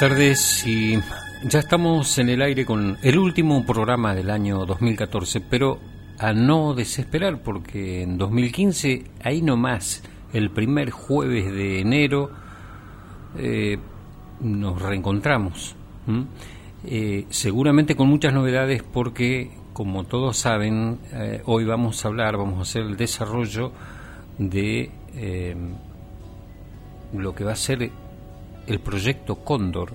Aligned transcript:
Buenas 0.00 0.16
tardes 0.16 0.66
y 0.66 0.98
ya 1.44 1.58
estamos 1.58 2.16
en 2.16 2.30
el 2.30 2.40
aire 2.40 2.64
con 2.64 2.96
el 3.02 3.18
último 3.18 3.66
programa 3.66 4.14
del 4.14 4.30
año 4.30 4.64
2014, 4.64 5.42
pero 5.42 5.78
a 6.18 6.32
no 6.32 6.72
desesperar 6.72 7.42
porque 7.42 8.04
en 8.04 8.16
2015, 8.16 9.04
ahí 9.22 9.42
nomás, 9.42 10.02
el 10.32 10.48
primer 10.52 10.88
jueves 10.88 11.52
de 11.52 11.80
enero, 11.80 12.30
eh, 13.36 13.76
nos 14.40 14.80
reencontramos. 14.80 15.76
Eh, 16.86 17.26
seguramente 17.28 17.94
con 17.94 18.08
muchas 18.08 18.32
novedades 18.32 18.82
porque, 18.82 19.50
como 19.74 20.04
todos 20.04 20.38
saben, 20.38 20.98
eh, 21.12 21.42
hoy 21.44 21.66
vamos 21.66 22.02
a 22.02 22.08
hablar, 22.08 22.38
vamos 22.38 22.58
a 22.58 22.62
hacer 22.62 22.84
el 22.84 22.96
desarrollo 22.96 23.70
de 24.38 24.90
lo 27.12 27.34
que 27.34 27.44
va 27.44 27.52
a 27.52 27.56
ser 27.56 27.90
el 28.70 28.78
proyecto 28.78 29.36
Cóndor, 29.36 29.92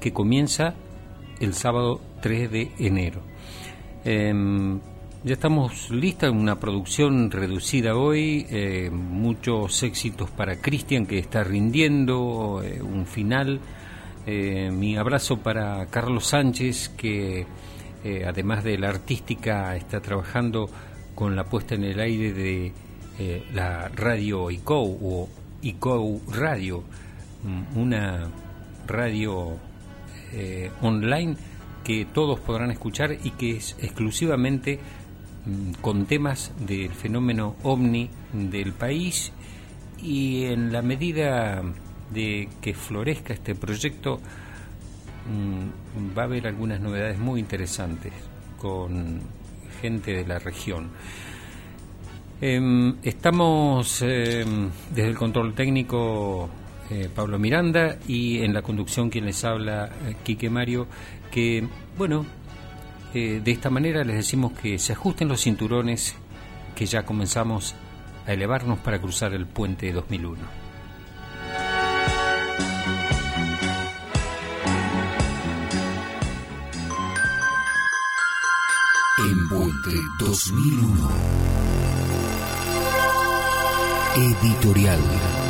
que 0.00 0.12
comienza 0.12 0.74
el 1.38 1.52
sábado 1.52 2.00
3 2.22 2.50
de 2.50 2.72
enero. 2.78 3.20
Em, 4.04 4.80
ya 5.22 5.34
estamos 5.34 5.90
listas, 5.90 6.30
una 6.30 6.58
producción 6.58 7.30
reducida 7.30 7.94
hoy, 7.94 8.46
eh, 8.48 8.90
muchos 8.90 9.82
éxitos 9.82 10.30
para 10.30 10.60
Cristian 10.62 11.04
que 11.04 11.18
está 11.18 11.44
rindiendo, 11.44 12.62
eh, 12.64 12.80
un 12.80 13.04
final. 13.06 13.60
Eh, 14.26 14.70
mi 14.72 14.96
abrazo 14.96 15.38
para 15.38 15.86
Carlos 15.86 16.26
Sánchez 16.26 16.88
que 16.96 17.46
además 18.24 18.62
de 18.62 18.78
la 18.78 18.88
artística 18.90 19.74
está 19.74 20.00
trabajando 20.00 20.70
con 21.16 21.34
la 21.34 21.42
puesta 21.42 21.74
en 21.74 21.82
el 21.82 21.98
aire 21.98 22.32
de 22.32 22.72
la 23.52 23.88
radio 23.88 24.48
ICO 24.48 24.80
o 24.80 25.28
ICO 25.62 26.20
Radio 26.32 26.84
una 27.74 28.28
radio 28.86 29.56
eh, 30.32 30.70
online 30.82 31.36
que 31.84 32.04
todos 32.04 32.40
podrán 32.40 32.70
escuchar 32.70 33.12
y 33.12 33.30
que 33.30 33.56
es 33.56 33.76
exclusivamente 33.80 34.80
mm, 35.44 35.80
con 35.80 36.06
temas 36.06 36.52
del 36.58 36.90
fenómeno 36.90 37.56
ovni 37.62 38.10
del 38.32 38.72
país 38.72 39.32
y 40.02 40.44
en 40.44 40.72
la 40.72 40.82
medida 40.82 41.62
de 42.12 42.48
que 42.60 42.74
florezca 42.74 43.34
este 43.34 43.54
proyecto 43.54 44.20
mm, 45.30 46.16
va 46.16 46.22
a 46.22 46.24
haber 46.24 46.46
algunas 46.46 46.80
novedades 46.80 47.18
muy 47.18 47.40
interesantes 47.40 48.12
con 48.58 49.20
gente 49.80 50.12
de 50.12 50.26
la 50.26 50.38
región. 50.38 50.90
Em, 52.40 52.96
estamos 53.02 54.02
em, 54.02 54.70
desde 54.90 55.08
el 55.08 55.16
control 55.16 55.54
técnico 55.54 56.50
eh, 56.90 57.08
Pablo 57.12 57.38
Miranda 57.38 57.98
y 58.06 58.42
en 58.42 58.54
la 58.54 58.62
conducción 58.62 59.10
quien 59.10 59.26
les 59.26 59.44
habla, 59.44 59.90
eh, 60.06 60.16
Quique 60.22 60.50
Mario, 60.50 60.86
que, 61.30 61.66
bueno, 61.98 62.24
eh, 63.12 63.40
de 63.42 63.50
esta 63.50 63.70
manera 63.70 64.04
les 64.04 64.16
decimos 64.16 64.52
que 64.52 64.78
se 64.78 64.92
ajusten 64.92 65.26
los 65.26 65.42
cinturones, 65.42 66.14
que 66.76 66.86
ya 66.86 67.04
comenzamos 67.04 67.74
a 68.26 68.32
elevarnos 68.32 68.78
para 68.78 69.00
cruzar 69.00 69.32
el 69.34 69.46
puente 69.46 69.92
2001. 69.92 70.36
En 79.18 79.48
Puente 79.48 79.96
2001. 80.20 81.10
Editorial. 84.16 85.45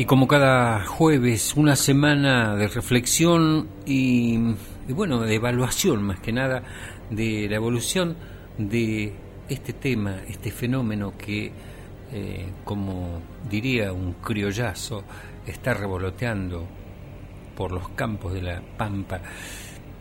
Y 0.00 0.06
como 0.06 0.26
cada 0.26 0.86
jueves, 0.86 1.52
una 1.56 1.76
semana 1.76 2.56
de 2.56 2.68
reflexión 2.68 3.68
y, 3.84 4.38
bueno, 4.88 5.20
de 5.20 5.34
evaluación 5.34 6.02
más 6.02 6.20
que 6.20 6.32
nada 6.32 6.62
de 7.10 7.46
la 7.50 7.56
evolución 7.56 8.16
de 8.56 9.12
este 9.50 9.74
tema, 9.74 10.22
este 10.26 10.52
fenómeno 10.52 11.12
que, 11.18 11.52
eh, 12.14 12.48
como 12.64 13.20
diría 13.50 13.92
un 13.92 14.14
criollazo, 14.14 15.04
está 15.46 15.74
revoloteando 15.74 16.66
por 17.54 17.70
los 17.70 17.90
campos 17.90 18.32
de 18.32 18.40
la 18.40 18.62
Pampa. 18.78 19.20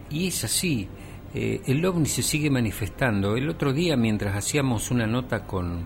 Y 0.10 0.30
es 0.30 0.46
así, 0.46 0.88
eh, 1.34 1.60
el 1.66 1.86
ovni 1.86 2.06
se 2.06 2.24
sigue 2.24 2.50
manifestando. 2.50 3.36
El 3.36 3.50
otro 3.50 3.74
día, 3.74 3.98
mientras 3.98 4.34
hacíamos 4.34 4.92
una 4.92 5.08
nota 5.08 5.46
con 5.46 5.86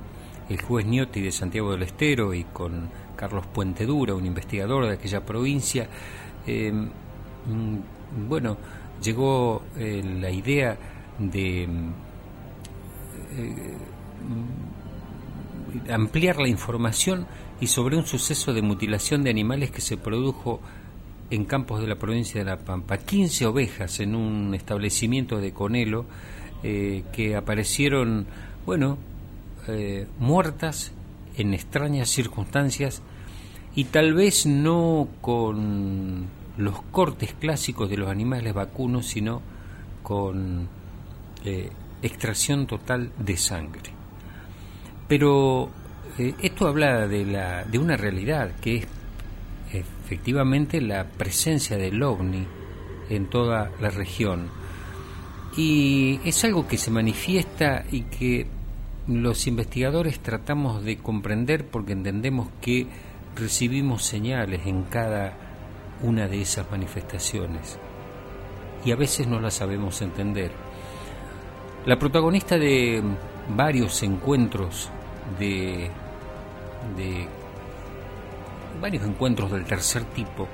el 0.50 0.62
juez 0.62 0.86
Niotti 0.86 1.20
de 1.20 1.32
Santiago 1.32 1.72
del 1.72 1.82
Estero 1.82 2.32
y 2.36 2.44
con 2.44 2.92
Carlos 3.16 3.46
Puente 3.48 3.86
Dura, 3.86 4.16
un 4.16 4.26
investigador 4.26 4.86
de 4.86 4.94
aquella 4.94 5.26
provincia, 5.26 5.88
em, 6.46 6.86
mm, 6.86 8.28
bueno, 8.28 8.58
llegó 9.02 9.64
eh, 9.78 10.02
la 10.22 10.30
idea 10.30 10.78
de 11.20 11.64
eh, 11.64 11.68
ampliar 15.90 16.38
la 16.38 16.48
información 16.48 17.28
y 17.60 17.68
sobre 17.68 17.98
un 17.98 18.06
suceso 18.06 18.54
de 18.54 18.62
mutilación 18.62 19.24
de 19.24 19.30
animales 19.30 19.72
que 19.72 19.82
se 19.82 19.98
produjo 19.98 20.60
en 21.30 21.46
campos 21.46 21.82
de 21.82 21.88
la 21.88 21.96
provincia 21.96 22.40
de 22.40 22.46
La 22.46 22.58
Pampa. 22.58 22.98
15 22.98 23.46
ovejas 23.48 24.00
en 24.00 24.16
un 24.16 24.54
establecimiento 24.54 25.40
de 25.40 25.52
Conelo 25.52 26.06
eh, 26.62 27.04
que 27.12 27.36
aparecieron, 27.36 28.28
bueno, 28.66 28.98
muertas 30.20 30.92
en 31.36 31.54
extrañas 31.54 32.10
circunstancias 32.10 33.02
y 33.76 33.86
tal 33.86 34.14
vez 34.14 34.46
no 34.46 35.08
con 35.22 36.28
los 36.58 36.82
cortes 36.92 37.34
clásicos 37.40 37.90
de 37.90 37.98
los 37.98 38.10
animales 38.10 38.54
vacunos, 38.54 39.08
sino 39.08 39.42
con 40.04 40.68
eh, 41.44 41.70
extracción 42.02 42.68
total 42.68 43.12
de 43.18 43.38
sangre. 43.38 43.92
Pero 45.08 45.70
eh, 46.18 46.36
esto 46.42 46.68
habla 46.68 47.08
de, 47.08 47.26
la, 47.26 47.64
de 47.64 47.78
una 47.80 47.98
realidad 47.98 48.52
que 48.62 48.78
es 48.78 48.88
efectivamente 49.72 50.80
la 50.80 51.06
presencia 51.06 51.78
del 51.78 52.02
ovni 52.04 52.46
en 53.10 53.28
toda 53.28 53.72
la 53.82 53.90
región. 53.90 54.50
Y 55.58 56.20
es 56.24 56.44
algo 56.44 56.68
que 56.68 56.78
se 56.78 56.92
manifiesta 56.92 57.86
y 57.92 58.02
que 58.04 58.48
los 59.08 59.48
investigadores 59.48 60.20
tratamos 60.20 60.84
de 60.84 60.98
comprender 60.98 61.68
porque 61.68 61.94
entendemos 61.94 62.48
que 62.62 62.88
recibimos 63.36 64.04
señales 64.04 64.66
en 64.66 64.84
cada 64.84 65.34
una 66.02 66.28
de 66.28 66.42
esas 66.42 66.70
manifestaciones 66.72 67.78
y 68.86 68.92
a 68.92 68.96
veces 68.96 69.28
no 69.28 69.40
las 69.40 69.56
sabemos 69.56 70.02
entender. 70.02 70.52
La 71.86 72.00
protagonista 72.00 72.58
de 72.58 73.02
varios 73.56 74.04
encuentros 74.04 74.90
de, 75.40 75.90
de 76.98 77.28
varios 78.82 79.04
encuentros 79.04 79.52
del 79.52 79.66
tercer 79.66 80.04
tipo 80.06 80.48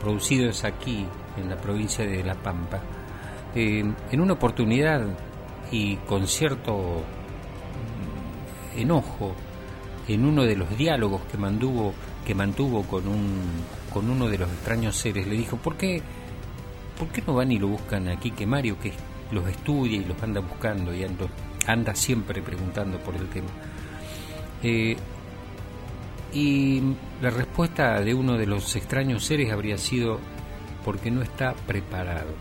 producidos 0.00 0.64
aquí 0.64 1.06
en 1.36 1.48
la 1.48 1.56
provincia 1.56 2.06
de 2.06 2.24
La 2.24 2.34
Pampa, 2.34 2.80
eh, 3.54 3.84
en 4.10 4.20
una 4.20 4.34
oportunidad 4.34 5.02
y 5.70 5.96
con 5.96 6.26
cierto 6.26 7.02
enojo 8.76 9.34
en 10.08 10.24
uno 10.24 10.44
de 10.44 10.56
los 10.56 10.76
diálogos 10.76 11.22
que 11.30 11.38
mantuvo, 11.38 11.94
que 12.26 12.34
mantuvo 12.34 12.82
con, 12.82 13.06
un, 13.06 13.42
con 13.92 14.10
uno 14.10 14.28
de 14.28 14.38
los 14.38 14.50
extraños 14.50 14.96
seres, 14.96 15.26
le 15.26 15.36
dijo, 15.36 15.56
¿por 15.56 15.76
qué, 15.76 16.02
¿por 16.98 17.08
qué 17.08 17.22
no 17.26 17.34
van 17.34 17.52
y 17.52 17.58
lo 17.58 17.68
buscan 17.68 18.08
aquí 18.08 18.30
que 18.30 18.46
Mario, 18.46 18.78
que 18.80 18.92
los 19.30 19.46
estudia 19.48 19.98
y 19.98 20.04
los 20.04 20.20
anda 20.22 20.40
buscando 20.40 20.94
y 20.94 21.04
anda, 21.66 21.94
siempre 21.94 22.42
preguntando 22.42 22.98
por 22.98 23.14
el 23.14 23.28
tema? 23.28 23.48
Eh, 24.62 24.96
y 26.32 26.82
la 27.20 27.30
respuesta 27.30 28.00
de 28.00 28.14
uno 28.14 28.36
de 28.36 28.46
los 28.46 28.76
extraños 28.76 29.24
seres 29.24 29.52
habría 29.52 29.78
sido, 29.78 30.18
porque 30.84 31.10
no 31.10 31.22
está 31.22 31.54
preparado. 31.66 32.34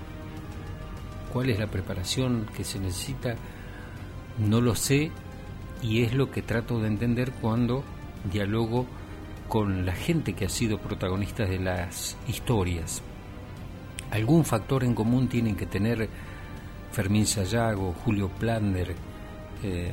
¿Cuál 1.34 1.50
es 1.50 1.60
la 1.60 1.68
preparación 1.68 2.48
que 2.56 2.64
se 2.64 2.80
necesita? 2.80 3.36
No 4.40 4.62
lo 4.62 4.76
sé, 4.76 5.12
y 5.82 6.04
es 6.04 6.14
lo 6.14 6.32
que 6.32 6.42
trato 6.42 6.80
de 6.80 6.88
entender 6.88 7.32
cuando 7.32 7.84
dialogo 8.32 8.86
con 9.48 9.86
la 9.86 9.94
gente 9.94 10.34
que 10.34 10.46
ha 10.46 10.50
sido 10.50 10.78
protagonista 10.78 11.46
de 11.46 11.60
las 11.60 12.18
historias. 12.28 13.02
Algún 14.12 14.46
factor 14.46 14.84
en 14.84 14.94
común 14.94 15.28
tienen 15.28 15.56
que 15.56 15.66
tener 15.66 16.10
Fermín 16.92 17.26
Sayago, 17.26 17.94
Julio 18.04 18.30
Plander, 18.30 18.96
eh, 19.64 19.92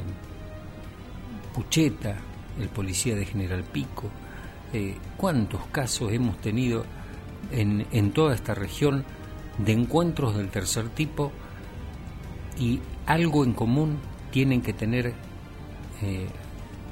Pucheta, 1.55 2.17
el 2.61 2.69
policía 2.69 3.15
de 3.15 3.25
General 3.25 3.65
Pico. 3.65 4.11
Eh, 4.73 4.97
¿Cuántos 5.17 5.67
casos 5.67 6.12
hemos 6.12 6.38
tenido 6.38 6.85
en, 7.50 7.87
en 7.93 8.12
toda 8.12 8.35
esta 8.35 8.55
región 8.55 9.05
de 9.59 9.73
encuentros 9.73 10.37
del 10.37 10.49
tercer 10.49 10.88
tipo 10.91 11.33
y 12.59 12.81
algo 13.06 13.44
en 13.44 13.53
común 13.53 13.99
tienen 14.31 14.61
que 14.61 14.73
tener 14.73 15.15
eh, 16.02 16.26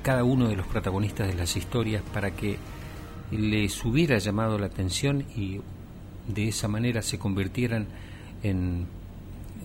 cada 0.02 0.24
uno 0.24 0.48
de 0.48 0.56
los 0.56 0.66
protagonistas 0.66 1.28
de 1.28 1.34
las 1.34 1.56
historias 1.56 2.02
para 2.12 2.30
que 2.32 2.58
les 3.30 3.84
hubiera 3.84 4.18
llamado 4.18 4.58
la 4.58 4.66
atención 4.66 5.24
y 5.36 5.60
de 6.28 6.48
esa 6.48 6.68
manera 6.68 7.02
se 7.02 7.18
convirtieran 7.18 7.86
en 8.42 8.86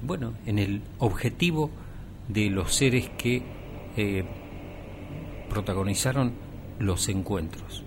bueno 0.02 0.34
en 0.46 0.60
el 0.60 0.82
objetivo 1.00 1.70
de 2.28 2.50
los 2.50 2.74
seres 2.74 3.10
que 3.18 3.44
eh, 3.98 4.24
protagonizaron 5.50 6.34
los 6.80 7.10
encuentros. 7.10 7.84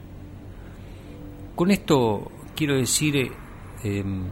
Con 1.55 1.71
esto 1.71 2.31
quiero 2.55 2.77
decir 2.77 3.17
eh, 3.17 3.31
em, 3.85 4.25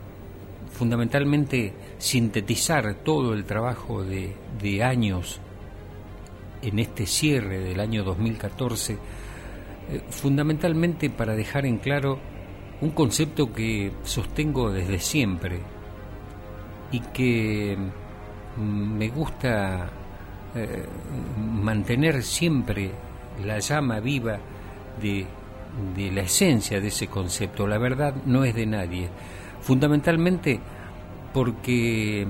fundamentalmente 0.73 1.73
sintetizar 1.99 2.95
todo 3.03 3.35
el 3.35 3.45
trabajo 3.45 4.03
de, 4.03 4.35
de, 4.61 4.83
años 4.83 5.41
en 6.63 6.79
este 6.79 7.07
cierre 7.07 7.59
del 7.59 7.81
año 7.81 8.05
2014, 8.05 8.93
eh, 8.93 8.99
fundamentalmente 10.11 11.11
para 11.11 11.35
dejar 11.35 11.67
en 11.67 11.79
claro 11.79 12.19
un 12.81 12.91
concepto 12.91 13.53
que 13.53 13.93
sostengo 14.05 14.71
desde 14.71 14.99
siempre 14.99 15.61
y 16.93 17.01
que 17.01 17.77
mm, 18.57 18.61
me 18.97 19.09
gusta 19.09 19.91
eh, 20.55 20.85
mantener 21.39 22.23
siempre 22.23 22.91
la 23.45 23.59
llama 23.59 24.01
viva 24.01 24.39
de, 25.01 25.27
de 25.97 26.13
la 26.13 26.23
esencia 26.23 26.81
de 26.81 26.89
ese 26.89 27.07
concepto. 27.07 27.67
La 27.67 27.79
verdad 27.79 28.15
no 28.27 28.45
es 28.45 28.55
de 28.55 28.67
nadie. 28.67 29.09
Fundamentalmente 29.61 30.59
porque 31.33 32.27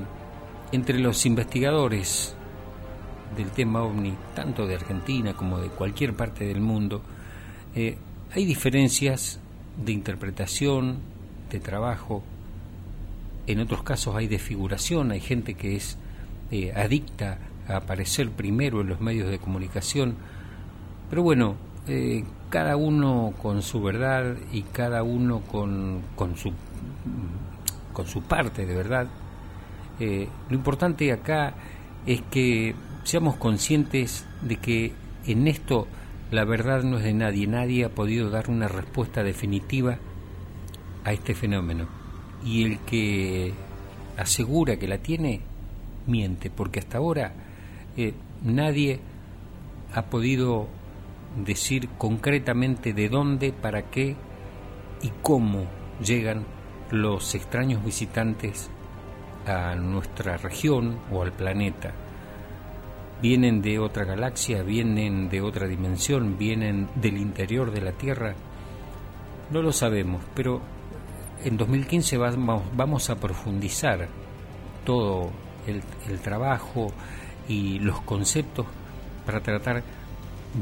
entre 0.73 0.99
los 0.99 1.25
investigadores 1.27 2.37
del 3.37 3.51
tema 3.51 3.83
ovni, 3.83 4.15
tanto 4.35 4.67
de 4.67 4.75
Argentina 4.75 5.35
como 5.35 5.59
de 5.59 5.69
cualquier 5.69 6.15
parte 6.15 6.45
del 6.45 6.61
mundo, 6.61 7.03
eh, 7.75 7.97
hay 8.33 8.45
diferencias 8.45 9.41
de 9.77 9.93
interpretación, 9.93 10.99
de 11.51 11.61
trabajo, 11.61 12.23
en 13.47 13.61
otros 13.61 13.83
casos 13.83 14.15
hay 14.17 14.29
desfiguración, 14.29 15.11
hay 15.11 15.21
gente 15.21 15.55
que 15.55 15.77
es 15.77 15.97
eh, 16.51 16.73
adicta 16.75 17.39
a 17.69 17.77
aparecer 17.77 18.31
primero 18.31 18.81
en 18.81 18.89
los 18.89 19.01
medios 19.01 19.31
de 19.31 19.39
comunicación, 19.39 20.17
pero 21.09 21.23
bueno, 21.23 21.57
eh, 21.89 22.25
cada 22.51 22.77
uno 22.77 23.33
con 23.41 23.63
su 23.63 23.83
verdad 23.83 24.37
y 24.53 24.63
cada 24.63 25.03
uno 25.03 25.41
con, 25.41 26.03
con, 26.17 26.37
su, 26.37 26.53
con 27.93 28.07
su 28.07 28.23
parte 28.23 28.67
de 28.67 28.75
verdad. 28.75 29.09
Lo 30.01 30.57
importante 30.57 31.13
acá 31.13 31.53
es 32.07 32.23
que 32.31 32.75
seamos 33.05 33.37
conscientes 33.37 34.27
de 34.43 34.57
que 34.57 34.93
en 35.27 35.49
esto 35.49 35.87
la 36.31 36.45
verdad 36.45 36.83
no 36.83 36.99
es 36.99 37.05
de 37.05 37.15
nadie, 37.15 37.47
nadie 37.47 37.85
ha 37.85 37.91
podido 37.91 38.31
dar 38.31 38.51
una 38.51 38.69
respuesta 38.69 39.23
definitiva 39.23 39.99
a 41.05 41.13
este 41.13 41.35
fenómeno. 41.35 41.89
Y 42.45 42.65
el 42.65 42.79
que 42.81 43.53
asegura 44.17 44.77
que 44.77 44.89
la 44.89 44.99
tiene, 44.99 45.41
miente, 46.07 46.51
porque 46.51 46.79
hasta 46.79 46.99
ahora 46.99 47.33
eh, 47.97 48.15
nadie 48.43 49.01
ha 49.93 50.03
podido 50.03 50.69
decir 51.45 51.89
concretamente 51.99 52.93
de 52.93 53.09
dónde, 53.09 53.53
para 53.53 53.91
qué 53.91 54.17
y 55.03 55.11
cómo 55.23 55.65
llegan 56.05 56.45
los 56.91 57.35
extraños 57.35 57.85
visitantes 57.85 58.71
a 59.47 59.75
nuestra 59.75 60.37
región 60.37 60.99
o 61.11 61.23
al 61.23 61.33
planeta 61.33 61.93
vienen 63.21 63.61
de 63.61 63.79
otra 63.79 64.05
galaxia, 64.05 64.63
vienen 64.63 65.29
de 65.29 65.41
otra 65.41 65.67
dimensión, 65.67 66.39
vienen 66.39 66.89
del 66.95 67.19
interior 67.19 67.71
de 67.71 67.81
la 67.81 67.93
Tierra. 67.93 68.35
No 69.51 69.63
lo 69.63 69.73
sabemos, 69.73 70.23
pero 70.35 70.61
en 71.45 71.57
2015 71.57 72.17
vamos, 72.17 73.11
a 73.11 73.17
profundizar 73.17 74.09
todo 74.85 75.31
el, 75.67 76.21
trabajo 76.21 76.93
y 77.49 77.79
los 77.79 78.01
conceptos 78.03 78.67
para 79.27 79.41
tratar 79.41 79.83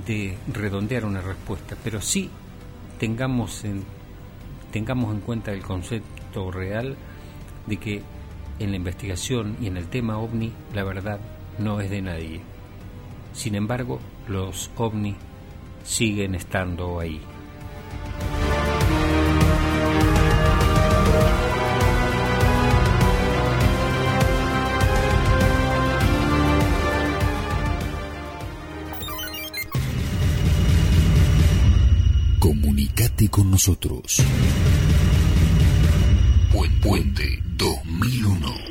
de 0.07 0.37
redondear 0.53 1.05
una 1.05 1.21
respuesta, 1.21 1.77
pero 1.83 2.01
sí 2.01 2.31
tengamos 2.99 3.65
en, 3.65 3.85
tengamos 4.71 5.15
en 5.15 5.21
cuenta 5.21 5.53
el 5.53 5.63
concepto 5.63 6.51
real 6.51 6.97
de 7.67 7.77
que 7.77 8.03
en 8.59 8.71
la 8.71 8.77
investigación 8.77 9.57
y 9.61 9.69
en 9.69 9.77
el 9.77 9.87
tema 9.89 10.19
ovni 10.19 10.53
la 10.75 10.85
verdad 10.85 11.21
no 11.59 11.81
es 11.81 11.91
de 11.91 12.03
nadie. 12.03 12.41
Sin 13.33 13.55
embargo, 13.55 14.01
los 14.29 14.71
ovnis 14.77 15.17
siguen 15.85 16.35
estando 16.35 17.01
ahí. 17.01 17.21
Comunicate 32.39 33.29
con 33.29 33.51
nosotros. 33.51 34.23
Puente 36.81 37.43
2001 37.57 38.68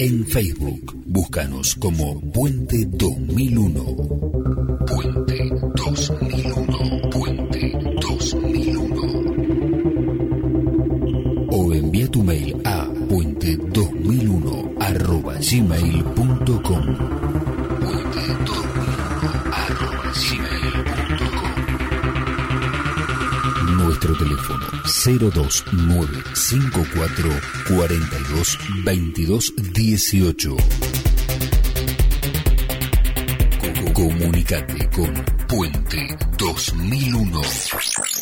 en 0.00 0.24
Facebook, 0.26 0.96
búscanos 1.06 1.74
como 1.74 2.20
Puente 2.32 2.84
2001. 2.86 3.84
Puente 4.86 5.50
2001. 5.74 6.47
Teléfono 24.18 24.66
029 24.84 26.22
54 26.34 27.40
42 27.68 28.58
22 28.84 29.38
18. 29.72 30.56
Comunicate 33.94 34.88
con 34.90 35.24
Puente 35.48 36.16
2001. 36.36 38.17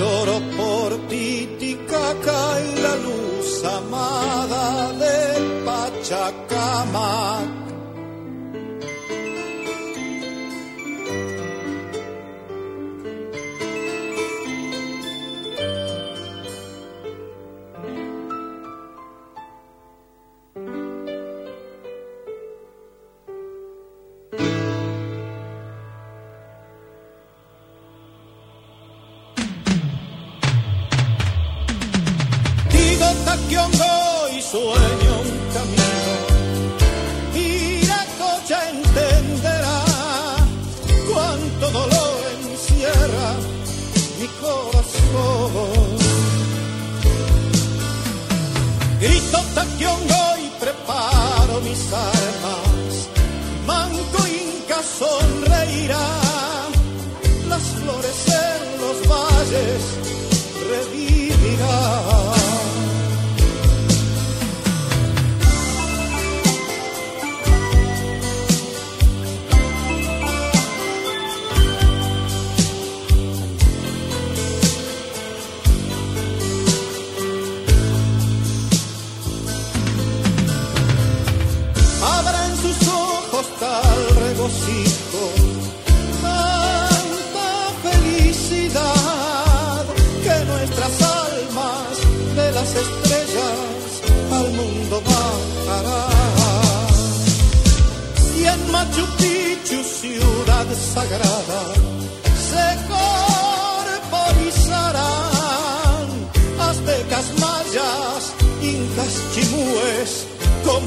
Lloro 0.00 0.40
por 0.56 1.08
Titicaca 1.08 2.58
y 2.58 2.80
la 2.80 2.96
luz 2.96 3.62
amada 3.66 4.92
del 4.92 5.62
Pachacamac 5.66 7.59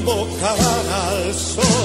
boca 0.04 0.50
al 0.50 1.34
sol. 1.34 1.83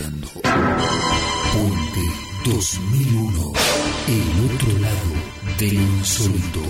Escuchando 0.00 0.28
Puente 1.52 2.00
2001, 2.44 3.52
el 4.08 4.54
otro 4.54 4.78
lado 4.78 5.10
del 5.58 5.74
insólito. 5.74 6.60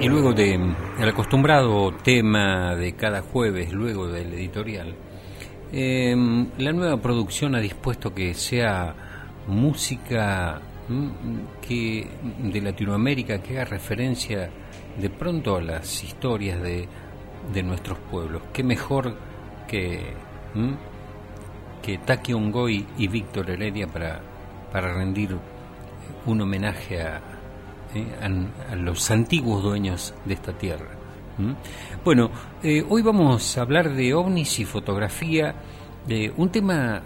Y 0.00 0.08
luego 0.08 0.32
de 0.32 0.54
el 0.98 1.08
acostumbrado 1.08 1.92
tema 2.02 2.74
de 2.76 2.94
cada 2.94 3.20
jueves, 3.20 3.72
luego 3.72 4.08
del 4.08 4.32
editorial, 4.32 4.94
eh, 5.72 6.14
la 6.58 6.72
nueva 6.72 6.96
producción 7.00 7.54
ha 7.54 7.60
dispuesto 7.60 8.14
que 8.14 8.34
sea 8.34 8.94
música 9.46 10.60
que 11.60 12.08
de 12.42 12.60
Latinoamérica 12.60 13.40
que 13.40 13.54
haga 13.54 13.64
referencia 13.64 14.50
de 15.00 15.10
pronto 15.10 15.56
a 15.56 15.62
las 15.62 16.02
historias 16.02 16.60
de, 16.60 16.88
de 17.52 17.62
nuestros 17.62 17.98
pueblos. 17.98 18.42
Qué 18.52 18.62
mejor 18.62 19.16
que, 19.68 20.00
que 21.82 21.98
Taki 21.98 22.32
Ongoy 22.32 22.86
y 22.98 23.08
Víctor 23.08 23.50
Heredia 23.50 23.86
para, 23.86 24.20
para 24.72 24.92
rendir 24.94 25.36
un 26.26 26.40
homenaje 26.40 27.02
a, 27.02 27.20
eh, 27.94 28.06
a, 28.70 28.76
los 28.76 29.10
antiguos 29.10 29.62
dueños 29.62 30.14
de 30.24 30.34
esta 30.34 30.52
tierra. 30.52 30.99
Bueno, 32.04 32.30
eh, 32.62 32.84
hoy 32.88 33.02
vamos 33.02 33.56
a 33.56 33.62
hablar 33.62 33.94
de 33.94 34.14
ovnis 34.14 34.58
y 34.58 34.64
fotografía, 34.64 35.54
de 36.06 36.32
un 36.36 36.50
tema, 36.50 37.02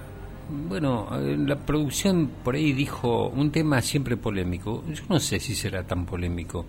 bueno, 0.68 1.08
la 1.20 1.56
producción 1.56 2.30
por 2.42 2.54
ahí 2.54 2.72
dijo 2.72 3.28
un 3.28 3.50
tema 3.50 3.80
siempre 3.80 4.16
polémico. 4.16 4.84
Yo 4.92 5.02
no 5.08 5.20
sé 5.20 5.40
si 5.40 5.54
será 5.54 5.84
tan 5.84 6.06
polémico. 6.06 6.64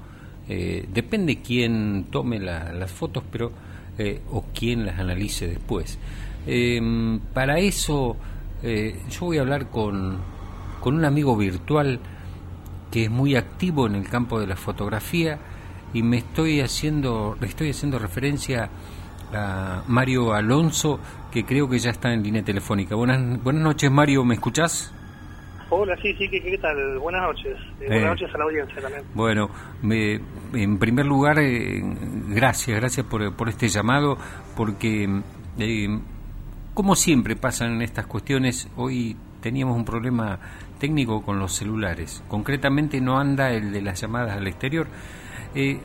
Eh, 0.48 0.88
depende 0.92 1.42
quién 1.42 2.08
tome 2.12 2.40
las 2.40 2.92
fotos, 2.92 3.24
pero 3.32 3.52
eh, 3.98 4.22
o 4.32 4.46
quién 4.54 4.86
las 4.86 5.00
analice 5.00 5.48
después. 5.48 5.98
Em, 6.48 7.20
para 7.34 7.60
eso, 7.60 8.18
yo 8.64 9.20
voy 9.22 9.38
a 9.38 9.42
hablar 9.42 9.70
con, 9.70 10.18
con 10.82 10.96
un 10.96 11.06
amigo 11.06 11.38
virtual 11.38 12.00
que 12.90 13.04
es 13.04 13.12
muy 13.12 13.36
activo 13.36 13.86
en 13.86 13.96
el 13.96 14.08
campo 14.08 14.40
de 14.40 14.48
la 14.48 14.56
fotografía 14.56 15.40
y 15.96 16.04
me 16.04 16.18
estoy 16.18 16.60
haciendo, 16.60 17.38
estoy 17.42 17.70
haciendo 17.70 17.98
referencia 17.98 18.70
a 19.34 19.82
Mario 19.88 20.34
Alonso, 20.34 21.00
que 21.32 21.46
creo 21.46 21.70
que 21.70 21.80
ya 21.80 21.92
está 21.92 22.14
en 22.14 22.22
línea 22.22 22.44
telefónica. 22.44 22.96
Buenas, 22.96 23.42
buenas 23.42 23.64
noches, 23.64 23.90
Mario, 23.90 24.26
¿me 24.26 24.34
escuchás? 24.36 24.94
Hola, 25.70 25.96
sí, 26.02 26.14
sí, 26.16 26.30
¿qué, 26.30 26.58
tal? 26.58 27.00
Buenas 27.00 27.22
noches. 27.22 27.58
Eh, 27.80 27.88
buenas 27.88 28.10
noches 28.10 28.36
a 28.36 28.38
la 28.38 28.44
audiencia 28.44 28.82
también. 28.82 29.04
Bueno, 29.14 29.50
me, 29.82 30.20
en 30.54 30.78
primer 30.78 31.06
lugar, 31.06 31.40
eh, 31.40 31.82
gracias, 32.28 32.78
gracias 32.78 33.06
por, 33.06 33.34
por 33.34 33.48
este 33.48 33.70
llamado, 33.70 34.18
porque 34.58 35.22
eh, 35.58 36.00
como 36.74 36.96
siempre 36.96 37.38
pasan 37.38 37.76
en 37.76 37.84
estas 37.84 38.06
cuestiones, 38.06 38.70
hoy 38.76 39.16
teníamos 39.40 39.78
un 39.78 39.86
problema 39.86 40.40
técnico 40.78 41.24
con 41.24 41.40
los 41.40 41.54
celulares. 41.54 42.22
Concretamente 42.28 43.00
no 43.00 43.18
anda 43.18 43.54
el 43.54 43.72
de 43.72 43.82
las 43.82 44.02
llamadas 44.02 44.36
al 44.36 44.48
exterior, 44.48 44.88
eh, 45.56 45.80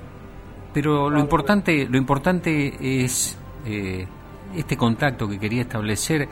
pero 0.73 1.09
lo 1.09 1.19
importante, 1.19 1.87
lo 1.89 1.97
importante 1.97 3.05
es 3.05 3.39
eh, 3.65 4.07
este 4.55 4.77
contacto 4.77 5.29
que 5.29 5.39
quería 5.39 5.63
establecer, 5.63 6.29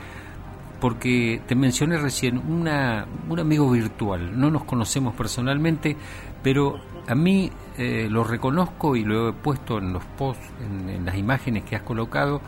porque 0.79 1.41
te 1.45 1.55
mencioné 1.55 1.97
recién 1.97 2.37
una, 2.37 3.05
un 3.27 3.39
amigo 3.39 3.69
virtual. 3.69 4.39
No 4.39 4.49
nos 4.49 4.63
conocemos 4.63 5.15
personalmente, 5.15 5.97
pero 6.43 6.79
a 7.07 7.15
mí 7.15 7.51
eh, 7.77 8.07
lo 8.09 8.23
reconozco 8.23 8.95
y 8.95 9.03
lo 9.03 9.29
he 9.29 9.33
puesto 9.33 9.77
en 9.77 9.91
los 9.91 10.03
posts, 10.05 10.45
en 10.61 11.05
las 11.05 11.17
imágenes 11.17 11.63
que 11.63 11.75
has 11.75 11.81
colocado 11.81 12.41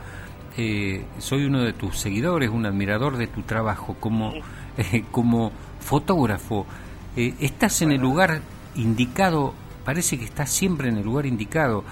eh, 0.57 1.05
soy 1.17 1.45
uno 1.45 1.61
de 1.61 1.71
tus 1.73 1.97
seguidores, 1.97 2.49
un 2.49 2.65
admirador 2.65 3.17
de 3.17 3.27
tu 3.27 3.43
trabajo 3.43 3.95
como, 3.99 4.33
como 5.11 5.51
fotógrafo. 5.79 6.65
Estás 7.15 7.81
en 7.81 7.91
el 7.91 8.01
lugar 8.01 8.41
indicado, 8.75 9.53
parece 9.83 10.17
que 10.17 10.25
estás 10.25 10.49
siempre 10.49 10.89
en 10.89 10.97
el 10.97 11.05
lugar 11.05 11.25
indicado. 11.25 11.83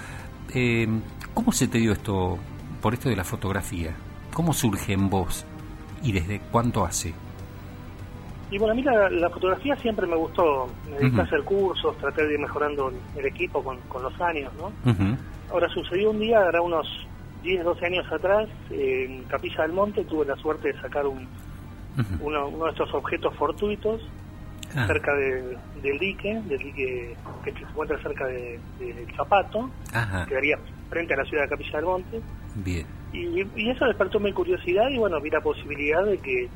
¿Cómo 1.34 1.51
se 1.51 1.67
te 1.67 1.77
dio 1.77 1.93
esto, 1.93 2.38
por 2.81 2.93
esto 2.93 3.10
de 3.10 3.15
la 3.15 3.24
fotografía? 3.24 3.96
¿Cómo 4.34 4.53
surge 4.53 4.93
en 4.93 5.10
vos 5.10 5.46
y 6.03 6.12
desde 6.12 6.39
cuánto 6.51 6.86
hace? 6.86 7.13
Y 8.51 8.58
bueno, 8.58 8.74
a 8.74 8.75
mí 8.75 8.81
la, 8.81 9.29
fotografía 9.29 9.75
siempre 9.75 10.08
me 10.08 10.15
gustó. 10.15 10.67
Me 10.89 10.98
dediqué 10.98 11.22
a 11.22 11.24
hacer 11.24 11.43
cursos, 11.43 11.96
traté 11.98 12.25
de 12.25 12.34
ir 12.34 12.39
mejorando 12.39 12.91
el 13.15 13.25
equipo 13.25 13.63
con, 13.63 13.77
los 14.01 14.22
años, 14.22 14.51
¿no? 14.58 14.72
Ahora 15.51 15.69
sucedió 15.69 16.12
un 16.12 16.19
día, 16.19 16.43
era 16.48 16.62
unos 16.62 16.88
10, 17.43 17.63
12 17.63 17.86
años 17.86 18.12
atrás, 18.12 18.48
en 18.69 19.24
Capilla 19.24 19.63
del 19.63 19.74
Monte, 19.74 20.03
tuve 20.03 20.25
la 20.25 20.36
suerte 20.36 20.74
de 20.74 20.81
sacar 20.81 21.08
un, 21.08 21.27
uno, 22.22 22.65
de 22.65 22.69
estos 22.72 22.93
objetos 22.93 23.36
fortuitos 23.36 24.01
ah. 24.76 24.88
cerca 24.88 25.14
del 25.16 26.00
dique, 26.00 26.42
del 26.48 26.60
dique 26.60 27.16
que 27.44 27.52
se 27.52 27.60
encuentra 27.60 28.02
cerca 28.02 28.26
del 28.26 28.60
Zapato, 29.16 29.70
que 29.86 30.30
quedaría 30.30 30.58
frente 30.90 31.14
a 31.14 31.18
la 31.18 31.26
ciudad 31.26 31.44
de 31.44 31.50
Capilla 31.50 31.78
del 31.78 31.86
Monte. 31.86 32.22
Bien. 32.56 32.86
Y, 33.12 33.70
eso 33.70 33.86
despertó 33.86 34.20
mi 34.20 34.32
curiosidad 34.34 34.90
y 34.90 34.98
bueno, 34.98 35.20
vi 35.22 35.29
la 35.29 35.42
posibilidad 35.42 36.03
de 36.05 36.18
que, 36.20 36.48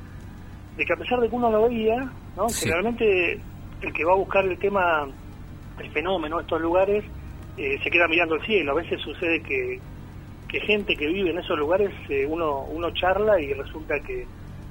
de 0.77 0.85
que 0.85 0.93
a 0.93 0.97
pesar 0.97 1.19
de 1.19 1.29
que 1.29 1.35
uno 1.35 1.49
lo 1.49 1.67
veía, 1.67 2.11
¿no? 2.35 2.47
generalmente 2.49 3.39
el 3.81 3.93
que 3.93 4.05
va 4.05 4.13
a 4.13 4.17
buscar 4.17 4.45
el 4.45 4.57
tema, 4.57 5.07
el 5.79 5.91
fenómeno, 5.91 6.39
estos 6.39 6.61
lugares, 6.61 7.03
eh, 7.57 7.79
se 7.83 7.89
queda 7.89 8.07
mirando 8.07 8.35
el 8.35 8.41
cielo. 8.43 8.71
A 8.71 8.75
veces 8.75 9.01
sucede 9.01 9.41
que, 9.41 9.79
que 10.47 10.59
gente 10.61 10.95
que 10.95 11.07
vive 11.07 11.31
en 11.31 11.39
esos 11.39 11.57
lugares 11.57 11.91
eh, 12.09 12.25
uno, 12.27 12.61
uno 12.65 12.91
charla 12.91 13.39
y 13.41 13.53
resulta 13.53 13.99
que 13.99 14.25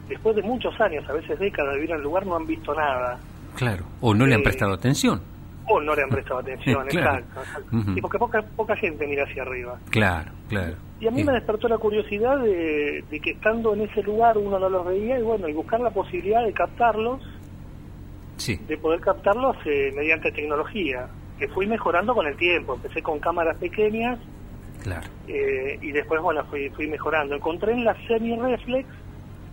después 0.09 0.37
de 0.37 0.43
muchos 0.43 0.79
años, 0.81 1.09
a 1.09 1.13
veces 1.13 1.39
décadas 1.39 1.73
de 1.73 1.81
vivir 1.81 1.91
en 1.91 1.97
el 1.97 2.03
lugar, 2.03 2.27
no 2.27 2.37
han 2.37 2.47
visto 2.47 2.75
nada. 2.75 3.19
Claro, 3.57 3.85
o 4.01 4.15
no 4.15 4.27
le 4.27 4.35
han 4.35 4.41
eh, 4.41 4.45
prestado 4.45 4.73
atención. 4.73 5.21
O 5.69 5.81
no 5.81 5.95
le 5.95 6.03
han 6.03 6.09
prestado 6.09 6.41
atención, 6.41 6.87
exacto. 6.91 7.41
Y 7.95 8.01
porque 8.01 8.19
poca, 8.19 8.43
poca 8.43 8.77
gente 8.77 9.07
mira 9.07 9.25
hacia 9.25 9.43
arriba. 9.43 9.79
Claro, 9.91 10.31
claro. 10.49 10.77
Y 11.01 11.09
a 11.09 11.11
mí 11.11 11.25
me 11.25 11.33
despertó 11.33 11.69
la 11.69 11.79
curiosidad 11.79 12.39
de, 12.39 13.05
de, 13.11 13.21
que 13.21 13.33
estando 13.33 13.75
en 13.75 13.83
ese 13.83 14.03
lugar 14.03 14.39
uno 14.39 14.59
no 14.59 14.69
los 14.69 14.87
veía 14.87 15.19
y 15.19 15.23
bueno, 15.23 15.49
y 15.49 15.53
buscar 15.53 15.81
la 15.81 15.91
posibilidad 15.91 16.45
de 16.45 16.53
captarlos, 16.53 17.21
sí. 18.37 18.57
de 18.69 18.77
poder 18.77 19.01
captarlos 19.01 19.57
eh, 19.65 19.93
mediante 19.97 20.31
tecnología, 20.31 21.09
que 21.39 21.49
fui 21.49 21.67
mejorando 21.67 22.15
con 22.15 22.27
el 22.27 22.37
tiempo. 22.37 22.75
Empecé 22.75 23.03
con 23.03 23.19
cámaras 23.19 23.57
pequeñas 23.57 24.19
Claro. 24.83 25.07
Eh, 25.29 25.79
y 25.81 25.93
después, 25.93 26.21
bueno, 26.21 26.45
fui, 26.47 26.69
fui 26.71 26.89
mejorando. 26.89 27.35
Encontré 27.35 27.73
en 27.73 27.85
las 27.85 27.97
semi-reflex, 28.07 28.89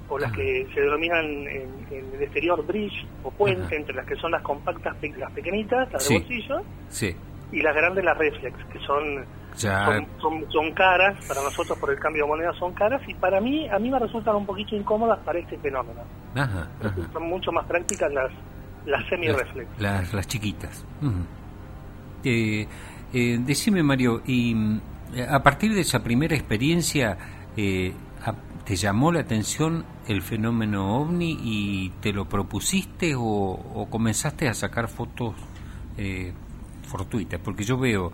o 0.10 0.18
las 0.18 0.32
que 0.32 0.68
se 0.74 0.82
denominan 0.82 1.26
en, 1.26 1.70
el 1.92 2.22
exterior 2.22 2.66
bridge 2.66 3.06
o 3.24 3.32
puente, 3.32 3.76
entre 3.76 3.96
las 3.96 4.06
que 4.06 4.16
son 4.16 4.32
las 4.32 4.42
compactas, 4.42 4.96
las 5.18 5.32
pequeñitas, 5.32 5.92
las 5.92 6.08
de 6.08 6.20
bolsillo, 6.20 6.62
sí. 6.90 7.16
y 7.52 7.62
las 7.62 7.76
grandes, 7.76 8.04
las 8.04 8.18
reflex, 8.18 8.56
que 8.72 8.80
son, 8.80 9.26
son, 9.56 10.52
son, 10.52 10.72
caras, 10.74 11.24
para 11.28 11.42
nosotros 11.42 11.78
por 11.78 11.92
el 11.92 12.00
cambio 12.00 12.24
de 12.24 12.30
moneda 12.30 12.54
son 12.54 12.74
caras, 12.74 13.02
y 13.08 13.14
para 13.14 13.40
mí, 13.40 13.68
a 13.70 13.78
mí 13.80 13.90
me 13.90 14.00
resultan 14.00 14.36
un 14.36 14.46
poquito 14.46 14.76
incómodas 14.76 15.20
para 15.20 15.40
este 15.40 15.58
fenómeno. 15.58 16.02
Son 17.14 17.24
mucho 17.24 17.52
más 17.52 17.66
prácticas 17.66 18.12
las, 18.12 18.32
las 18.86 19.08
semi-reflex. 19.08 19.68
Las, 19.80 20.14
las, 20.14 20.28
chiquitas. 20.28 20.86
eh, 22.24 22.68
eh, 23.14 23.40
decime, 23.42 23.82
Mario, 23.84 24.22
y 24.26 24.56
eh, 25.14 25.26
a 25.28 25.42
partir 25.42 25.74
de 25.74 25.82
esa 25.82 26.04
primera 26.04 26.36
experiencia, 26.36 27.18
eh, 27.58 27.94
¿te 28.70 28.76
llamó 28.76 29.12
la 29.12 29.22
atención 29.22 29.84
el 30.08 30.22
fenómeno 30.22 31.02
ovni 31.02 31.40
y 31.42 31.90
te 32.02 32.14
lo 32.14 32.26
propusiste 32.26 33.16
o, 33.18 33.88
comenzaste 33.90 34.48
a 34.48 34.54
sacar 34.54 34.90
fotos 34.90 35.34
eh, 35.98 36.34
fortuitas? 36.84 37.40
Porque 37.40 37.64
yo 37.64 37.80
veo 37.80 38.12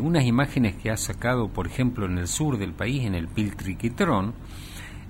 unas 0.00 0.26
imágenes 0.26 0.76
que 0.76 0.90
has 0.92 1.00
sacado, 1.00 1.48
por 1.48 1.66
ejemplo, 1.66 2.06
en 2.06 2.18
el 2.18 2.28
sur 2.28 2.56
del 2.56 2.72
país, 2.72 3.04
en 3.04 3.16
el 3.16 3.26
Piltriquitrón, 3.26 4.32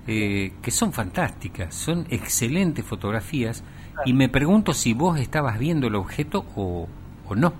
que 0.07 0.71
son 0.71 0.93
fantásticas, 0.93 1.75
son 1.75 2.07
excelentes 2.09 2.83
fotografías 2.83 3.63
y 4.03 4.13
me 4.13 4.29
pregunto 4.29 4.73
si 4.73 4.95
vos 4.95 5.19
estabas 5.19 5.59
viendo 5.59 5.85
el 5.85 5.95
objeto 5.95 6.43
o, 6.55 6.87
o 7.27 7.35
no, 7.35 7.53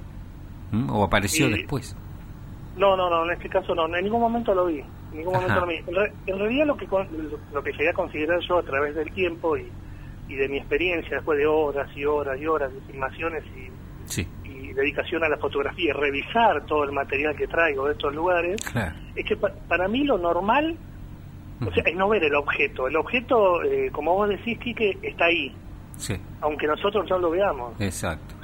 o 0.90 1.04
apareció 1.04 1.50
después. 1.50 1.96
No, 2.78 2.98
no, 2.98 3.12
no, 3.12 3.26
en 3.26 3.34
este 3.34 3.48
caso 3.48 3.76
no, 3.76 3.86
en 3.96 4.06
ningún 4.06 4.22
momento 4.22 4.56
lo 4.56 4.66
vi. 4.66 4.84
En 5.12 5.18
ningún 5.18 5.34
momento 5.34 5.60
lo 5.60 5.68
vi. 5.68 5.76
En, 6.28 6.40
realidad 6.40 6.66
lo 6.66 6.78
que 6.78 6.88
lo 7.54 7.64
que 7.64 7.72
llegué 7.72 7.90
a 7.90 7.94
considerar 7.94 8.40
yo 8.48 8.60
a 8.60 8.64
través 8.64 8.96
del 8.96 9.12
tiempo 9.12 9.58
y, 9.58 9.70
y 10.28 10.36
de 10.36 10.48
mi 10.48 10.58
experiencia, 10.58 11.18
después 11.18 11.38
de 11.38 11.46
horas 11.46 11.90
y 11.96 12.06
horas 12.06 12.40
y 12.40 12.48
horas 12.48 12.74
de 12.74 12.80
filmaciones 12.82 13.44
y, 13.56 14.50
y 14.50 14.74
dedicación 14.74 15.24
a 15.24 15.30
la 15.30 15.38
fotografía, 15.38 15.90
y 15.90 15.92
revisar 15.92 16.66
todo 16.66 16.84
el 16.84 16.92
material 16.92 17.36
que 17.36 17.48
traigo 17.48 17.88
de 17.88 17.94
estos 17.94 18.14
lugares, 18.16 18.62
es 19.16 19.26
que 19.26 19.36
para 19.36 19.88
mí 19.88 20.04
lo 20.04 20.18
normal 20.18 20.78
o 21.68 21.72
sea, 21.72 21.84
es 21.86 21.96
no 21.96 22.10
ver 22.10 22.24
el 22.24 22.36
objeto. 22.36 22.88
El 22.88 22.96
objeto, 22.96 23.64
eh, 23.64 23.92
como 23.92 24.16
vos 24.16 24.30
decís, 24.30 24.58
Quique, 24.60 24.98
está 25.02 25.26
ahí. 25.26 25.54
Sí. 25.98 26.16
Aunque 26.42 26.66
nosotros 26.66 27.08
no 27.10 27.20
lo 27.20 27.30
veamos. 27.30 27.80
Exacto. 27.80 28.36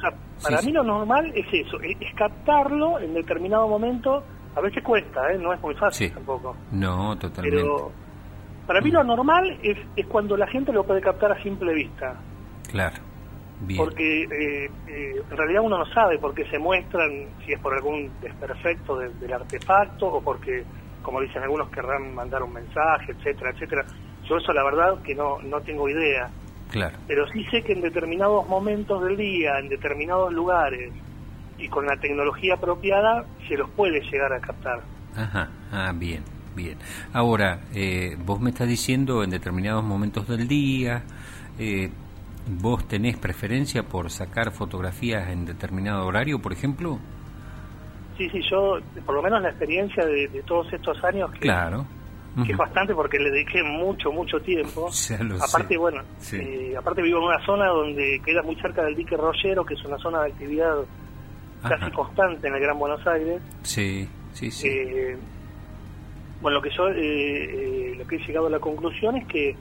Para 0.44 0.62
mí 0.62 0.72
lo 0.72 0.84
normal 0.84 1.32
es 1.34 1.48
eso, 1.52 1.82
es, 1.82 1.98
captarlo 2.16 3.00
en 3.00 3.16
determinado 3.16 3.68
momento. 3.68 4.24
A 4.58 4.62
veces 4.62 4.84
cuesta, 4.84 5.32
¿eh? 5.32 5.38
no 5.38 5.54
es 5.54 5.62
muy 5.62 5.76
fácil 5.76 6.12
tampoco. 6.12 6.56
No, 6.72 7.16
totalmente. 7.16 7.62
Pero 7.62 7.92
para 8.66 8.82
mí 8.82 8.90
lo 8.90 9.04
normal 9.04 9.56
es, 9.62 9.78
es 9.96 10.08
cuando 10.08 10.36
la 10.36 10.48
gente 10.48 10.74
lo 10.74 10.84
puede 10.84 11.00
captar 11.00 11.32
a 11.32 11.44
simple 11.44 11.76
vista. 11.76 12.16
Claro. 12.72 12.96
Bien. 13.62 13.78
Porque 13.78 14.24
eh, 14.24 14.72
eh, 14.88 15.22
en 15.30 15.38
realidad 15.38 15.62
uno 15.64 15.78
no 15.78 15.86
sabe 15.94 16.18
por 16.18 16.34
qué 16.34 16.44
se 16.50 16.58
muestran, 16.58 17.28
si 17.46 17.54
es 17.54 17.60
por 17.60 17.76
algún 17.76 18.12
desperfecto 18.20 18.98
del 18.98 19.32
artefacto 19.32 20.08
o 20.08 20.22
porque, 20.22 20.64
como 21.04 21.22
dicen 21.22 21.44
algunos, 21.44 21.70
querrán 21.70 22.16
mandar 22.16 22.42
un 22.42 22.54
mensaje, 22.54 23.12
etcétera, 23.12 23.52
etcétera. 23.52 23.86
Yo 24.28 24.38
eso 24.38 24.54
la 24.54 24.64
verdad 24.64 25.04
que 25.04 25.14
no, 25.14 25.40
no 25.44 25.62
tengo 25.62 25.88
idea. 25.88 26.32
Pero 27.08 27.28
sí 27.28 27.46
sé 27.52 27.62
que 27.62 27.74
en 27.74 27.82
determinados 27.82 28.48
momentos 28.48 29.04
del 29.04 29.18
día, 29.18 29.60
en 29.60 29.70
determinados 29.70 30.34
lugares 30.34 30.92
y 31.58 31.68
con 31.68 31.86
la 31.86 31.98
tecnología 31.98 32.56
apropiada, 32.56 33.26
se 33.48 33.56
los 33.56 33.70
puede 33.72 34.02
llegar 34.02 34.34
a 34.34 34.40
captar. 34.40 34.82
Ajá, 35.16 35.50
ah, 35.72 35.92
bien, 35.96 36.24
bien. 36.56 36.78
Ahora, 37.14 37.62
eh, 37.74 38.16
vos 38.24 38.40
me 38.40 38.52
estás 38.52 38.68
diciendo 38.68 39.24
en 39.24 39.30
determinados 39.30 39.84
momentos 39.84 40.28
del 40.28 40.48
día, 40.48 41.04
eh, 41.58 41.90
¿vos 42.62 42.88
tenés 42.88 43.18
preferencia 43.18 43.84
por 43.84 44.12
sacar 44.12 44.52
fotografías 44.52 45.30
en 45.30 45.46
determinado 45.46 46.06
horario, 46.06 46.40
por 46.40 46.54
ejemplo? 46.54 47.00
Sí, 48.18 48.30
sí, 48.30 48.42
yo, 48.50 48.80
por 49.06 49.16
lo 49.16 49.22
menos 49.22 49.42
la 49.42 49.50
experiencia 49.50 50.06
de, 50.06 50.28
todos 50.46 50.72
estos 50.74 51.04
años 51.04 51.32
que, 51.32 51.40
claro 51.40 51.86
que 52.46 52.52
es 52.52 52.58
bastante 52.58 52.94
porque 52.94 53.18
le 53.18 53.32
dediqué 53.32 53.64
mucho, 53.64 54.12
mucho 54.12 54.40
tiempo. 54.40 54.90
aparte, 55.42 55.78
bueno, 55.78 56.02
eh, 56.34 56.76
aparte 56.78 57.02
vivo 57.02 57.20
en 57.20 57.26
una 57.26 57.46
zona 57.46 57.68
donde 57.68 58.22
queda 58.24 58.42
muy 58.44 58.56
cerca 58.58 58.84
del 58.84 58.96
dique 58.96 59.18
Rollero, 59.18 59.66
que 59.66 59.74
es 59.74 59.84
una 59.84 59.98
zona 59.98 60.22
de 60.22 60.32
actividad 60.32 60.76
casi 61.62 61.92
constante 61.92 62.48
en 62.48 62.56
el 62.56 62.60
Gran 62.60 62.78
Buenos 62.78 63.06
Aires. 63.08 63.42
Sí, 63.64 64.08
sí, 64.34 64.52
sí. 64.52 64.68
Eh, 64.68 65.18
bueno, 66.42 66.58
lo 66.58 66.62
que 66.62 66.70
yo, 66.70 66.90
eh, 66.90 67.96
lo 67.98 68.06
que 68.08 68.18
he 68.18 68.20
llegado 68.20 68.48
a 68.48 68.50
la 68.50 68.60
conclusión 68.60 69.18
es 69.18 69.26
que 69.28 69.56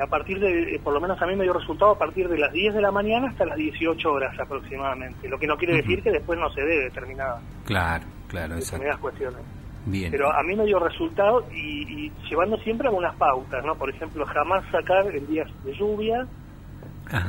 a 0.00 0.06
partir 0.06 0.40
de, 0.40 0.80
por 0.82 0.94
lo 0.94 1.00
menos 1.00 1.20
a 1.20 1.26
mí 1.26 1.36
me 1.36 1.44
dio 1.44 1.52
resultado 1.52 1.92
a 1.92 1.98
partir 1.98 2.26
de 2.28 2.38
las 2.38 2.52
10 2.52 2.74
de 2.74 2.80
la 2.80 2.90
mañana 2.90 3.28
hasta 3.28 3.44
las 3.44 3.56
18 3.56 4.10
horas 4.10 4.38
aproximadamente, 4.40 5.28
lo 5.28 5.38
que 5.38 5.46
no 5.46 5.56
quiere 5.56 5.76
decir 5.76 6.02
que 6.02 6.10
después 6.10 6.38
no 6.38 6.50
se 6.52 6.62
dé 6.62 6.84
determinada 6.84 7.40
Claro, 7.66 8.06
claro, 8.28 8.56
determinadas 8.56 8.98
cuestiones. 9.00 9.40
Bien. 9.84 10.10
Pero 10.10 10.32
a 10.32 10.42
mí 10.42 10.54
me 10.54 10.64
dio 10.64 10.78
resultado 10.78 11.44
y, 11.52 12.10
llevando 12.28 12.56
siempre 12.58 12.88
algunas 12.88 13.14
pautas, 13.16 13.64
¿no? 13.64 13.74
Por 13.74 13.90
ejemplo, 13.90 14.24
jamás 14.26 14.64
sacar 14.70 15.06
en 15.14 15.26
días 15.26 15.50
de 15.64 15.74
lluvia 15.74 16.26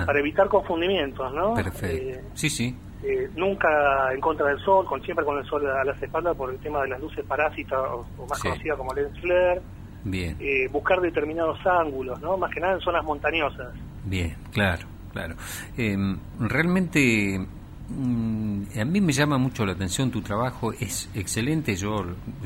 para 0.05 0.19
evitar 0.19 0.47
confundimientos, 0.47 1.33
¿no? 1.33 1.55
Perfecto. 1.55 2.19
Eh, 2.19 2.23
sí, 2.35 2.49
sí. 2.49 2.75
Eh, 3.05 3.29
nunca 3.35 4.13
en 4.13 4.21
contra 4.21 4.47
del 4.47 4.59
sol, 4.59 4.85
con 4.85 5.01
siempre 5.03 5.25
con 5.25 5.37
el 5.37 5.45
sol 5.45 5.69
a 5.69 5.83
las 5.83 6.01
espaldas 6.01 6.37
por 6.37 6.49
el 6.49 6.57
tema 6.59 6.81
de 6.83 6.87
las 6.87 7.01
luces 7.01 7.25
parásitas 7.25 7.77
o, 7.77 8.25
más 8.29 8.39
conocidas 8.39 8.77
como 8.77 8.93
lens 8.93 9.19
flare. 9.19 9.61
Bien. 10.05 10.37
Eh, 10.39 10.69
buscar 10.71 11.01
determinados 11.01 11.59
ángulos, 11.65 12.21
¿no? 12.21 12.37
Más 12.37 12.53
que 12.53 12.61
nada 12.61 12.75
en 12.75 12.79
zonas 12.79 13.03
montañosas. 13.03 13.73
Bien, 14.05 14.37
claro, 14.53 14.87
claro. 15.11 15.35
Em, 15.75 16.17
realmente 16.39 17.45
mm, 17.89 18.63
a 18.79 18.85
mí 18.85 19.01
me 19.01 19.11
llama 19.11 19.37
mucho 19.37 19.65
la 19.65 19.73
atención 19.73 20.09
tu 20.09 20.21
trabajo, 20.21 20.71
es 20.71 21.09
excelente, 21.13 21.75
yo 21.75 22.05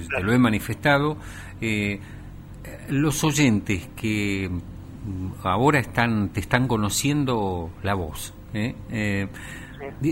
te 0.09 0.23
lo 0.23 0.33
he 0.33 0.39
manifestado. 0.39 1.17
Eh, 1.61 1.99
los 2.89 3.23
oyentes 3.23 3.89
que 3.95 4.49
mm, 4.49 5.33
ahora 5.43 5.77
están 5.77 6.29
te 6.29 6.39
están 6.39 6.67
conociendo 6.67 7.69
la 7.83 7.93
voz. 7.93 8.33
¿eh? 8.55 9.27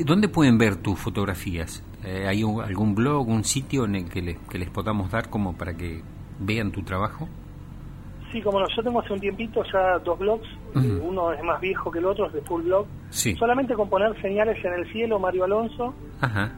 ¿Dónde 0.06 0.30
pueden 0.30 0.58
ver 0.58 0.76
tus 0.78 1.00
fotografías? 1.00 1.84
Eh, 2.04 2.28
¿Hay 2.28 2.44
algún 2.44 2.96
blog, 2.96 3.28
un 3.28 3.44
sitio 3.44 3.86
en 3.86 3.96
el 3.96 4.10
que 4.10 4.22
les, 4.22 4.38
que 4.50 4.60
les 4.60 4.70
podamos 4.70 5.12
dar 5.12 5.30
como 5.30 5.58
para 5.58 5.76
que 5.76 6.02
vean 6.40 6.72
tu 6.72 6.84
trabajo? 6.84 7.28
Sí, 8.32 8.42
como 8.42 8.60
no, 8.60 8.68
yo 8.76 8.84
tengo 8.84 9.00
hace 9.00 9.14
un 9.14 9.20
tiempito 9.20 9.64
ya 9.72 9.98
dos 10.00 10.20
blogs, 10.20 10.48
eh, 10.76 11.00
uno 11.02 11.32
es 11.32 11.42
más 11.42 11.62
viejo 11.62 11.90
que 11.90 12.00
el 12.00 12.06
otro, 12.06 12.28
es 12.28 12.34
de 12.34 12.42
full 12.42 12.64
blog. 12.64 12.86
Solamente 13.10 13.76
con 13.76 13.90
poner 13.90 14.20
señales 14.22 14.64
en 14.66 14.74
el 14.74 14.92
cielo, 14.92 15.20
Mario 15.20 15.46
Alonso, 15.46 15.94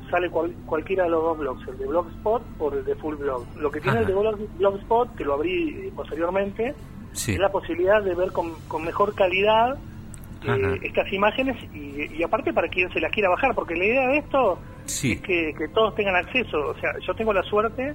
sale 0.10 0.30
cualquiera 0.66 1.04
de 1.04 1.12
los 1.12 1.22
dos 1.22 1.38
blogs, 1.38 1.68
el 1.68 1.78
de 1.78 1.86
Blogspot 1.86 2.42
o 2.58 2.74
el 2.74 2.84
de 2.84 2.96
full 2.96 3.16
blog. 3.16 3.46
Lo 3.58 3.70
que 3.70 3.80
tiene 3.80 4.00
el 4.00 4.08
de 4.08 4.14
Blogspot, 4.58 5.16
que 5.16 5.24
lo 5.24 5.36
abrí 5.36 5.70
eh, 5.70 5.94
posteriormente, 5.96 6.74
es 7.14 7.38
la 7.38 7.50
posibilidad 7.50 8.02
de 8.04 8.16
ver 8.16 8.32
con, 8.32 8.54
con 8.68 8.84
mejor 8.84 9.14
calidad 9.14 9.78
eh, 10.44 10.80
estas 10.84 11.12
imágenes 11.12 11.58
y, 11.74 12.22
aparte 12.24 12.54
para 12.54 12.68
quien 12.68 12.92
se 12.92 13.00
las 13.00 13.12
quiera 13.12 13.30
bajar, 13.30 13.54
porque 13.56 13.76
la 13.76 13.86
idea 13.86 14.08
de 14.08 14.18
esto 14.18 14.60
es 14.86 15.22
que, 15.22 15.54
todos 15.74 15.96
tengan 15.96 16.16
acceso. 16.16 16.58
O 16.70 16.80
sea, 16.80 16.92
yo 17.06 17.14
tengo 17.16 17.34
la 17.34 17.44
suerte 17.44 17.94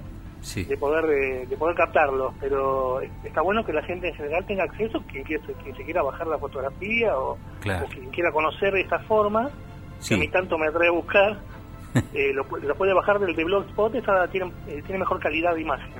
de 0.55 0.77
poder 0.77 1.47
de, 1.47 1.57
poder 1.57 1.75
captarlos, 1.75 2.33
pero 2.39 3.01
está 3.23 3.41
bueno 3.41 3.63
que 3.65 3.73
la 3.73 3.83
gente 3.83 4.09
en 4.09 4.15
general 4.15 4.45
tenga 4.45 4.63
acceso, 4.63 5.01
quien, 5.11 5.23
quien, 5.23 5.41
se 5.45 5.83
quiera 5.83 6.03
bajar 6.03 6.27
la 6.27 6.37
fotografía 6.37 7.17
o, 7.17 7.37
quien 7.61 8.09
quiera 8.11 8.31
conocer 8.31 8.73
de 8.73 8.81
esta 8.81 8.99
forma, 8.99 9.49
que 10.05 10.15
a 10.15 10.17
mí 10.17 10.27
tanto 10.27 10.57
me 10.57 10.67
atrae 10.67 10.89
a 10.89 10.91
buscar. 10.91 11.37
Eh, 12.13 12.31
lo, 12.33 12.45
puede 12.45 12.93
bajar 12.93 13.19
del 13.19 13.35
de 13.35 13.43
Blogspot, 13.43 13.95
esa 13.95 14.27
tiene, 14.27 14.51
eh, 14.67 14.81
tiene 14.85 14.99
mejor 14.99 15.19
calidad 15.19 15.55
de 15.55 15.61
imagen. 15.61 15.91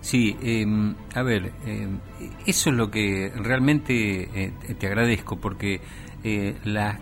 Sí, 0.00 0.36
em, 0.42 0.94
a 1.14 1.22
ver, 1.22 1.52
em, 1.66 1.98
eso 2.46 2.70
es 2.70 2.76
lo 2.76 2.90
que 2.90 3.32
realmente 3.36 4.28
eh, 4.34 4.52
te 4.78 4.86
agradezco, 4.86 5.36
porque 5.36 5.80
la, 6.64 6.98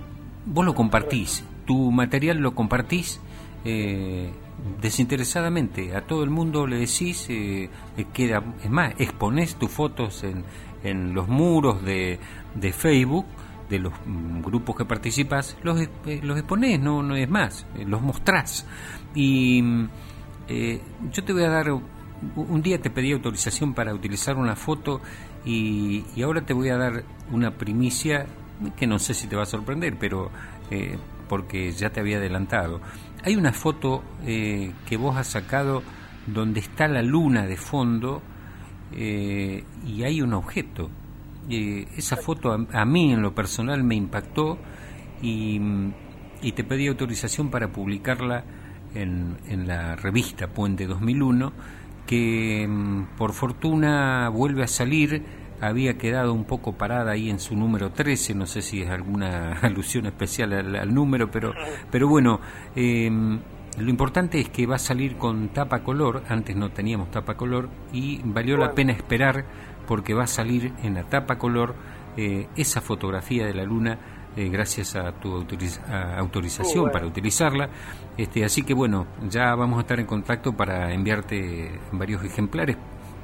vos 0.47 0.65
lo 0.65 0.75
compartís, 0.75 1.45
tu 1.67 1.91
material 1.91 2.39
lo 2.39 2.55
compartís 2.55 3.21
desinteresadamente, 4.81 5.95
a 5.95 6.03
todo 6.07 6.25
el 6.25 6.31
mundo 6.31 6.67
le 6.67 6.79
decís, 6.79 7.29
queda, 8.15 8.43
es 8.63 8.71
más, 8.71 8.95
exponés 8.99 9.57
tus 9.57 9.71
fotos 9.71 10.25
en, 10.25 10.45
en 10.83 11.13
los 11.15 11.29
muros 11.29 11.83
de, 11.85 12.19
de 12.55 12.73
Facebook 12.73 13.27
de 13.71 13.79
los 13.79 13.93
mm, 14.05 14.43
grupos 14.43 14.77
que 14.77 14.85
participas, 14.85 15.57
los, 15.63 15.81
eh, 15.81 16.21
los 16.23 16.37
exponés, 16.37 16.79
no, 16.81 17.03
no 17.03 17.15
es 17.15 17.31
más, 17.31 17.67
eh, 17.77 17.85
los 17.87 18.03
mostrás. 18.03 18.67
Y 19.15 19.63
mm, 19.63 19.89
eh, 20.49 20.81
yo 21.13 21.25
te 21.25 21.33
voy 21.33 21.45
a 21.45 21.49
dar, 21.49 21.71
un 21.71 22.63
día 22.63 22.81
te 22.83 22.91
pedí 22.91 23.13
autorización 23.13 23.73
para 23.73 23.95
utilizar 23.95 24.37
una 24.37 24.57
foto 24.57 25.01
y, 25.45 26.05
ahora 26.23 26.43
te 26.43 26.53
voy 26.53 26.69
a 26.69 26.77
dar 26.77 27.05
una 27.31 27.53
primicia 27.53 28.27
que 28.77 28.87
no 28.87 28.99
sé 28.99 29.15
si 29.15 29.27
te 29.27 29.37
va 29.37 29.45
a 29.45 29.47
sorprender, 29.47 29.97
pero 29.99 30.31
porque 31.29 31.73
ya 31.73 31.91
te 31.91 32.01
había 32.01 32.19
adelantado. 32.19 32.81
Hay 33.25 33.37
una 33.37 33.53
foto 33.53 34.05
que 34.23 34.97
vos 34.99 35.17
has 35.17 35.29
sacado 35.29 35.83
donde 36.27 36.61
está 36.61 36.87
la 36.87 37.03
luna 37.03 37.47
de 37.47 37.57
fondo 37.57 38.21
y 38.93 40.03
hay 40.03 40.21
un 40.21 40.35
objeto 40.35 40.91
eh, 41.49 41.87
esa 41.97 42.17
foto 42.17 42.53
a, 42.53 42.85
mí 42.85 43.13
en 43.13 43.23
lo 43.23 43.35
personal 43.35 43.83
me 43.83 43.95
impactó 43.95 44.59
y, 45.23 45.61
te 46.55 46.65
pedí 46.65 46.87
autorización 46.89 47.51
para 47.51 47.71
publicarla 47.71 48.45
en, 48.95 49.37
en 49.49 49.67
la 49.67 49.97
revista 49.97 50.49
Puente 50.49 50.87
2001, 50.87 51.53
que 52.07 52.67
mm, 52.69 53.17
por 53.17 53.33
fortuna 53.33 54.29
vuelve 54.31 54.65
a 54.65 54.69
salir, 54.69 55.23
había 55.61 55.99
quedado 55.99 56.33
un 56.33 56.45
poco 56.45 56.73
parada 56.73 57.13
ahí 57.13 57.31
en 57.31 57.39
su 57.39 57.55
número 57.55 57.91
13, 57.91 58.35
no 58.35 58.47
sé 58.47 58.63
si 58.63 58.83
es 58.83 58.91
alguna 58.91 59.53
alusión 59.63 60.07
especial 60.07 60.53
al, 60.53 60.95
número, 60.95 61.31
pero, 61.31 61.53
pero 61.91 62.09
bueno, 62.09 62.41
em, 62.75 63.39
lo 63.79 63.91
importante 63.91 64.41
es 64.41 64.49
que 64.49 64.67
va 64.67 64.77
a 64.77 64.81
salir 64.81 65.17
con 65.17 65.49
tapa 65.51 65.83
color, 65.83 66.25
antes 66.29 66.57
no 66.57 66.71
teníamos 66.71 67.11
tapa 67.11 67.37
color, 67.37 67.69
y 67.93 68.21
valió 68.25 68.57
la 68.57 68.73
pena 68.73 68.93
esperar 68.93 69.45
porque 69.91 70.15
va 70.15 70.23
a 70.23 70.29
salir 70.29 70.73
en 70.85 70.95
la 70.95 71.03
tapa 71.03 71.37
color 71.37 71.75
eh, 72.17 72.47
esa 72.55 72.81
fotografía 72.81 73.45
de 73.45 73.53
la 73.53 73.65
luna 73.65 73.99
eh, 74.37 74.49
gracias 74.49 74.95
a 74.95 75.11
tu 75.11 75.35
autorización 75.35 76.93
para 76.93 77.09
utilizarla. 77.09 77.69
Este, 78.17 78.45
así 78.45 78.63
que 78.63 78.73
bueno, 78.73 79.09
ya 79.29 79.53
vamos 79.57 79.79
a 79.79 79.81
estar 79.81 79.99
en 79.99 80.07
contacto 80.07 80.53
para 80.53 80.95
enviarte 80.95 81.81
varios 81.91 82.23
ejemplares, 82.23 82.77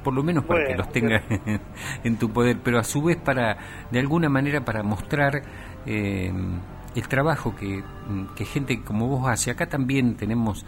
por 0.03 0.13
lo 0.13 0.23
menos 0.23 0.43
para 0.43 0.67
que 0.67 0.75
los 0.75 0.91
tengas 0.91 1.23
en, 2.03 2.17
tu 2.17 2.31
poder, 2.31 2.57
pero 2.61 2.79
a 2.79 2.83
su 2.83 3.01
vez 3.01 3.15
para, 3.15 3.57
de 3.89 3.99
alguna 3.99 4.27
manera, 4.27 4.65
para 4.65 4.83
mostrar 4.83 5.41
eh, 5.85 6.33
el 6.95 7.07
trabajo 7.07 7.55
que, 7.55 7.81
que, 8.35 8.43
gente 8.43 8.83
como 8.83 9.07
vos 9.07 9.29
hace. 9.29 9.51
Acá 9.51 9.67
también 9.67 10.17
tenemos 10.17 10.65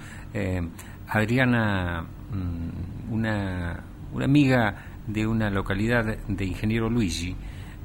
Adriana, 1.10 2.06
mm, 2.32 3.14
una, 3.14 3.84
una 4.14 4.24
amiga 4.24 4.89
de 5.12 5.28
una 5.28 5.50
localidad 5.50 6.18
de 6.28 6.46
Ingeniero 6.46 6.90
Luigi, 6.90 7.36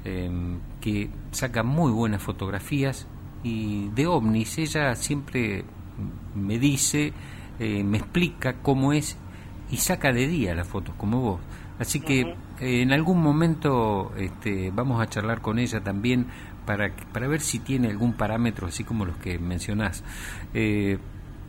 em, 0.04 0.58
que 0.80 1.10
saca 1.30 1.62
muy 1.62 1.90
buenas 1.92 2.22
fotografías 2.22 3.06
y 3.42 3.88
de 3.90 4.06
ovnis. 4.06 4.58
Ella 4.58 4.94
siempre 4.94 5.64
me 6.34 6.58
dice, 6.58 7.12
eh, 7.58 7.84
me 7.84 7.98
explica 7.98 8.54
cómo 8.62 8.92
es 8.92 9.16
y 9.70 9.76
saca 9.78 10.12
de 10.12 10.26
día 10.26 10.54
las 10.54 10.68
fotos 10.68 10.94
como 10.96 11.20
vos. 11.20 11.40
Así 11.78 12.00
que 12.00 12.20
eh, 12.20 12.37
en 12.82 12.92
algún 12.92 13.20
momento 13.20 14.12
este, 14.16 14.70
vamos 14.70 15.00
a 15.00 15.08
charlar 15.08 15.40
con 15.40 15.58
ella 15.58 15.80
también 15.80 16.26
para, 16.64 16.90
para 17.12 17.26
ver 17.26 17.40
si 17.40 17.58
tiene 17.58 17.88
algún 17.88 18.14
parámetro 18.14 18.66
así 18.66 18.84
como 18.84 19.04
los 19.04 19.16
que 19.16 19.38
mencionás. 19.38 20.04
Eh, 20.52 20.98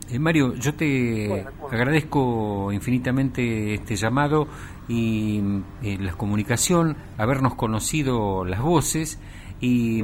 eh, 0.08 0.18
Mario, 0.20 0.54
yo 0.54 0.74
te 0.74 1.46
agradezco 1.70 2.70
infinitamente 2.72 3.74
este 3.74 3.96
llamado 3.96 4.46
y 4.88 5.40
eh, 5.82 5.98
la 6.00 6.12
comunicación, 6.12 6.96
habernos 7.18 7.54
conocido 7.54 8.44
las 8.44 8.60
voces 8.60 9.18
y, 9.60 10.02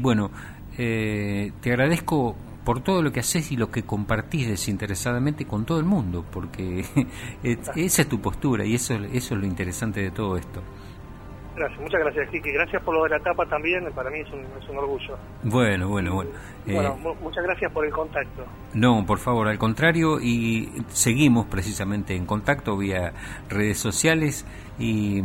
bueno, 0.00 0.30
eh, 0.76 1.52
te 1.60 1.70
agradezco 1.70 2.36
por 2.64 2.80
todo 2.80 3.02
lo 3.02 3.12
que 3.12 3.20
haces 3.20 3.50
y 3.52 3.56
lo 3.56 3.70
que 3.70 3.82
compartís 3.82 4.48
desinteresadamente 4.48 5.46
con 5.46 5.64
todo 5.64 5.78
el 5.78 5.84
mundo, 5.84 6.24
porque 6.30 6.84
esa 7.42 8.02
es 8.02 8.08
tu 8.08 8.20
postura 8.20 8.64
y 8.64 8.74
eso, 8.74 8.94
eso 8.94 9.34
es 9.34 9.40
lo 9.40 9.46
interesante 9.46 10.02
de 10.02 10.10
todo 10.10 10.36
esto. 10.36 10.62
Gracias, 11.58 11.80
muchas 11.80 12.00
gracias, 12.00 12.30
Kiki. 12.30 12.52
Gracias 12.52 12.82
por 12.84 12.94
lo 12.94 13.02
de 13.02 13.10
la 13.10 13.18
tapa 13.18 13.44
también, 13.46 13.84
para 13.92 14.10
mí 14.10 14.20
es 14.20 14.32
un, 14.32 14.40
es 14.40 14.68
un 14.68 14.76
orgullo. 14.78 15.18
Bueno, 15.42 15.88
bueno, 15.88 16.14
bueno. 16.14 16.30
Bueno, 16.66 16.96
eh, 17.04 17.16
muchas 17.20 17.42
gracias 17.42 17.72
por 17.72 17.84
el 17.84 17.90
contacto. 17.90 18.44
No, 18.74 19.04
por 19.04 19.18
favor, 19.18 19.48
al 19.48 19.58
contrario, 19.58 20.20
y 20.20 20.70
seguimos 20.88 21.46
precisamente 21.46 22.14
en 22.14 22.26
contacto 22.26 22.76
vía 22.76 23.12
redes 23.48 23.78
sociales 23.78 24.46
y, 24.78 25.20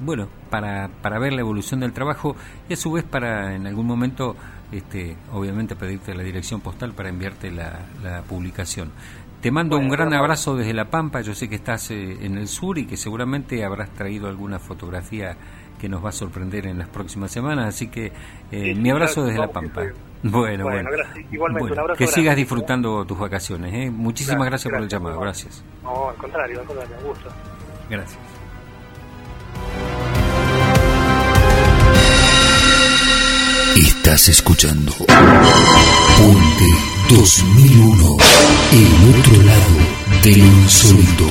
bueno, 0.00 0.28
para, 0.48 0.88
para 1.02 1.18
ver 1.18 1.34
la 1.34 1.40
evolución 1.40 1.80
del 1.80 1.92
trabajo 1.92 2.34
y 2.68 2.72
a 2.72 2.76
su 2.76 2.92
vez 2.92 3.04
para 3.04 3.54
en 3.54 3.66
algún 3.66 3.86
momento, 3.86 4.34
este, 4.72 5.16
obviamente, 5.32 5.76
pedirte 5.76 6.14
la 6.14 6.22
dirección 6.22 6.62
postal 6.62 6.94
para 6.94 7.10
enviarte 7.10 7.50
la, 7.50 7.80
la 8.02 8.22
publicación. 8.22 8.92
Te 9.40 9.52
mando 9.52 9.78
un 9.78 9.88
gran 9.88 10.12
abrazo 10.14 10.56
desde 10.56 10.74
La 10.74 10.86
Pampa, 10.86 11.20
yo 11.20 11.32
sé 11.32 11.48
que 11.48 11.54
estás 11.54 11.92
eh, 11.92 12.18
en 12.22 12.36
el 12.38 12.48
sur 12.48 12.76
y 12.76 12.86
que 12.86 12.96
seguramente 12.96 13.64
habrás 13.64 13.90
traído 13.90 14.28
alguna 14.28 14.58
fotografía 14.58 15.36
que 15.78 15.88
nos 15.88 16.04
va 16.04 16.08
a 16.08 16.12
sorprender 16.12 16.66
en 16.66 16.76
las 16.76 16.88
próximas 16.88 17.30
semanas, 17.30 17.66
así 17.66 17.86
que 17.86 18.10
eh, 18.50 18.74
mi 18.74 18.90
abrazo 18.90 19.24
desde 19.24 19.38
La 19.38 19.48
Pampa. 19.48 19.82
Bueno, 20.20 20.64
bueno, 20.64 20.90
Igualmente, 21.30 21.72
un 21.74 21.78
abrazo 21.78 21.96
que 21.96 22.08
sigas 22.08 22.34
disfrutando 22.34 23.04
tus 23.04 23.16
vacaciones. 23.16 23.72
¿eh? 23.72 23.88
Muchísimas 23.88 24.46
gracias, 24.46 24.72
por 24.72 24.82
el 24.82 24.88
llamado, 24.88 25.20
gracias. 25.20 25.62
No, 25.84 26.08
al 26.08 26.16
contrario, 26.16 26.58
al 26.58 26.66
contrario, 26.66 26.96
un 27.00 27.06
gusto. 27.06 27.30
Gracias. 27.88 28.18
Estás 33.76 34.28
escuchando 34.28 34.92
Punte 36.16 36.97
2001. 37.08 38.16
El 38.70 39.18
otro 39.18 39.42
lado 39.42 40.22
del 40.22 40.38
insólito. 40.38 41.24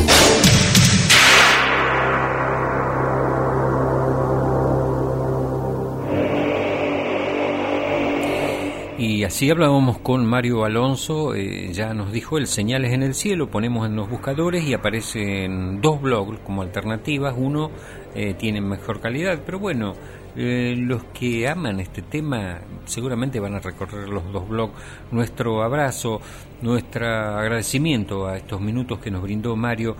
Y 8.97 9.23
así 9.23 9.51
hablábamos 9.51 9.99
con 9.99 10.25
Mario 10.25 10.65
Alonso, 10.65 11.35
eh, 11.35 11.71
ya 11.71 11.93
nos 11.93 12.11
dijo 12.11 12.39
el 12.39 12.47
señales 12.47 12.93
en 12.93 13.03
el 13.03 13.13
cielo, 13.13 13.51
ponemos 13.51 13.85
en 13.85 13.95
los 13.95 14.09
buscadores 14.09 14.63
y 14.63 14.73
aparecen 14.73 15.79
dos 15.81 16.01
blogs 16.01 16.39
como 16.39 16.63
alternativas, 16.63 17.35
uno 17.37 17.69
eh, 18.15 18.33
tiene 18.33 18.61
mejor 18.61 18.99
calidad, 18.99 19.39
pero 19.45 19.59
bueno, 19.59 19.93
eh, 20.39 20.75
los 20.77 21.03
que 21.05 21.47
aman 21.49 21.79
este 21.79 22.03
tema 22.03 22.59
seguramente 22.85 23.39
van 23.39 23.55
a 23.55 23.59
recorrer 23.59 24.07
los 24.07 24.31
dos 24.31 24.47
blogs. 24.47 24.73
Nuestro 25.11 25.63
abrazo, 25.63 26.21
nuestro 26.61 27.07
agradecimiento 27.07 28.27
a 28.27 28.37
estos 28.37 28.61
minutos 28.61 28.99
que 28.99 29.09
nos 29.09 29.23
brindó 29.23 29.55
Mario. 29.55 29.95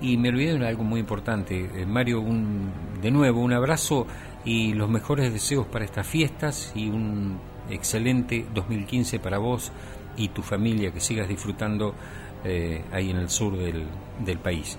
Y 0.00 0.16
me 0.16 0.30
olvidé 0.30 0.58
de 0.58 0.66
algo 0.66 0.84
muy 0.84 1.00
importante. 1.00 1.68
Eh, 1.74 1.84
Mario, 1.84 2.22
un, 2.22 2.72
de 3.02 3.10
nuevo, 3.10 3.42
un 3.42 3.52
abrazo 3.52 4.06
y 4.42 4.72
los 4.72 4.88
mejores 4.88 5.30
deseos 5.30 5.66
para 5.66 5.84
estas 5.84 6.06
fiestas 6.06 6.72
y 6.74 6.88
un 6.88 7.38
excelente 7.68 8.46
2015 8.54 9.18
para 9.18 9.36
vos 9.36 9.70
y 10.16 10.28
tu 10.28 10.40
familia, 10.40 10.92
que 10.92 11.00
sigas 11.00 11.28
disfrutando 11.28 11.94
eh, 12.42 12.84
ahí 12.90 13.10
en 13.10 13.18
el 13.18 13.28
sur 13.28 13.54
del, 13.58 13.84
del 14.24 14.38
país. 14.38 14.78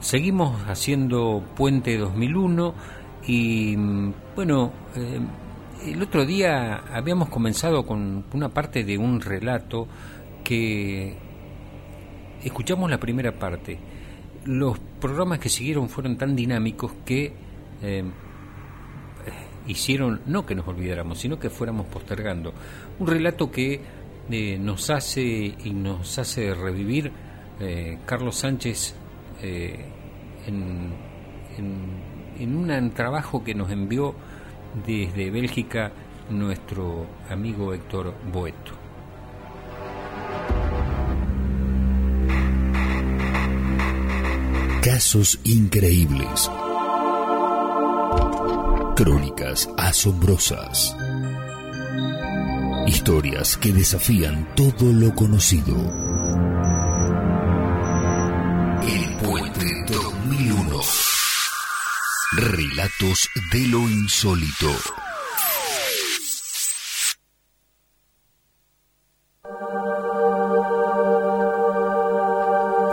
seguimos 0.00 0.62
haciendo 0.68 1.42
Puente 1.56 1.96
2001 1.98 3.03
y 3.26 3.76
bueno, 4.34 4.72
eh, 4.96 5.20
el 5.86 6.02
otro 6.02 6.26
día 6.26 6.84
habíamos 6.92 7.28
comenzado 7.28 7.86
con 7.86 8.24
una 8.32 8.48
parte 8.50 8.84
de 8.84 8.98
un 8.98 9.20
relato 9.20 9.88
que 10.42 11.16
escuchamos 12.42 12.90
la 12.90 12.98
primera 12.98 13.32
parte. 13.32 13.78
Los 14.44 14.78
programas 15.00 15.38
que 15.38 15.48
siguieron 15.48 15.88
fueron 15.88 16.18
tan 16.18 16.36
dinámicos 16.36 16.92
que 17.04 17.32
eh, 17.82 18.04
hicieron 19.66 20.20
no 20.26 20.44
que 20.44 20.54
nos 20.54 20.68
olvidáramos, 20.68 21.18
sino 21.18 21.38
que 21.38 21.48
fuéramos 21.48 21.86
postergando. 21.86 22.52
Un 22.98 23.06
relato 23.06 23.50
que 23.50 23.80
eh, 24.30 24.58
nos 24.58 24.90
hace 24.90 25.22
y 25.22 25.70
nos 25.70 26.18
hace 26.18 26.54
revivir 26.54 27.10
Carlos 28.04 28.34
Sánchez 28.34 28.96
en 29.40 30.92
un 32.40 32.90
trabajo 32.92 33.44
que 33.44 33.54
nos 33.54 33.70
envió 33.70 34.14
desde 34.86 35.30
Bélgica 35.30 35.92
nuestro 36.30 37.06
amigo 37.30 37.72
Héctor 37.72 38.14
Boeto. 38.32 38.72
Casos 44.82 45.40
increíbles. 45.44 46.50
Crónicas 48.96 49.68
asombrosas. 49.78 50.96
Historias 52.86 53.56
que 53.56 53.72
desafían 53.72 54.46
todo 54.54 54.92
lo 54.92 55.14
conocido. 55.14 56.03
Relatos 62.36 63.30
de 63.52 63.68
lo 63.68 63.78
insólito. 63.88 64.66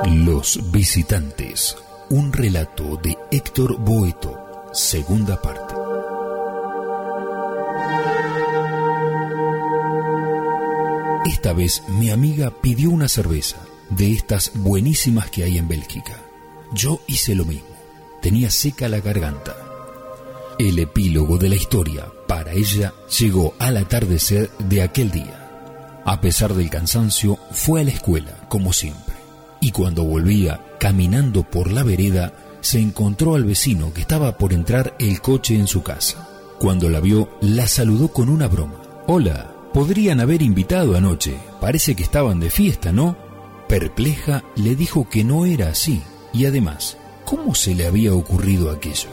Los 0.06 0.72
visitantes. 0.72 1.76
Un 2.12 2.32
relato 2.32 2.98
de 2.98 3.18
Héctor 3.32 3.80
Boeto. 3.80 4.70
Segunda 4.74 5.42
parte. 5.42 5.74
Esta 11.26 11.54
vez 11.54 11.82
mi 11.88 12.12
amiga 12.12 12.52
pidió 12.62 12.92
una 12.92 13.08
cerveza, 13.08 13.58
de 13.90 14.12
estas 14.12 14.52
buenísimas 14.54 15.32
que 15.32 15.46
hay 15.46 15.58
en 15.58 15.68
Bélgica. 15.68 16.22
Yo 16.74 17.02
hice 17.08 17.34
lo 17.34 17.46
mismo 17.46 17.71
tenía 18.22 18.50
seca 18.50 18.88
la 18.88 19.00
garganta. 19.00 19.56
El 20.60 20.80
epílogo 20.80 21.38
de 21.38 21.50
la 21.50 21.56
historia 21.56 22.06
para 22.28 22.54
ella 22.54 22.94
llegó 23.20 23.54
al 23.60 23.78
atardecer 23.78 24.50
de 24.60 24.84
aquel 24.84 25.12
día. 25.12 26.02
A 26.06 26.22
pesar 26.22 26.54
del 26.54 26.70
cansancio, 26.70 27.38
fue 27.52 27.82
a 27.82 27.84
la 27.84 27.92
escuela, 27.92 28.46
como 28.48 28.74
siempre. 28.74 29.16
Y 29.60 29.72
cuando 29.72 30.04
volvía, 30.04 30.64
caminando 30.80 31.44
por 31.44 31.72
la 31.72 31.84
vereda, 31.84 32.34
se 32.62 32.80
encontró 32.80 33.36
al 33.36 33.44
vecino 33.44 33.94
que 33.94 34.02
estaba 34.02 34.38
por 34.38 34.54
entrar 34.54 34.96
el 35.00 35.22
coche 35.22 35.56
en 35.56 35.68
su 35.68 35.84
casa. 35.84 36.28
Cuando 36.60 36.90
la 36.90 37.00
vio, 37.00 37.30
la 37.42 37.68
saludó 37.68 38.10
con 38.10 38.30
una 38.30 38.48
broma. 38.48 38.82
Hola, 39.08 39.52
podrían 39.74 40.20
haber 40.20 40.42
invitado 40.42 40.96
anoche. 40.96 41.38
Parece 41.60 41.96
que 41.96 42.04
estaban 42.04 42.40
de 42.40 42.50
fiesta, 42.50 42.92
¿no? 42.92 43.18
Perpleja, 43.68 44.44
le 44.56 44.76
dijo 44.76 45.10
que 45.10 45.24
no 45.24 45.46
era 45.46 45.70
así. 45.70 46.02
Y 46.34 46.46
además, 46.46 46.98
¿Cómo 47.32 47.56
se 47.56 47.74
le 47.74 47.88
había 47.88 48.14
ocurrido 48.14 48.70
aquello? 48.72 49.08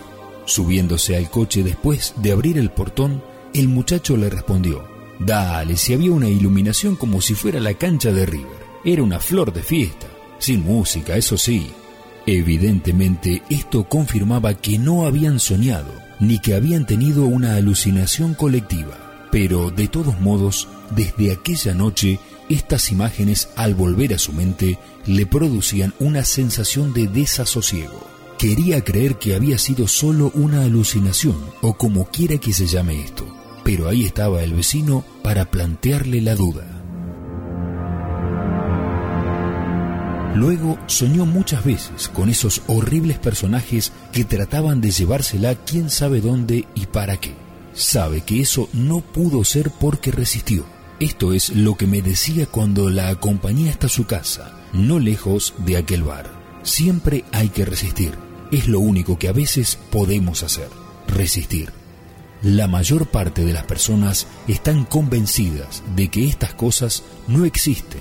Subiéndose 0.45 1.17
al 1.17 1.31
coche 1.31 1.63
después 1.63 2.15
de 2.17 2.33
abrir 2.33 2.59
el 2.59 2.69
portón, 2.69 3.23
el 3.55 3.69
muchacho 3.69 4.17
le 4.17 4.29
respondió, 4.29 4.85
Dale, 5.21 5.77
si 5.77 5.95
había 5.95 6.11
una 6.11 6.29
iluminación 6.29 6.97
como 6.97 7.21
si 7.21 7.35
fuera 7.35 7.61
la 7.61 7.75
cancha 7.75 8.11
de 8.11 8.27
River. 8.27 8.59
Era 8.85 9.05
una 9.05 9.21
flor 9.21 9.53
de 9.53 9.63
fiesta, 9.63 10.09
sin 10.41 10.65
música, 10.65 11.17
eso 11.17 11.39
sí. 11.39 11.71
Evidentemente, 12.27 13.45
esto 13.51 13.85
confirmaba 13.89 14.53
que 14.55 14.81
no 14.81 15.07
habían 15.07 15.39
soñado, 15.39 15.93
ni 16.19 16.41
que 16.41 16.55
habían 16.55 16.87
tenido 16.87 17.25
una 17.25 17.55
alucinación 17.55 18.35
colectiva. 18.35 19.08
Pero, 19.31 19.71
de 19.71 19.89
todos 19.89 20.21
modos, 20.21 20.69
desde 20.95 21.33
aquella 21.33 21.75
noche, 21.75 22.19
estas 22.49 22.91
imágenes, 22.91 23.51
al 23.57 23.75
volver 23.75 24.15
a 24.15 24.19
su 24.19 24.33
mente, 24.33 24.79
le 25.07 25.27
producían 25.27 25.93
una 25.99 26.25
sensación 26.25 26.93
de 26.93 27.09
desasosiego. 27.09 28.07
Quería 28.39 28.83
creer 28.85 29.17
que 29.17 29.35
había 29.35 29.59
sido 29.59 29.89
solo 29.89 30.31
una 30.35 30.63
alucinación 30.63 31.37
o 31.61 31.75
como 31.75 32.07
quiera 32.07 32.39
que 32.39 32.53
se 32.53 32.67
llame 32.67 33.03
esto, 33.03 33.27
pero 33.65 33.89
ahí 33.89 34.05
estaba 34.05 34.43
el 34.45 34.55
vecino 34.55 35.05
para 35.23 35.51
plantearle 35.51 36.21
la 36.21 36.37
duda. 36.37 36.79
Luego 40.35 40.79
soñó 40.87 41.27
muchas 41.27 41.65
veces 41.65 42.09
con 42.09 42.29
esos 42.29 42.63
horribles 42.69 43.19
personajes 43.19 43.93
que 44.13 44.25
trataban 44.25 44.81
de 44.81 44.93
llevársela 44.93 45.57
quién 45.57 45.91
sabe 45.91 46.21
dónde 46.21 46.65
y 46.77 46.87
para 46.87 47.17
qué. 47.17 47.48
Sabe 47.79 48.23
que 48.23 48.41
eso 48.41 48.69
no 48.73 49.01
pudo 49.01 49.45
ser 49.45 49.71
porque 49.71 50.11
resistió. 50.11 50.67
Esto 51.01 51.33
es 51.33 51.51
lo 51.51 51.77
que 51.77 51.87
me 51.87 52.03
decía 52.03 52.47
cuando 52.47 52.91
la 52.91 53.09
acompañé 53.09 53.71
hasta 53.71 53.89
su 53.89 54.05
casa, 54.05 54.59
no 54.73 54.99
lejos 54.99 55.55
de 55.59 55.77
aquel 55.77 56.03
bar. 56.03 56.31
Siempre 56.65 57.25
hay 57.33 57.49
que 57.51 57.65
resistir 57.65 58.29
es 58.51 58.69
lo 58.69 58.81
único 58.81 59.19
que 59.19 59.29
a 59.29 59.33
veces 59.33 59.79
podemos 59.91 60.43
hacer, 60.43 60.69
resistir. 61.07 61.73
La 62.43 62.69
mayor 62.69 63.07
parte 63.09 63.45
de 63.45 63.53
las 63.53 63.65
personas 63.65 64.27
están 64.47 64.85
convencidas 64.85 65.83
de 65.97 66.09
que 66.09 66.27
estas 66.27 66.55
cosas 66.55 67.03
no 67.27 67.45
existen. 67.45 68.01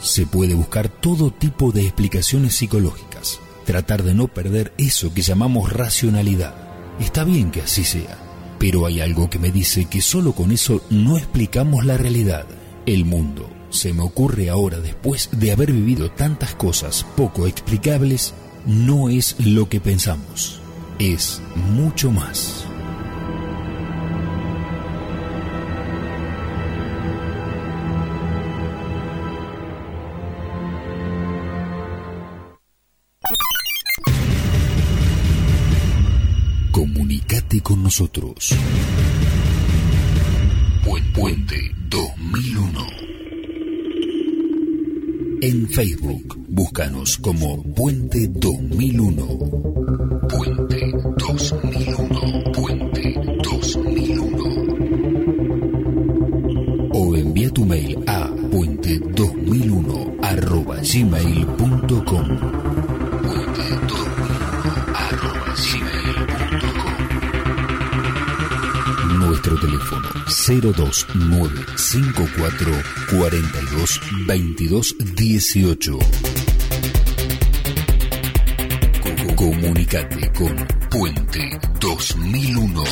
Se 0.00 0.26
puede 0.26 0.54
buscar 0.54 0.88
todo 0.88 1.30
tipo 1.30 1.72
de 1.72 1.82
explicaciones 1.82 2.56
psicológicas, 2.56 3.38
tratar 3.66 4.02
de 4.02 4.14
no 4.14 4.28
perder 4.28 4.72
eso 4.78 5.12
que 5.12 5.22
llamamos 5.22 5.72
racionalidad. 5.72 6.54
Está 6.98 7.24
bien 7.24 7.50
que 7.50 7.60
así 7.60 7.84
sea, 7.84 8.18
pero 8.60 8.84
hay 8.84 9.00
algo 9.00 9.30
que 9.30 9.38
me 9.38 9.50
dice 9.50 9.86
que 9.86 10.02
solo 10.02 10.34
con 10.34 10.52
eso 10.52 10.82
no 10.90 11.16
explicamos 11.16 11.86
la 11.86 11.96
realidad, 11.96 12.44
el 12.84 13.06
mundo. 13.06 13.48
Se 13.70 13.94
me 13.94 14.02
ocurre 14.02 14.50
ahora, 14.50 14.80
después 14.80 15.30
de 15.32 15.50
haber 15.50 15.72
vivido 15.72 16.10
tantas 16.10 16.54
cosas 16.56 17.06
poco 17.16 17.46
explicables, 17.46 18.34
no 18.66 19.08
es 19.08 19.34
lo 19.38 19.70
que 19.70 19.80
pensamos, 19.80 20.60
es 20.98 21.40
mucho 21.54 22.10
más. 22.10 22.69
Comunicate 36.80 37.60
con 37.60 37.82
nosotros. 37.82 38.54
Puente 41.12 41.74
2001 41.90 42.86
en 45.42 45.68
Facebook, 45.68 46.38
búscanos 46.48 47.18
como 47.18 47.62
Puente 47.74 48.28
2001. 48.28 50.19
02954 70.58 72.82
42 73.08 74.00
22 74.26 74.82
18. 75.14 75.98
Comunicate 79.36 80.30
con 80.32 80.66
Puente 80.90 81.60
2001. 81.78 82.82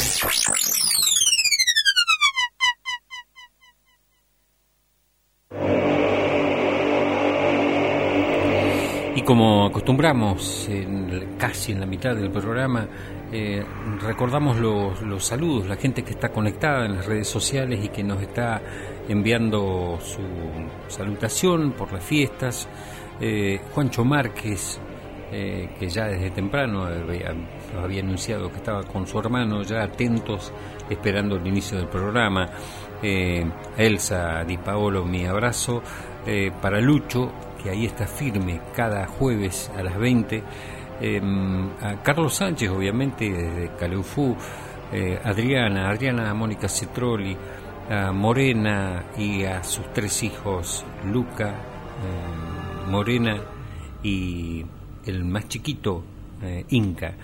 Como 9.29 9.67
acostumbramos 9.67 10.67
en, 10.71 11.35
casi 11.37 11.73
en 11.73 11.81
la 11.81 11.85
mitad 11.85 12.17
del 12.17 12.31
programa, 12.31 12.89
eh, 13.31 13.63
recordamos 14.01 14.57
los, 14.57 15.23
saludos, 15.23 15.69
la 15.69 15.77
gente 15.77 16.03
que 16.03 16.13
está 16.13 16.31
conectada 16.31 16.87
en 16.87 16.97
las 16.97 17.05
redes 17.05 17.29
sociales 17.29 17.85
y 17.85 17.91
que 17.91 18.03
nos 18.03 18.23
está 18.23 18.63
enviando 19.07 19.99
su 20.01 20.23
salutación 20.87 21.73
por 21.73 21.93
las 21.93 22.03
fiestas. 22.03 22.67
Eh, 23.21 23.61
Juancho 23.75 24.03
Márquez, 24.03 24.81
eh, 25.31 25.75
que 25.79 25.91
ya 25.91 26.07
desde 26.07 26.31
temprano 26.31 26.87
había, 26.87 27.35
había, 27.85 28.01
anunciado 28.01 28.49
que 28.49 28.57
estaba 28.57 28.83
con 28.85 29.07
su 29.07 29.19
hermano, 29.19 29.63
ya 29.63 29.83
atentos, 29.83 30.55
esperando 30.89 31.37
el 31.37 31.47
inicio 31.47 31.77
del 31.77 31.89
programa. 31.89 32.49
Elsa 33.03 34.43
Di 34.45 34.57
Paolo, 34.57 35.05
mi 35.05 35.27
abrazo. 35.27 35.83
para 36.63 36.81
Lucho, 36.81 37.31
que 37.63 37.71
ahí 37.71 37.87
está 37.87 38.07
firme 38.07 38.61
cada 38.75 39.07
jueves 39.07 39.71
a 39.77 39.83
las 39.83 39.99
20. 39.99 40.43
Em, 41.01 41.71
a 41.81 42.03
Carlos 42.03 42.35
Sánchez, 42.35 42.71
obviamente, 42.71 43.31
desde 43.31 43.77
Caleufú, 43.77 44.37
eh, 44.93 45.21
Adriana, 45.23 45.91
Adriana 45.91 46.33
Mónica 46.35 46.69
Cetroli, 46.69 47.37
a 47.91 48.13
Morena 48.13 49.05
y 49.17 49.45
a 49.45 49.63
sus 49.63 49.93
tres 49.93 50.23
hijos, 50.23 50.85
Luca, 51.05 51.49
em, 51.49 52.91
Morena 52.91 53.37
y 54.03 54.65
el 55.07 55.25
más 55.25 55.49
chiquito, 55.49 56.05
eh, 56.43 56.65
Inca, 56.71 57.15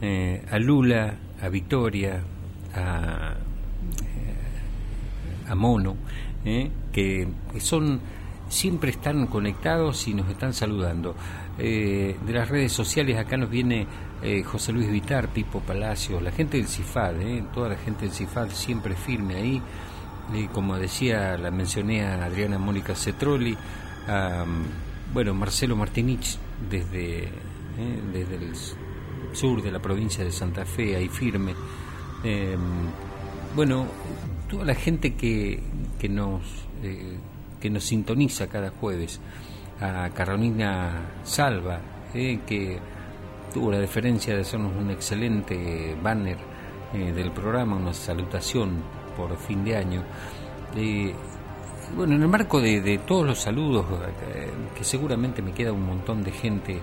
eh, 0.00 0.44
a 0.50 0.58
Lula, 0.58 1.14
a 1.40 1.48
Victoria, 1.48 2.20
a, 2.74 3.34
a 5.48 5.54
Mono, 5.54 5.96
que 6.92 7.28
son 7.58 8.00
siempre 8.52 8.90
están 8.90 9.26
conectados 9.26 10.06
y 10.06 10.14
nos 10.14 10.28
están 10.28 10.52
saludando. 10.52 11.16
Eh, 11.58 12.16
de 12.24 12.32
las 12.32 12.48
redes 12.48 12.70
sociales 12.70 13.18
acá 13.18 13.36
nos 13.36 13.48
viene 13.48 13.86
eh, 14.22 14.42
José 14.42 14.72
Luis 14.72 14.90
Vitar, 14.90 15.28
Pipo 15.28 15.60
Palacios, 15.60 16.22
la 16.22 16.30
gente 16.30 16.58
del 16.58 16.68
CIFAD, 16.68 17.20
eh, 17.22 17.44
toda 17.52 17.70
la 17.70 17.76
gente 17.76 18.04
del 18.04 18.14
CIFAD 18.14 18.50
siempre 18.50 18.94
firme 18.94 19.36
ahí. 19.36 19.62
como 20.52 20.76
decía, 20.76 21.36
la 21.38 21.50
mencioné 21.50 22.04
a 22.04 22.24
Adriana 22.24 22.58
Mónica 22.58 22.94
Cetroli, 22.94 23.56
a 24.06 24.44
bueno, 25.12 25.34
Marcelo 25.34 25.74
Martinich 25.74 26.38
desde, 26.70 27.28
desde 28.12 28.36
el 28.36 28.52
sur 29.32 29.62
de 29.62 29.70
la 29.70 29.78
provincia 29.80 30.24
de 30.24 30.30
Santa 30.30 30.64
Fe, 30.64 30.96
ahí 30.96 31.08
firme. 31.08 31.54
bueno, 33.54 33.86
toda 34.48 34.64
la 34.64 34.74
gente 34.74 35.14
que, 35.14 35.62
que 35.98 36.08
nos 36.08 36.42
que 37.62 37.70
nos 37.70 37.84
sintoniza 37.84 38.48
cada 38.48 38.70
jueves, 38.70 39.20
a 39.80 40.10
Carolina 40.10 41.20
Salva, 41.22 41.78
eh, 42.12 42.40
que 42.44 42.76
tuvo 43.54 43.70
la 43.70 43.78
deferencia 43.78 44.34
de 44.34 44.40
hacernos 44.40 44.72
un 44.76 44.90
excelente 44.90 45.96
banner 46.02 46.38
eh, 46.92 47.12
del 47.12 47.30
programa, 47.30 47.76
una 47.76 47.94
salutación 47.94 48.82
por 49.16 49.36
fin 49.36 49.64
de 49.64 49.76
año. 49.76 50.02
Eh, 50.74 51.14
bueno, 51.96 52.16
en 52.16 52.22
el 52.22 52.28
marco 52.28 52.60
de, 52.60 53.00
todos 53.06 53.26
los 53.26 53.38
saludos, 53.38 53.86
que 54.76 54.82
seguramente 54.82 55.40
me 55.40 55.52
queda 55.52 55.72
un 55.72 55.86
montón 55.86 56.24
de 56.24 56.32
gente, 56.32 56.80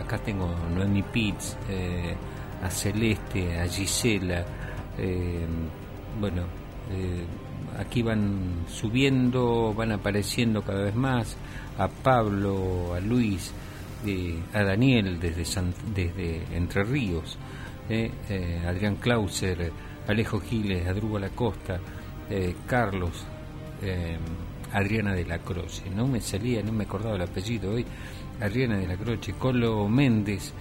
acá 0.00 0.18
tengo 0.18 0.46
a 0.46 0.74
Noemi 0.74 1.02
Pitts, 1.02 1.56
a 2.62 2.70
Celeste, 2.70 3.60
a 3.60 3.68
Gisela, 3.68 4.42
bueno, 6.18 6.44
aquí 7.78 8.02
van 8.02 8.64
subiendo, 8.68 9.74
van 9.74 9.92
apareciendo 9.92 10.62
cada 10.62 10.84
vez 10.84 10.94
más, 10.94 11.36
a 11.78 11.88
Pablo, 11.88 12.94
a 12.94 13.00
Luis, 13.00 13.52
eh, 14.06 14.38
a 14.52 14.62
Daniel 14.62 15.18
desde, 15.20 15.44
desde 15.94 16.56
Entre 16.56 16.84
Ríos, 16.84 17.36
eh, 17.88 18.10
eh, 18.28 18.62
Adrián 18.66 18.96
Clauser, 18.96 19.72
Alejo 20.06 20.40
Giles, 20.40 20.86
Adrúbal 20.86 21.24
Acosta, 21.24 21.80
Carlos, 22.66 23.24
Adriana 24.72 25.12
de 25.14 25.24
la 25.24 25.38
Croce, 25.38 25.88
no 25.94 26.08
me 26.08 26.20
salía, 26.20 26.60
no 26.62 26.72
me 26.72 26.84
acordaba 26.84 27.14
el 27.14 27.22
apellido 27.22 27.72
hoy, 27.72 27.86
Adriana 28.40 28.78
de 28.78 28.86
la 28.88 28.96
Croce, 28.96 29.32
Colo 29.34 29.88
Méndez, 29.88 30.52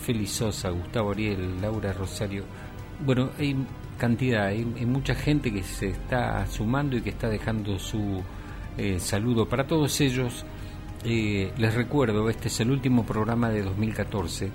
Félix 0.00 0.30
Sosa, 0.30 0.70
Gustavo 0.70 1.10
Ariel, 1.10 1.60
Laura 1.60 1.92
Rosario, 1.92 2.44
bueno, 3.04 3.30
hay 3.38 3.56
cantidad, 3.98 4.46
hay, 4.46 4.64
mucha 4.64 5.14
gente 5.14 5.52
que 5.52 5.62
se 5.62 5.88
está 5.88 6.46
sumando 6.46 6.96
y 6.96 7.02
que 7.02 7.10
está 7.10 7.28
dejando 7.28 7.78
su 7.78 8.22
eh, 8.78 8.98
saludo 8.98 9.46
para 9.46 9.66
todos 9.66 10.00
ellos. 10.00 10.46
Eh, 11.04 11.52
les 11.58 11.74
recuerdo, 11.74 12.30
este 12.30 12.48
es 12.48 12.60
el 12.60 12.70
último 12.70 13.04
programa 13.04 13.50
de 13.50 13.62
2014, 13.62 14.50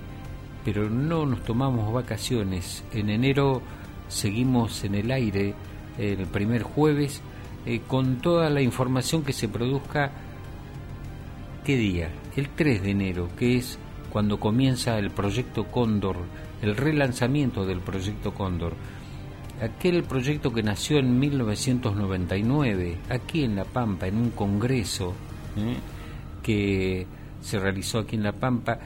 pero 0.64 0.90
no 0.90 1.26
nos 1.26 1.44
tomamos 1.44 1.92
vacaciones. 1.92 2.82
En 2.92 3.10
enero 3.10 3.62
seguimos 4.08 4.82
en 4.84 4.96
el 4.96 5.10
aire 5.10 5.54
el 5.98 6.26
primer 6.26 6.62
jueves 6.62 7.22
eh, 7.66 7.80
con 7.86 8.16
toda 8.16 8.50
la 8.50 8.60
información 8.60 9.22
que 9.22 9.32
se 9.32 9.48
produzca. 9.48 10.10
¿Qué 11.64 11.76
día? 11.76 12.10
El 12.36 12.48
3 12.48 12.82
de 12.82 12.90
enero, 12.90 13.28
que 13.38 13.56
es 13.56 13.78
cuando 14.10 14.38
comienza 14.38 14.98
el 14.98 15.10
proyecto 15.10 15.64
Cóndor, 15.64 16.16
el 16.62 16.76
relanzamiento 16.76 17.64
del 17.64 17.80
proyecto 17.80 18.34
Cóndor 18.34 18.74
aquel 19.60 20.02
proyecto 20.04 20.52
que 20.52 20.62
nació 20.62 20.98
en 20.98 21.18
1999, 21.18 22.96
aquí 23.10 23.44
en 23.44 23.56
La 23.56 23.64
Pampa, 23.64 24.06
en 24.06 24.16
un 24.16 24.30
congreso 24.30 25.14
¿eh? 25.56 25.76
que 26.42 27.06
se 27.40 27.58
realizó 27.58 28.00
aquí 28.00 28.16
en 28.16 28.22
La 28.22 28.32
Pampa, 28.32 28.78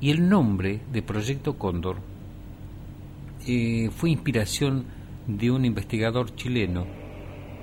y 0.00 0.10
el 0.10 0.28
nombre 0.28 0.80
de 0.92 1.02
Proyecto 1.02 1.54
Cóndor 1.54 1.96
eh, 3.46 3.90
fue 3.94 4.10
inspiración 4.10 4.84
de 5.26 5.50
un 5.50 5.64
investigador 5.64 6.34
chileno, 6.34 6.86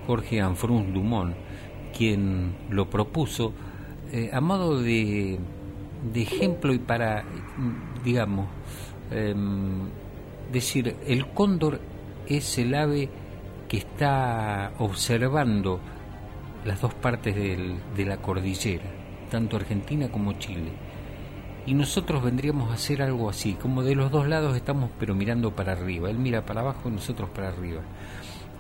Jorge 0.08 0.42
Anfrun 0.42 0.94
Dumont, 0.94 1.36
quien 1.96 2.56
lo 2.70 2.90
propuso 2.90 3.54
eh, 4.12 4.30
a 4.34 4.42
modo 4.42 4.82
de, 4.82 5.40
de, 6.14 6.22
ejemplo 6.22 6.74
y 6.74 6.80
para, 6.80 7.24
digamos, 8.04 8.48
em, 9.12 9.88
decir, 10.52 10.96
el 11.08 11.28
cóndor 11.28 11.80
es 12.28 12.58
el 12.58 12.74
ave 12.76 13.10
que 13.68 13.78
está 13.78 14.74
observando 14.80 15.80
las 16.66 16.82
dos 16.82 16.94
partes 16.94 17.36
de 17.36 18.06
la 18.06 18.18
cordillera, 18.18 18.86
tanto 19.30 19.58
Argentina 19.58 20.10
como 20.10 20.34
Chile. 20.34 20.72
Y 21.66 21.74
nosotros 21.74 22.22
vendríamos 22.22 22.72
a 22.72 22.74
hacer 22.74 23.02
algo 23.02 23.30
así, 23.30 23.54
como 23.54 23.84
de 23.84 23.96
los 23.96 24.12
dos 24.12 24.28
lados 24.28 24.56
estamos 24.56 24.90
pero 25.00 25.16
mirando 25.16 25.56
para 25.56 25.72
arriba. 25.72 26.10
Él 26.10 26.18
mira 26.18 26.46
para 26.46 26.62
abajo 26.62 26.90
y 26.90 26.92
nosotros 26.92 27.30
para 27.30 27.50
arriba. 27.50 27.82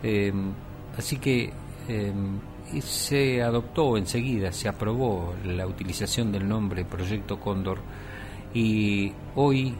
Em, 0.02 0.54
así 0.98 1.18
que 1.18 1.52
em, 1.88 2.40
se 2.82 3.42
adoptó 3.42 3.98
enseguida, 3.98 4.52
se 4.52 4.70
aprobó 4.70 5.34
la 5.46 5.68
utilización 5.68 6.32
del 6.32 6.48
nombre 6.48 6.86
Proyecto 6.86 7.40
Cóndor 7.40 7.80
y 8.54 9.12
hoy 9.36 9.74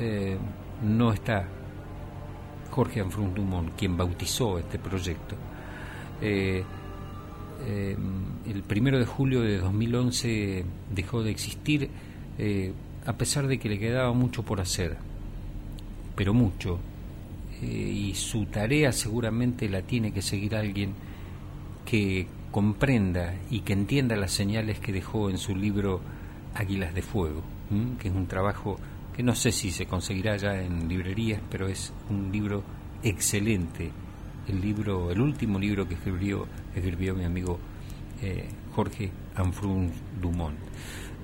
eh, 0.00 0.36
no 0.82 1.12
está 1.12 1.46
Jorge 2.72 3.02
Anfrun 3.02 3.34
Dumont, 3.34 3.70
quien 3.76 3.98
bautizó 3.98 4.58
este 4.58 4.78
proyecto. 4.78 5.36
Eh, 6.22 6.64
eh, 7.66 7.96
el 8.46 8.62
primero 8.62 8.98
de 8.98 9.04
julio 9.04 9.42
de 9.42 9.58
2011 9.58 10.64
dejó 10.90 11.22
de 11.22 11.30
existir, 11.30 11.90
eh, 12.38 12.72
a 13.04 13.12
pesar 13.12 13.46
de 13.46 13.58
que 13.58 13.68
le 13.68 13.78
quedaba 13.78 14.14
mucho 14.14 14.42
por 14.42 14.60
hacer, 14.60 14.96
pero 16.16 16.32
mucho. 16.34 16.78
y 17.62 18.14
su 18.16 18.46
tarea 18.46 18.90
seguramente 18.90 19.68
la 19.68 19.82
tiene 19.82 20.12
que 20.12 20.20
seguir 20.20 20.56
alguien 20.56 20.94
que 21.84 22.26
comprenda 22.50 23.36
y 23.50 23.60
que 23.60 23.72
entienda 23.72 24.16
las 24.16 24.32
señales 24.32 24.80
que 24.80 24.92
dejó 24.92 25.30
en 25.30 25.38
su 25.38 25.54
libro 25.54 26.00
Águilas 26.56 26.92
de 26.92 27.02
Fuego, 27.02 27.42
que 28.00 28.08
es 28.08 28.14
un 28.14 28.26
trabajo 28.26 28.80
que 29.14 29.22
no 29.22 29.34
sé 29.34 29.52
si 29.52 29.70
se 29.70 29.86
conseguirá 29.86 30.36
ya 30.36 30.60
en 30.60 30.88
librerías, 30.88 31.40
pero 31.50 31.68
es 31.68 31.92
un 32.08 32.30
libro 32.32 32.62
excelente. 33.02 33.90
El 34.48 34.60
libro, 34.60 35.10
el 35.10 35.20
último 35.20 35.58
libro 35.58 35.86
que 35.86 35.94
escribió, 35.94 36.46
escribió 36.74 37.14
mi 37.14 37.24
amigo 37.24 37.58
eh, 38.22 38.48
Jorge 38.74 39.10
Anfrun 39.36 39.92
Dumont. 40.20 40.58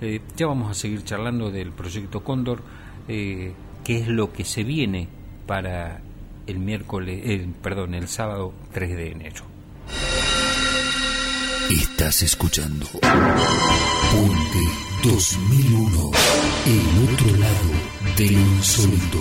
Eh, 0.01 0.21
ya 0.37 0.47
vamos 0.47 0.71
a 0.71 0.75
seguir 0.75 1.03
charlando 1.03 1.51
del 1.51 1.73
proyecto 1.73 2.23
Cóndor, 2.23 2.63
eh, 3.09 3.53
que 3.83 3.99
es 3.99 4.09
lo 4.09 4.33
que 4.33 4.45
se 4.45 4.63
viene 4.63 5.09
para 5.47 6.01
el 6.47 6.59
miércoles, 6.59 7.47
perdón, 7.63 7.95
el 7.95 8.09
sábado 8.09 8.53
3 8.73 8.97
de 8.97 9.13
enero. 9.13 9.45
Estás 11.71 12.23
escuchando 12.23 12.87
Puente 13.01 14.88
2001, 15.03 16.11
el 16.67 17.13
otro 17.13 17.37
lado 17.37 17.71
del 18.17 18.33
insólito. 18.33 19.19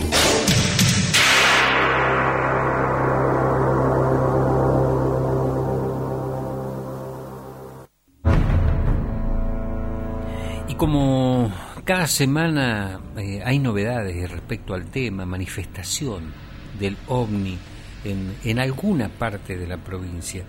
como 10.78 11.52
cada 11.84 12.06
semana 12.06 13.00
eh, 13.18 13.42
hay 13.44 13.58
novedades 13.60 14.30
respecto 14.30 14.76
al 14.76 14.86
tema, 14.86 15.26
manifestación 15.26 16.32
del 16.80 16.96
ovni 17.08 17.58
en, 18.04 18.36
en 18.44 18.60
alguna 18.60 19.10
parte 19.10 19.58
de 19.58 19.68
la 19.68 19.78
provincia, 19.78 20.44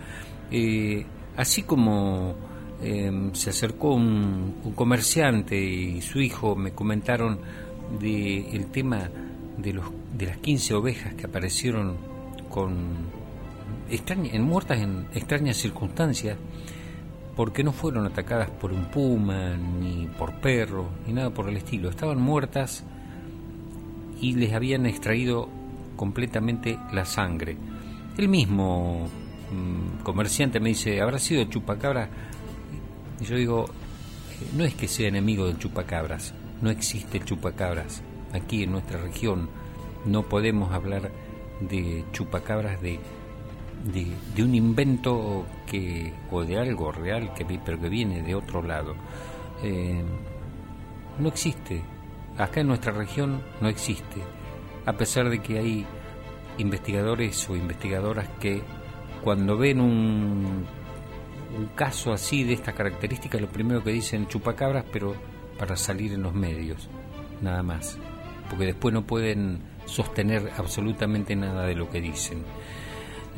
eh, 0.50 1.06
así 1.36 1.62
como 1.62 2.36
em, 2.82 3.32
se 3.34 3.50
acercó 3.50 3.94
un, 3.94 4.72
comerciante 4.74 5.58
y 5.58 6.00
su 6.02 6.20
hijo 6.20 6.56
me 6.56 6.72
comentaron 6.72 7.38
del 8.00 8.46
el 8.52 8.66
tema 8.66 9.08
de, 9.56 9.72
los, 9.72 9.86
de 10.16 10.26
las 10.26 10.38
15 10.38 10.74
ovejas 10.74 11.14
que 11.14 11.26
aparecieron 11.26 11.96
con 12.48 13.08
en, 13.90 14.42
muertas 14.42 14.80
en 14.80 15.06
extrañas 15.14 15.56
circunstancias, 15.56 16.36
porque 17.36 17.62
no 17.62 17.72
fueron 17.72 18.06
atacadas 18.06 18.50
por 18.50 18.72
un 18.72 18.86
puma, 18.86 19.56
ni 19.56 20.06
por 20.18 20.34
perro, 20.40 20.88
ni 21.06 21.12
nada 21.12 21.30
por 21.30 21.48
el 21.48 21.56
estilo. 21.56 21.88
Estaban 21.88 22.20
muertas 22.20 22.84
y 24.20 24.34
les 24.34 24.52
habían 24.52 24.86
extraído 24.86 25.48
completamente 25.96 26.78
la 26.92 27.04
sangre. 27.04 27.56
El 28.16 28.28
mismo 28.28 29.08
mm, 29.52 30.02
comerciante 30.02 30.58
me 30.58 30.70
dice, 30.70 31.00
¿habrá 31.00 31.18
sido 31.18 31.44
chupacabra? 31.44 32.08
Y 33.20 33.24
yo 33.24 33.36
digo, 33.36 33.64
eh, 33.64 34.46
no 34.56 34.64
es 34.64 34.74
que 34.74 34.88
sea 34.88 35.08
enemigo 35.08 35.46
del 35.46 35.58
chupacabras, 35.58 36.34
no 36.62 36.70
existe 36.70 37.20
chupacabras. 37.20 38.02
Aquí 38.32 38.62
en 38.62 38.72
nuestra 38.72 39.00
región. 39.00 39.48
No 40.04 40.22
podemos 40.22 40.72
hablar 40.72 41.10
de 41.60 42.04
chupacabras 42.12 42.80
de 42.80 43.00
de, 43.84 44.42
un 44.42 44.54
invento 44.54 45.46
que 45.66 46.12
o 46.30 46.44
de 46.44 46.58
algo 46.58 46.92
real 46.92 47.32
que 47.34 47.44
pero 47.64 47.80
que 47.80 47.88
viene 47.88 48.22
de 48.22 48.34
otro 48.34 48.62
lado. 48.62 48.94
Eh, 49.62 50.02
no 51.18 51.28
existe. 51.28 51.82
Acá 52.36 52.60
en 52.60 52.68
nuestra 52.68 52.92
región 52.92 53.42
no 53.60 53.68
existe. 53.68 54.22
A 54.86 54.92
pesar 54.92 55.28
de 55.28 55.40
que 55.40 55.58
hay 55.58 55.86
investigadores 56.58 57.48
o 57.50 57.56
investigadoras 57.56 58.28
que 58.40 58.62
cuando 59.22 59.56
ven 59.56 59.80
un, 59.80 60.64
un 61.56 61.66
caso 61.74 62.12
así 62.12 62.44
de 62.44 62.54
esta 62.54 62.72
característica 62.72 63.38
lo 63.38 63.48
primero 63.48 63.82
que 63.82 63.90
dicen 63.90 64.26
chupacabras 64.28 64.84
pero 64.92 65.14
para 65.58 65.76
salir 65.76 66.12
en 66.12 66.22
los 66.22 66.34
medios 66.34 66.88
nada 67.40 67.62
más 67.62 67.98
porque 68.50 68.66
después 68.66 68.94
no 68.94 69.06
pueden 69.06 69.60
sostener 69.84 70.50
absolutamente 70.56 71.36
nada 71.36 71.66
de 71.66 71.74
lo 71.74 71.88
que 71.88 72.00
dicen 72.00 72.44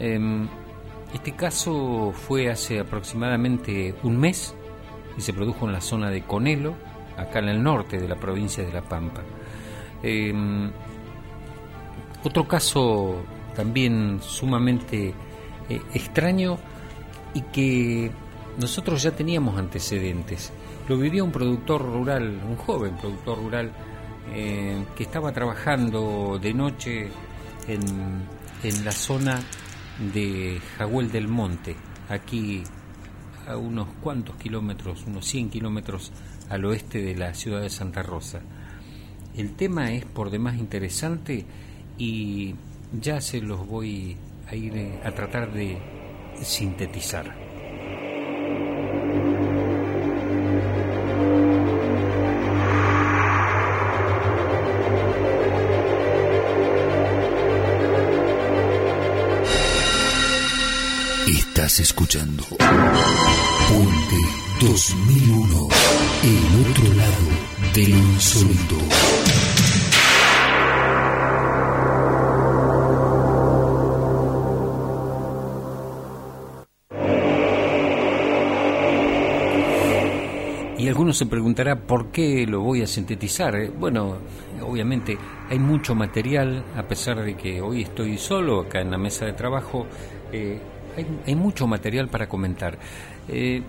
Em, 0.00 0.48
este 1.12 1.32
caso 1.32 2.12
fue 2.14 2.50
hace 2.50 2.80
aproximadamente 2.80 3.94
un 4.02 4.18
mes 4.18 4.54
y 5.18 5.20
se 5.20 5.34
produjo 5.34 5.66
en 5.66 5.72
la 5.72 5.82
zona 5.82 6.10
de 6.10 6.22
Conelo, 6.22 6.74
acá 7.18 7.40
en 7.40 7.50
el 7.50 7.62
norte 7.62 7.98
de 7.98 8.08
la 8.08 8.16
provincia 8.16 8.64
de 8.64 8.72
La 8.72 8.80
Pampa. 8.80 9.20
Em, 10.02 10.70
otro 12.24 12.48
caso 12.48 13.22
también 13.54 14.20
sumamente 14.22 15.12
eh, 15.68 15.82
extraño 15.92 16.56
y 17.34 17.42
que 17.42 18.10
nosotros 18.58 19.02
ya 19.02 19.12
teníamos 19.12 19.58
antecedentes. 19.58 20.52
Lo 20.88 20.98
vivía 20.98 21.22
un 21.22 21.32
productor 21.32 21.82
rural, 21.82 22.40
un 22.48 22.56
joven 22.56 22.96
productor 22.96 23.38
rural, 23.38 23.72
eh, 24.32 24.84
que 24.96 25.04
estaba 25.04 25.32
trabajando 25.32 26.38
de 26.40 26.54
noche 26.54 27.08
en, 27.66 27.80
en 28.62 28.84
la 28.84 28.92
zona 28.92 29.40
de 30.12 30.60
Jaguel 30.76 31.10
del 31.10 31.28
Monte, 31.28 31.76
aquí 32.08 32.62
a 33.46 33.56
unos 33.56 33.88
cuantos 34.00 34.36
kilómetros, 34.36 35.04
unos 35.06 35.26
100 35.26 35.50
kilómetros 35.50 36.12
al 36.48 36.64
oeste 36.64 37.02
de 37.02 37.16
la 37.16 37.34
ciudad 37.34 37.62
de 37.62 37.70
Santa 37.70 38.02
Rosa. 38.02 38.40
El 39.36 39.54
tema 39.54 39.92
es 39.92 40.04
por 40.04 40.30
demás 40.30 40.58
interesante 40.58 41.46
y 41.96 42.54
ya 43.00 43.20
se 43.20 43.40
los 43.40 43.66
voy 43.66 44.16
a 44.48 44.54
ir 44.54 44.76
eh, 44.76 45.00
a 45.04 45.12
tratar 45.12 45.52
de 45.52 45.78
sintetizar. 46.42 47.34
Estás 61.28 61.80
escuchando 61.80 62.42
Puente 63.68 64.16
2001, 64.60 65.68
el 66.22 66.70
otro 66.70 66.94
lado 66.94 67.72
del 67.74 67.90
insólito. 67.90 69.29
Algunos 81.00 81.16
se 81.16 81.24
preguntará 81.24 81.76
por 81.76 82.10
qué 82.10 82.46
lo 82.46 82.60
voy 82.60 82.82
a 82.82 82.86
sintetizar. 82.86 83.56
Eh, 83.56 83.70
bueno, 83.70 84.18
obviamente 84.60 85.16
hay 85.48 85.58
mucho 85.58 85.94
material, 85.94 86.62
a 86.76 86.82
pesar 86.82 87.24
de 87.24 87.38
que 87.38 87.58
hoy 87.62 87.80
estoy 87.80 88.18
solo 88.18 88.60
acá 88.60 88.82
en 88.82 88.90
la 88.90 88.98
mesa 88.98 89.24
de 89.24 89.32
trabajo. 89.32 89.86
Eh, 90.30 90.60
hay, 91.24 91.34
mucho 91.34 91.66
material 91.66 92.08
para 92.08 92.28
comentar. 92.28 92.76
Eh, 93.28 93.62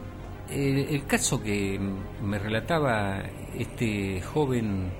el 0.49 1.05
caso 1.05 1.41
que 1.41 1.79
me 2.21 2.37
relataba 2.37 3.23
este 3.57 4.21
joven 4.21 4.91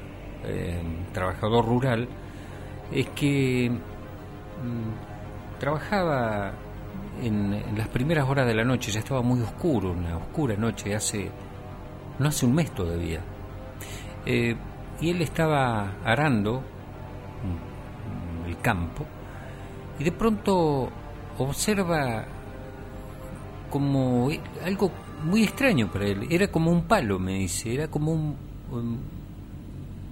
trabajador 1.11 1.65
rural 1.65 2.07
es 2.93 3.09
que 3.09 3.69
mm, 3.69 5.59
trabajaba 5.59 6.53
en, 7.21 7.61
las 7.75 7.89
primeras 7.89 8.29
horas 8.29 8.47
de 8.47 8.53
la 8.53 8.63
noche, 8.63 8.89
ya 8.89 8.99
estaba 8.99 9.21
muy 9.21 9.41
oscuro, 9.41 9.91
una 9.91 10.15
oscura 10.15 10.55
noche, 10.55 10.95
hace 10.95 11.29
no 12.21 12.29
hace 12.29 12.45
un 12.45 12.53
mes 12.53 12.71
todavía. 12.71 13.19
Eh, 14.25 14.55
y 15.01 15.09
él 15.09 15.21
estaba 15.21 15.95
arando 16.05 16.61
mm, 16.61 18.49
el 18.49 18.57
campo 18.59 19.05
y 19.99 20.03
de 20.03 20.11
pronto 20.11 20.89
observa 21.39 22.25
como 23.71 24.29
algo 24.63 24.91
muy 25.23 25.43
extraño 25.43 25.91
para 25.91 26.05
él. 26.05 26.27
Era 26.29 26.51
como 26.51 26.71
un 26.71 26.83
palo, 26.83 27.17
me 27.17 27.39
dice, 27.39 27.73
era 27.73 27.87
como 27.87 28.13
un, 28.13 28.35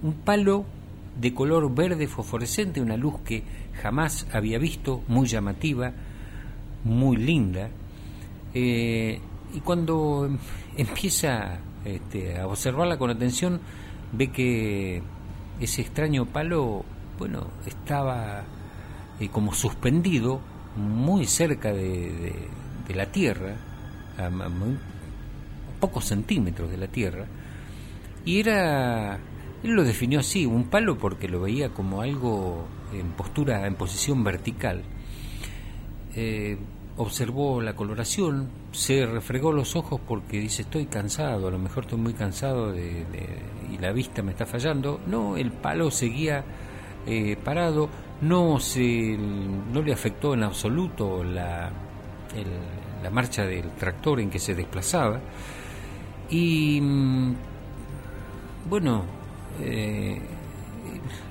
un, 0.02 0.12
palo 0.24 0.64
de 1.20 1.32
color 1.32 1.72
verde 1.72 2.08
fosforescente, 2.08 2.80
una 2.80 2.96
luz 2.96 3.20
que 3.24 3.42
jamás 3.80 4.26
había 4.32 4.58
visto, 4.58 5.02
muy 5.06 5.28
llamativa, 5.28 5.92
muy 6.84 7.16
linda. 7.16 7.68
Eh, 8.54 9.20
y 9.54 9.60
cuando 9.60 10.28
empieza 10.76 11.60
este, 11.84 12.38
a 12.38 12.46
observarla 12.46 12.98
con 12.98 13.10
atención, 13.10 13.60
ve 14.12 14.30
que 14.30 15.02
ese 15.60 15.82
extraño 15.82 16.26
palo, 16.26 16.84
bueno, 17.18 17.48
estaba 17.66 18.44
eh, 19.18 19.28
como 19.28 19.52
suspendido 19.54 20.40
muy 20.76 21.26
cerca 21.26 21.72
de, 21.72 22.34
la 22.94 23.06
Tierra, 23.06 23.54
a, 24.18 24.30
pocos 25.78 26.06
centímetros 26.06 26.70
de 26.70 26.76
la 26.76 26.88
Tierra, 26.88 27.26
y 28.24 28.40
era, 28.40 29.18
él 29.62 29.70
lo 29.70 29.84
definió 29.84 30.20
así, 30.20 30.44
un 30.44 30.64
palo 30.64 30.98
porque 30.98 31.28
lo 31.28 31.40
veía 31.40 31.70
como 31.70 32.02
algo 32.02 32.66
en 32.92 33.12
postura, 33.12 33.66
en 33.66 33.76
posición 33.76 34.24
vertical. 34.24 34.82
Eh, 36.16 36.58
observó 37.00 37.62
la 37.62 37.74
coloración, 37.74 38.50
se 38.72 39.06
refregó 39.06 39.52
los 39.52 39.74
ojos 39.74 40.00
porque 40.06 40.38
dice 40.38 40.62
estoy 40.62 40.84
cansado, 40.84 41.48
a 41.48 41.50
lo 41.50 41.58
mejor 41.58 41.84
estoy 41.84 41.98
muy 41.98 42.12
cansado 42.12 42.72
de, 42.72 43.06
y 43.72 43.78
la 43.78 43.90
vista 43.92 44.22
me 44.22 44.32
está 44.32 44.44
fallando. 44.44 45.00
No, 45.06 45.36
el 45.36 45.50
palo 45.50 45.90
seguía 45.90 46.44
eh, 47.06 47.36
parado, 47.42 47.88
no, 48.20 48.60
se, 48.60 49.16
no 49.16 49.80
le 49.80 49.94
afectó 49.94 50.34
en 50.34 50.42
absoluto 50.42 51.24
la, 51.24 51.70
la 53.02 53.10
marcha 53.10 53.46
del 53.46 53.70
tractor 53.70 54.20
en 54.20 54.28
que 54.28 54.38
se 54.38 54.54
desplazaba 54.54 55.20
Y 56.28 56.80
mm, 56.82 57.34
bueno, 58.68 59.04
eh, 59.58 60.20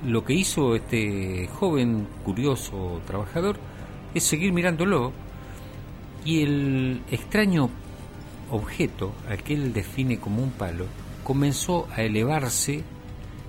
lo 0.04 0.24
que 0.24 0.32
hizo 0.32 0.74
este 0.74 1.46
joven, 1.46 2.08
curioso, 2.24 3.00
trabajador, 3.06 3.56
es 4.12 4.24
seguir 4.24 4.52
mirándolo 4.52 5.12
y 6.24 6.42
el 6.42 7.02
extraño 7.10 7.70
objeto 8.50 9.12
al 9.28 9.42
que 9.42 9.54
él 9.54 9.72
define 9.72 10.18
como 10.18 10.42
un 10.42 10.50
palo 10.50 10.86
comenzó 11.24 11.86
a 11.94 12.02
elevarse, 12.02 12.82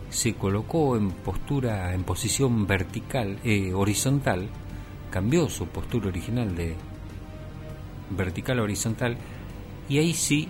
se 0.09 0.33
colocó 0.33 0.95
en 0.95 1.11
postura, 1.11 1.93
en 1.93 2.03
posición 2.03 2.67
vertical, 2.67 3.39
eh, 3.43 3.73
horizontal, 3.73 4.49
cambió 5.09 5.49
su 5.49 5.67
postura 5.67 6.09
original 6.09 6.55
de 6.55 6.75
vertical 8.09 8.59
a 8.59 8.63
horizontal 8.63 9.17
y 9.89 9.97
ahí 9.97 10.13
sí 10.13 10.47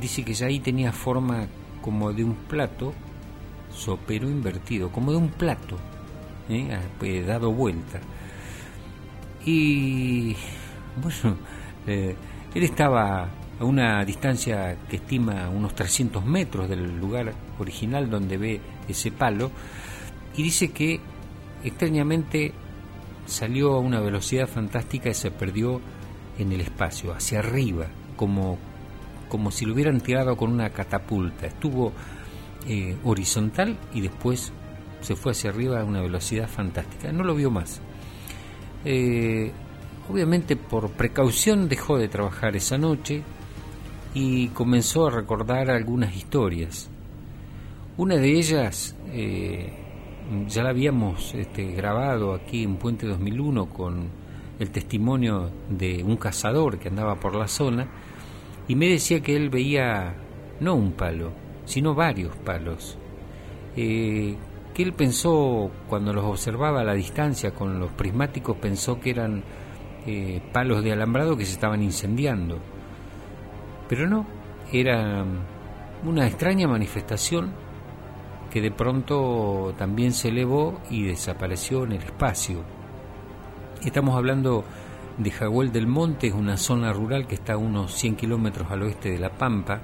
dice 0.00 0.24
que 0.24 0.34
ya 0.34 0.46
ahí 0.46 0.60
tenía 0.60 0.92
forma 0.92 1.46
como 1.82 2.12
de 2.12 2.24
un 2.24 2.34
plato 2.34 2.94
sopero 3.72 4.28
invertido, 4.28 4.90
como 4.90 5.12
de 5.12 5.18
un 5.18 5.28
plato 5.28 5.76
¿eh? 6.48 6.78
Eh, 7.02 7.22
dado 7.22 7.52
vuelta. 7.52 8.00
Y 9.44 10.36
bueno, 10.96 11.36
eh, 11.86 12.14
él 12.54 12.62
estaba 12.62 13.28
a 13.58 13.64
una 13.64 14.04
distancia 14.04 14.76
que 14.88 14.96
estima 14.96 15.48
unos 15.48 15.74
300 15.74 16.24
metros 16.24 16.68
del 16.68 16.98
lugar 16.98 17.32
original 17.58 18.10
donde 18.10 18.36
ve 18.36 18.60
ese 18.88 19.12
palo 19.12 19.50
y 20.36 20.42
dice 20.42 20.72
que 20.72 21.00
extrañamente 21.62 22.52
salió 23.26 23.74
a 23.74 23.80
una 23.80 24.00
velocidad 24.00 24.46
fantástica 24.46 25.08
y 25.08 25.14
se 25.14 25.30
perdió 25.30 25.80
en 26.38 26.52
el 26.52 26.60
espacio, 26.60 27.12
hacia 27.12 27.38
arriba, 27.38 27.86
como, 28.16 28.58
como 29.28 29.50
si 29.50 29.64
lo 29.64 29.74
hubieran 29.74 30.00
tirado 30.00 30.36
con 30.36 30.52
una 30.52 30.70
catapulta. 30.70 31.46
Estuvo 31.46 31.92
eh, 32.66 32.96
horizontal 33.04 33.78
y 33.92 34.00
después 34.00 34.52
se 35.00 35.16
fue 35.16 35.32
hacia 35.32 35.50
arriba 35.50 35.80
a 35.80 35.84
una 35.84 36.00
velocidad 36.00 36.48
fantástica. 36.48 37.12
No 37.12 37.24
lo 37.24 37.34
vio 37.34 37.50
más. 37.50 37.80
Eh, 38.84 39.52
obviamente 40.08 40.56
por 40.56 40.90
precaución 40.90 41.68
dejó 41.68 41.98
de 41.98 42.08
trabajar 42.08 42.56
esa 42.56 42.78
noche 42.78 43.22
y 44.14 44.48
comenzó 44.48 45.06
a 45.06 45.10
recordar 45.10 45.70
algunas 45.70 46.14
historias. 46.16 46.88
Una 47.96 48.16
de 48.16 48.30
ellas 48.32 48.96
eh, 49.12 49.72
ya 50.48 50.62
la 50.62 50.70
habíamos 50.70 51.34
este, 51.34 51.72
grabado 51.72 52.34
aquí 52.34 52.62
en 52.62 52.76
Puente 52.76 53.06
2001 53.06 53.66
con 53.66 54.08
el 54.58 54.70
testimonio 54.70 55.50
de 55.68 56.02
un 56.02 56.16
cazador 56.16 56.78
que 56.78 56.88
andaba 56.88 57.16
por 57.16 57.34
la 57.34 57.48
zona 57.48 57.88
y 58.68 58.76
me 58.76 58.88
decía 58.88 59.20
que 59.20 59.36
él 59.36 59.50
veía 59.50 60.14
no 60.60 60.74
un 60.74 60.92
palo, 60.92 61.32
sino 61.64 61.94
varios 61.94 62.34
palos, 62.36 62.96
eh, 63.76 64.36
que 64.72 64.82
él 64.82 64.92
pensó, 64.92 65.70
cuando 65.88 66.12
los 66.12 66.24
observaba 66.24 66.80
a 66.80 66.84
la 66.84 66.94
distancia 66.94 67.52
con 67.52 67.78
los 67.78 67.90
prismáticos, 67.92 68.56
pensó 68.56 69.00
que 69.00 69.10
eran 69.10 69.44
eh, 70.06 70.40
palos 70.52 70.82
de 70.82 70.92
alambrado 70.92 71.36
que 71.36 71.46
se 71.46 71.52
estaban 71.52 71.82
incendiando. 71.82 72.58
Pero 73.88 74.08
no, 74.08 74.26
era 74.72 75.24
una 76.04 76.26
extraña 76.26 76.68
manifestación 76.68 77.52
que 78.50 78.60
de 78.60 78.70
pronto 78.70 79.74
también 79.76 80.12
se 80.12 80.28
elevó 80.28 80.80
y 80.90 81.02
desapareció 81.02 81.84
en 81.84 81.92
el 81.92 82.02
espacio. 82.02 82.62
Estamos 83.84 84.16
hablando 84.16 84.64
de 85.18 85.30
Jaguel 85.30 85.72
del 85.72 85.86
Monte, 85.86 86.28
es 86.28 86.34
una 86.34 86.56
zona 86.56 86.92
rural 86.92 87.26
que 87.26 87.34
está 87.34 87.54
a 87.54 87.56
unos 87.56 87.92
100 87.94 88.16
kilómetros 88.16 88.70
al 88.70 88.82
oeste 88.82 89.10
de 89.10 89.18
La 89.18 89.30
Pampa, 89.30 89.80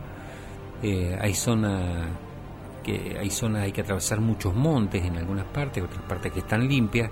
eh, 0.82 1.18
hay 1.20 1.34
zona 1.34 2.08
que 2.82 3.16
hay 3.18 3.30
zonas 3.30 3.64
hay 3.64 3.72
que 3.72 3.82
atravesar 3.82 4.20
muchos 4.20 4.54
montes 4.54 5.04
en 5.04 5.16
algunas 5.16 5.44
partes, 5.46 5.84
otras 5.84 6.02
partes 6.02 6.32
que 6.32 6.40
están 6.40 6.66
limpias, 6.66 7.10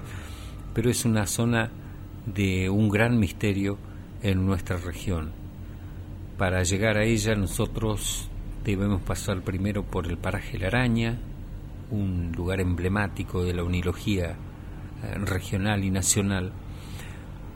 pero 0.73 0.91
es 0.91 1.05
una 1.05 1.27
zona 1.27 1.71
de 2.35 2.69
un 2.71 2.89
gran 2.89 3.19
misterio 3.19 3.79
en 4.23 4.45
nuestra 4.47 4.77
región. 4.77 5.31
Para 6.37 6.63
llegar 6.63 6.97
a 6.97 7.05
ella 7.05 7.35
nosotros 7.35 8.29
debemos 8.65 9.01
pasar 9.03 9.43
primero 9.43 9.83
por 9.83 10.07
el 10.07 10.19
paraje 10.19 10.59
La 10.59 10.69
Araña, 10.69 11.19
un 11.91 12.33
lugar 12.37 12.61
emblemático 12.61 13.45
de 13.45 13.55
la 13.55 13.65
unilogía 13.65 14.37
eh, 15.03 15.15
regional 15.19 15.85
y 15.85 15.91
nacional, 15.91 16.53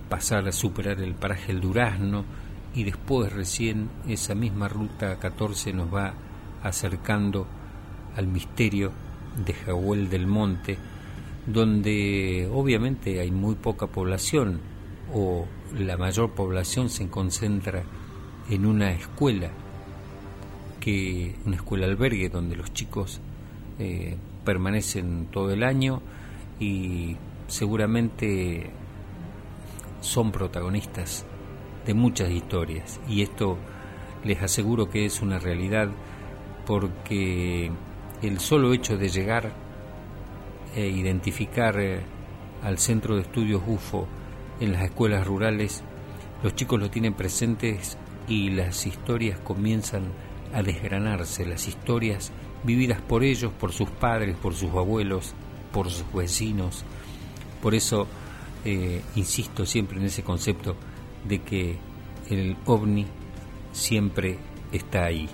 pasar 0.09 0.49
a 0.49 0.53
superar 0.53 1.01
el 1.01 1.15
paraje 1.15 1.53
El 1.53 1.61
Durazno, 1.61 2.25
y 2.75 2.85
después 2.85 3.33
recién 3.33 3.91
esa 4.09 4.35
misma 4.35 4.69
ruta 4.69 5.19
14 5.19 5.73
nos 5.75 5.93
va 5.93 6.15
acercando 6.63 7.47
al 8.17 8.27
misterio 8.27 8.93
de 9.45 9.53
Jahuel 9.53 10.09
del 10.09 10.27
Monte, 10.27 10.79
donde 11.47 12.49
obviamente 12.53 13.21
hay 13.21 13.31
muy 13.31 13.55
poca 13.57 13.87
población 13.87 14.61
o 15.13 15.47
la 15.77 15.97
mayor 15.97 16.31
población 16.31 16.89
se 16.89 17.09
concentra 17.09 17.83
en 18.49 18.67
una 18.67 18.93
escuela, 18.93 19.51
que 20.81 21.35
una 21.45 21.57
escuela 21.57 21.87
albergue 21.87 22.29
donde 22.29 22.57
los 22.57 22.73
chicos 22.73 23.21
eh, 23.79 24.17
permanecen 24.45 25.29
todo 25.31 25.53
el 25.53 25.63
año 25.63 26.03
y 26.59 27.17
seguramente 27.47 28.71
son 30.01 30.33
protagonistas 30.33 31.25
de 31.87 31.95
muchas 31.95 32.31
historias. 32.31 33.01
Y 33.09 33.23
esto 33.23 33.59
les 34.25 34.43
aseguro 34.43 34.89
que 34.89 35.05
es 35.05 35.21
una 35.21 35.39
realidad 35.39 35.89
porque 36.67 37.71
el 38.23 38.39
solo 38.39 38.73
hecho 38.73 38.97
de 38.97 39.09
llegar 39.09 39.53
e 40.75 40.89
identificar 40.89 41.79
eh, 41.79 42.01
al 42.63 42.79
centro 42.79 43.17
de 43.17 43.23
estudios 43.23 43.63
UFO 43.67 44.07
en 44.61 44.73
las 44.73 44.83
escuelas 44.83 45.27
rurales, 45.27 45.83
los 46.43 46.55
chicos 46.55 46.81
lo 46.81 46.91
tienen 46.91 47.15
presentes 47.15 47.97
y 48.29 48.51
las 48.51 48.87
historias 48.87 49.39
comienzan 49.41 50.05
a 50.55 50.63
desgranarse, 50.63 51.47
las 51.47 51.67
historias 51.67 52.33
vividas 52.65 53.01
por 53.01 53.25
ellos, 53.25 53.53
por 53.53 53.73
sus 53.73 53.91
padres, 53.91 54.37
por 54.37 54.55
sus 54.55 54.71
abuelos, 54.71 55.35
por 55.73 55.91
sus 55.91 56.11
vecinos. 56.13 56.85
Por 57.61 57.75
eso 57.75 58.07
eh, 58.65 59.03
insisto 59.17 59.67
siempre 59.67 59.99
en 59.99 60.07
ese 60.07 60.23
concepto 60.23 60.77
de 61.27 61.41
que 61.41 61.79
el 62.29 62.57
ovni 62.67 63.07
siempre 63.73 64.39
está 64.73 65.05
ahí. 65.05 65.29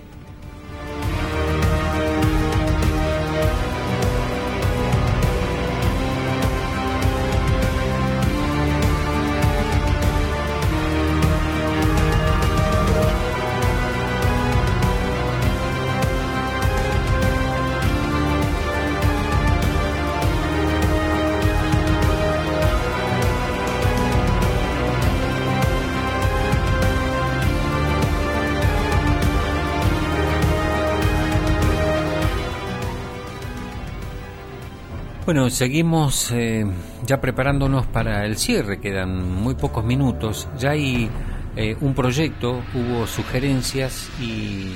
Bueno, 35.28 35.50
seguimos 35.50 36.32
eh, 36.32 36.64
ya 37.04 37.20
preparándonos 37.20 37.84
para 37.84 38.24
el 38.24 38.38
cierre, 38.38 38.80
quedan 38.80 39.30
muy 39.30 39.56
pocos 39.56 39.84
minutos. 39.84 40.48
Ya 40.58 40.70
hay 40.70 41.10
eh, 41.54 41.76
un 41.82 41.92
proyecto, 41.92 42.62
hubo 42.74 43.06
sugerencias 43.06 44.08
y 44.22 44.72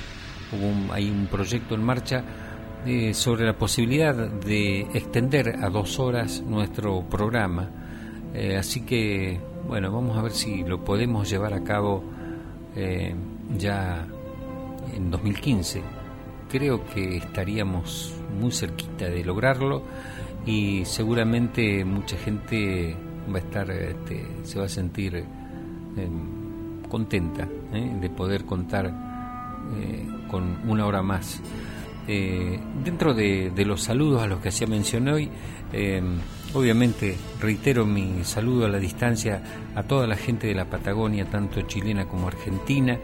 hubo 0.52 0.92
hay 0.92 1.08
un 1.08 1.26
proyecto 1.28 1.74
en 1.74 1.82
marcha 1.82 2.22
eh, 2.84 3.14
sobre 3.14 3.46
la 3.46 3.54
posibilidad 3.54 4.14
de 4.14 4.80
extender 4.92 5.56
a 5.64 5.70
dos 5.70 5.98
horas 5.98 6.42
nuestro 6.42 7.00
programa. 7.08 7.70
así 8.58 8.82
que, 8.82 9.40
bueno, 9.66 9.90
vamos 9.90 10.18
a 10.18 10.20
ver 10.20 10.32
si 10.32 10.64
lo 10.64 10.84
podemos 10.84 11.30
llevar 11.30 11.54
a 11.54 11.64
cabo 11.64 12.04
ya 13.56 14.06
en 14.94 15.10
2015. 15.10 15.80
Creo 16.50 16.84
que 16.84 17.16
estaríamos 17.16 18.14
muy 18.38 18.52
cerquita 18.52 19.06
de 19.06 19.24
lograrlo 19.24 19.82
y 20.46 20.84
seguramente 20.84 21.84
mucha 21.84 22.16
gente 22.16 22.96
va 23.32 23.36
a 23.36 23.40
estar, 23.40 23.70
este, 23.70 24.26
se 24.42 24.58
va 24.58 24.66
a 24.66 24.68
sentir 24.68 25.16
em, 25.16 26.82
contenta 26.88 27.48
¿eh? 27.72 27.96
de 28.00 28.10
poder 28.10 28.44
contar 28.44 28.86
eh, 28.86 30.06
con 30.28 30.68
una 30.68 30.86
hora 30.86 31.02
más. 31.02 31.40
Eh, 32.08 32.58
dentro 32.84 33.14
de, 33.14 33.52
los 33.64 33.82
saludos 33.82 34.22
a 34.22 34.26
los 34.26 34.40
que 34.40 34.48
hacía 34.48 34.66
mención 34.66 35.06
hoy, 35.06 35.30
em, 35.72 36.18
obviamente 36.52 37.16
reitero 37.40 37.86
mi 37.86 38.24
saludo 38.24 38.66
a 38.66 38.68
la 38.68 38.78
distancia 38.78 39.42
a 39.76 39.84
toda 39.84 40.08
la 40.08 40.16
gente 40.16 40.48
de 40.48 40.54
la 40.54 40.64
Patagonia, 40.64 41.26
tanto 41.26 41.62
chilena 41.62 42.06
como 42.06 42.26
argentina, 42.26 42.98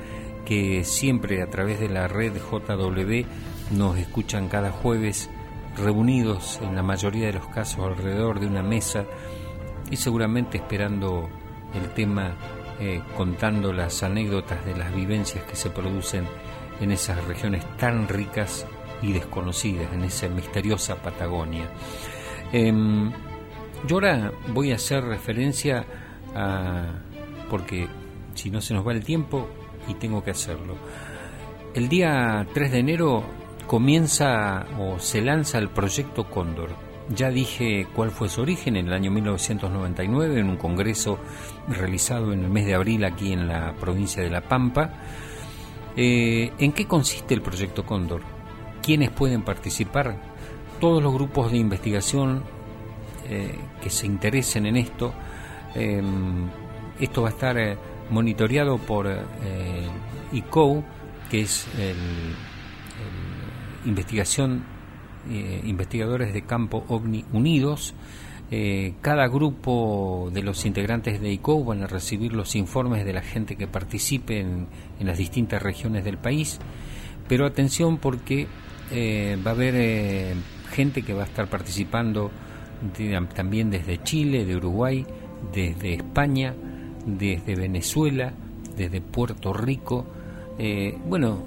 que 0.44 0.82
siempre 0.82 1.42
a 1.42 1.48
través 1.48 1.78
de 1.78 1.88
la 1.88 2.08
red 2.08 2.32
JW 2.34 3.76
nos 3.76 3.98
escuchan 3.98 4.48
cada 4.48 4.72
jueves 4.72 5.30
reunidos 5.80 6.60
en 6.62 6.74
la 6.74 6.82
mayoría 6.82 7.26
de 7.26 7.34
los 7.34 7.46
casos 7.48 7.80
alrededor 7.80 8.40
de 8.40 8.46
una 8.46 8.62
mesa 8.62 9.04
y 9.90 9.96
seguramente 9.96 10.58
esperando 10.58 11.28
el 11.74 11.90
tema, 11.90 12.36
eh, 12.80 13.02
contando 13.16 13.72
las 13.72 14.02
anécdotas 14.02 14.64
de 14.64 14.76
las 14.76 14.94
vivencias 14.94 15.44
que 15.44 15.56
se 15.56 15.70
producen 15.70 16.26
en 16.80 16.92
esas 16.92 17.24
regiones 17.24 17.64
tan 17.76 18.08
ricas 18.08 18.66
y 19.02 19.12
desconocidas, 19.12 19.92
en 19.92 20.04
esa 20.04 20.28
misteriosa 20.28 20.96
Patagonia. 20.96 21.68
Em, 22.52 23.10
yo 23.86 23.96
ahora 23.96 24.32
voy 24.52 24.72
a 24.72 24.76
hacer 24.76 25.04
referencia 25.04 25.84
a, 26.34 26.86
porque 27.50 27.88
si 28.34 28.50
no 28.50 28.60
se 28.60 28.74
nos 28.74 28.86
va 28.86 28.92
el 28.92 29.04
tiempo 29.04 29.48
y 29.88 29.94
tengo 29.94 30.22
que 30.22 30.30
hacerlo. 30.30 30.76
El 31.74 31.88
día 31.88 32.46
3 32.52 32.72
de 32.72 32.78
enero 32.78 33.24
comienza 33.68 34.66
o 34.78 34.98
se 34.98 35.20
lanza 35.20 35.58
el 35.58 35.68
proyecto 35.68 36.24
Cóndor. 36.24 36.70
Ya 37.14 37.30
dije 37.30 37.86
cuál 37.94 38.10
fue 38.10 38.28
su 38.28 38.40
origen 38.40 38.76
en 38.76 38.88
el 38.88 38.92
año 38.94 39.10
1999 39.10 40.40
en 40.40 40.48
un 40.48 40.56
congreso 40.56 41.18
realizado 41.68 42.32
en 42.32 42.44
el 42.44 42.50
mes 42.50 42.66
de 42.66 42.74
abril 42.74 43.04
aquí 43.04 43.32
en 43.32 43.46
la 43.46 43.74
provincia 43.74 44.22
de 44.22 44.30
La 44.30 44.40
Pampa. 44.40 44.90
Eh, 45.94 46.50
¿En 46.58 46.72
qué 46.72 46.86
consiste 46.86 47.34
el 47.34 47.42
proyecto 47.42 47.84
Cóndor? 47.84 48.22
¿Quiénes 48.82 49.10
pueden 49.10 49.42
participar? 49.42 50.16
Todos 50.80 51.02
los 51.02 51.12
grupos 51.12 51.52
de 51.52 51.58
investigación 51.58 52.42
eh, 53.28 53.54
que 53.82 53.90
se 53.90 54.06
interesen 54.06 54.64
en 54.64 54.78
esto. 54.78 55.12
Em, 55.74 56.48
esto 56.98 57.22
va 57.22 57.28
a 57.28 57.32
estar 57.32 57.58
eh, 57.58 57.76
monitoreado 58.10 58.78
por 58.78 59.08
ICO, 60.32 60.82
que 61.30 61.42
es 61.42 61.66
el 61.78 62.34
investigación, 63.88 64.64
eh, 65.30 65.62
investigadores 65.64 66.32
de 66.32 66.42
campo 66.42 66.84
OVNI 66.88 67.24
unidos. 67.32 67.94
Eh, 68.50 68.94
cada 69.02 69.26
grupo 69.28 70.30
de 70.32 70.42
los 70.42 70.64
integrantes 70.64 71.20
de 71.20 71.32
ICO 71.32 71.64
van 71.64 71.82
a 71.82 71.86
recibir 71.86 72.32
los 72.32 72.54
informes 72.54 73.04
de 73.04 73.12
la 73.12 73.20
gente 73.20 73.56
que 73.56 73.66
participe 73.66 74.40
en, 74.40 74.66
las 75.00 75.18
distintas 75.18 75.62
regiones 75.62 76.04
del 76.04 76.16
país, 76.16 76.58
pero 77.28 77.44
atención 77.44 77.98
porque 77.98 78.46
eh, 78.90 79.36
va 79.46 79.50
a 79.50 79.54
haber 79.54 80.34
gente 80.70 81.02
que 81.02 81.12
va 81.12 81.22
a 81.22 81.26
estar 81.26 81.48
participando 81.48 82.30
también 83.34 83.70
desde 83.70 84.02
Chile, 84.02 84.44
de 84.44 84.56
Uruguay, 84.56 85.04
desde 85.52 85.94
España, 85.94 86.54
desde 87.04 87.54
Venezuela, 87.54 88.32
desde 88.76 89.00
Puerto 89.00 89.52
Rico, 89.52 90.06
bueno, 91.06 91.44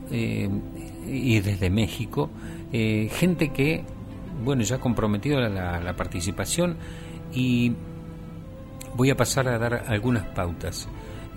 y 1.11 1.39
desde 1.41 1.69
México, 1.69 2.29
eh, 2.71 3.09
gente 3.13 3.49
que, 3.49 3.83
bueno, 4.43 4.63
ya 4.63 4.77
ha 4.77 4.79
comprometido 4.79 5.39
la, 5.39 5.79
la, 5.79 5.93
participación 5.95 6.77
y 7.33 7.73
voy 8.95 9.09
a 9.09 9.17
pasar 9.17 9.47
a 9.47 9.57
dar 9.57 9.85
algunas 9.87 10.23
pautas. 10.27 10.87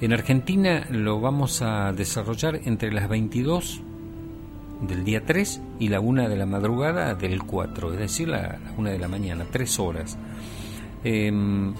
En 0.00 0.12
Argentina 0.12 0.86
lo 0.90 1.20
vamos 1.20 1.62
a 1.62 1.92
desarrollar 1.92 2.60
entre 2.64 2.92
las 2.92 3.08
22 3.08 3.80
del 4.86 5.04
día 5.04 5.24
3 5.24 5.60
y 5.78 5.88
la 5.88 6.00
1 6.00 6.28
de 6.28 6.36
la 6.36 6.46
madrugada 6.46 7.14
del 7.14 7.42
4, 7.42 7.92
es 7.94 7.98
decir, 7.98 8.28
la, 8.28 8.58
1 8.76 8.90
de 8.90 8.98
la 8.98 9.08
mañana, 9.08 9.46
3 9.50 9.78
horas. 9.78 10.16
Em, 11.02 11.74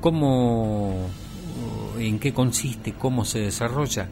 ¿Cómo, 0.00 1.08
en 1.98 2.18
qué 2.18 2.32
consiste, 2.32 2.92
cómo 2.92 3.24
se 3.24 3.40
desarrolla? 3.40 4.08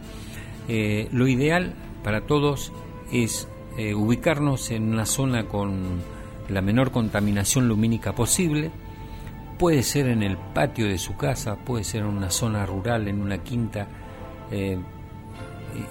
Eh, 0.66 1.09
lo 1.12 1.29
ideal 1.29 1.75
para 2.05 2.20
todos 2.20 2.70
es 3.11 3.48
eh, 3.76 3.94
ubicarnos 3.94 4.70
en 4.70 4.92
una 4.92 5.07
zona 5.07 5.46
con 5.46 6.02
la 6.48 6.61
menor 6.61 6.92
contaminación 6.92 7.66
lumínica 7.66 8.14
posible. 8.14 8.70
Puede 9.59 9.82
ser 9.82 10.09
en 10.09 10.22
el 10.22 10.36
patio 10.36 10.86
de 10.86 10.98
su 10.98 11.16
casa, 11.16 11.57
puede 11.57 11.82
ser 11.82 12.02
en 12.02 12.09
una 12.09 12.30
zona 12.30 12.66
rural, 12.66 13.09
en 13.09 13.20
una 13.20 13.38
quinta, 13.38 13.88
eh, 14.50 14.78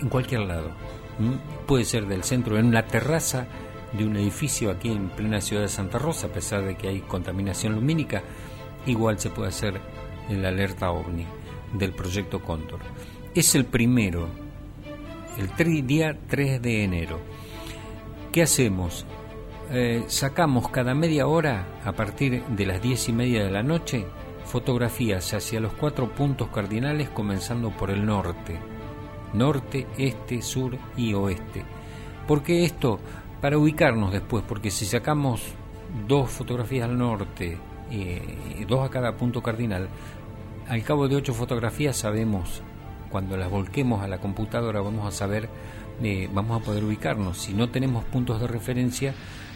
en 0.02 0.10
cualquier 0.10 0.42
lado. 0.42 0.72
Puede 1.66 1.84
ser 1.84 2.08
del 2.08 2.24
centro, 2.24 2.58
en 2.58 2.74
la 2.74 2.86
terraza 2.86 3.48
de 3.92 4.06
un 4.06 4.16
edificio 4.16 4.72
aquí 4.72 4.90
en 4.90 5.10
plena 5.10 5.42
ciudad 5.42 5.64
de 5.64 5.70
Santa 5.70 5.98
Rosa, 5.98 6.28
a 6.28 6.32
pesar 6.32 6.64
de 6.64 6.76
que 6.76 6.90
hay 6.90 7.02
contaminación 7.02 7.74
lumínica, 7.74 8.22
igual 8.86 9.20
se 9.20 9.30
puede 9.30 9.50
hacer 9.50 9.80
el 10.30 10.46
alerta 10.46 10.92
ovni 10.92 11.26
del 11.74 11.94
proyecto 11.94 12.40
Cóndor. 12.42 12.80
Es 13.34 13.56
el 13.56 13.66
primero 13.66 14.43
el 15.38 15.88
día 15.88 16.18
3 16.28 16.62
de 16.62 16.84
enero. 16.84 17.20
¿Qué 18.32 18.44
hacemos? 18.44 19.06
Eh, 19.72 20.04
sacamos 20.08 20.70
cada 20.70 20.94
media 20.94 21.28
hora, 21.28 21.66
a 21.84 21.94
partir 21.94 22.44
de 22.44 22.66
las 22.66 22.82
diez 22.82 23.10
y 23.10 23.14
media 23.14 23.44
de 23.44 23.52
la 23.52 23.64
noche, 23.64 24.06
fotografías 24.46 25.34
hacia 25.34 25.60
los 25.60 25.74
cuatro 25.74 26.14
puntos 26.14 26.50
cardinales 26.50 27.10
comenzando 27.10 27.72
por 27.72 27.90
el 27.90 28.06
norte. 28.06 28.60
Norte, 29.34 29.88
este, 29.98 30.42
sur 30.42 30.78
y 30.96 31.14
oeste. 31.14 31.64
¿Por 32.28 32.44
qué 32.44 32.66
esto? 32.66 33.00
Para 33.42 33.58
ubicarnos 33.58 34.12
después, 34.12 34.44
porque 34.48 34.70
si 34.70 34.86
sacamos 34.86 35.42
dos 36.08 36.30
fotografías 36.30 36.88
al 36.88 36.98
norte, 36.98 37.58
eh, 37.92 38.66
dos 38.68 38.86
a 38.86 38.90
cada 38.90 39.16
punto 39.18 39.42
cardinal, 39.42 39.88
al 40.68 40.84
cabo 40.84 41.08
de 41.08 41.16
ocho 41.16 41.34
fotografías 41.34 41.98
sabemos 41.98 42.62
cuando 43.14 43.38
las 43.38 43.48
volquemos 43.48 44.02
a 44.02 44.08
la 44.08 44.18
computadora 44.18 44.82
vamos 44.82 45.06
a 45.06 45.12
saber, 45.12 45.48
eh, 46.02 46.28
vamos 46.34 46.60
a 46.60 46.66
poder 46.66 46.84
ubicarnos. 46.84 47.38
Si 47.38 47.54
no 47.54 47.70
tenemos 47.70 48.04
puntos 48.06 48.42
de 48.42 48.48
referencia, 48.48 49.14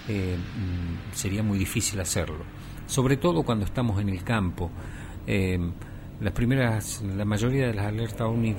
eh, 0.07 0.37
mm, 0.37 1.15
sería 1.15 1.41
muy 1.41 1.57
difícil 1.57 1.99
hacerlo. 1.99 2.45
Sobre 2.85 3.17
todo 3.17 3.41
cuando 3.41 3.65
estamos 3.65 3.99
en 3.99 4.09
el 4.09 4.23
campo. 4.23 4.69
Eh, 5.25 5.57
las 6.21 6.33
primeras, 6.33 7.01
la 7.01 7.25
mayoría 7.25 7.65
de 7.65 7.73
las 7.73 7.87
alertas 7.87 8.27
OVNI 8.27 8.53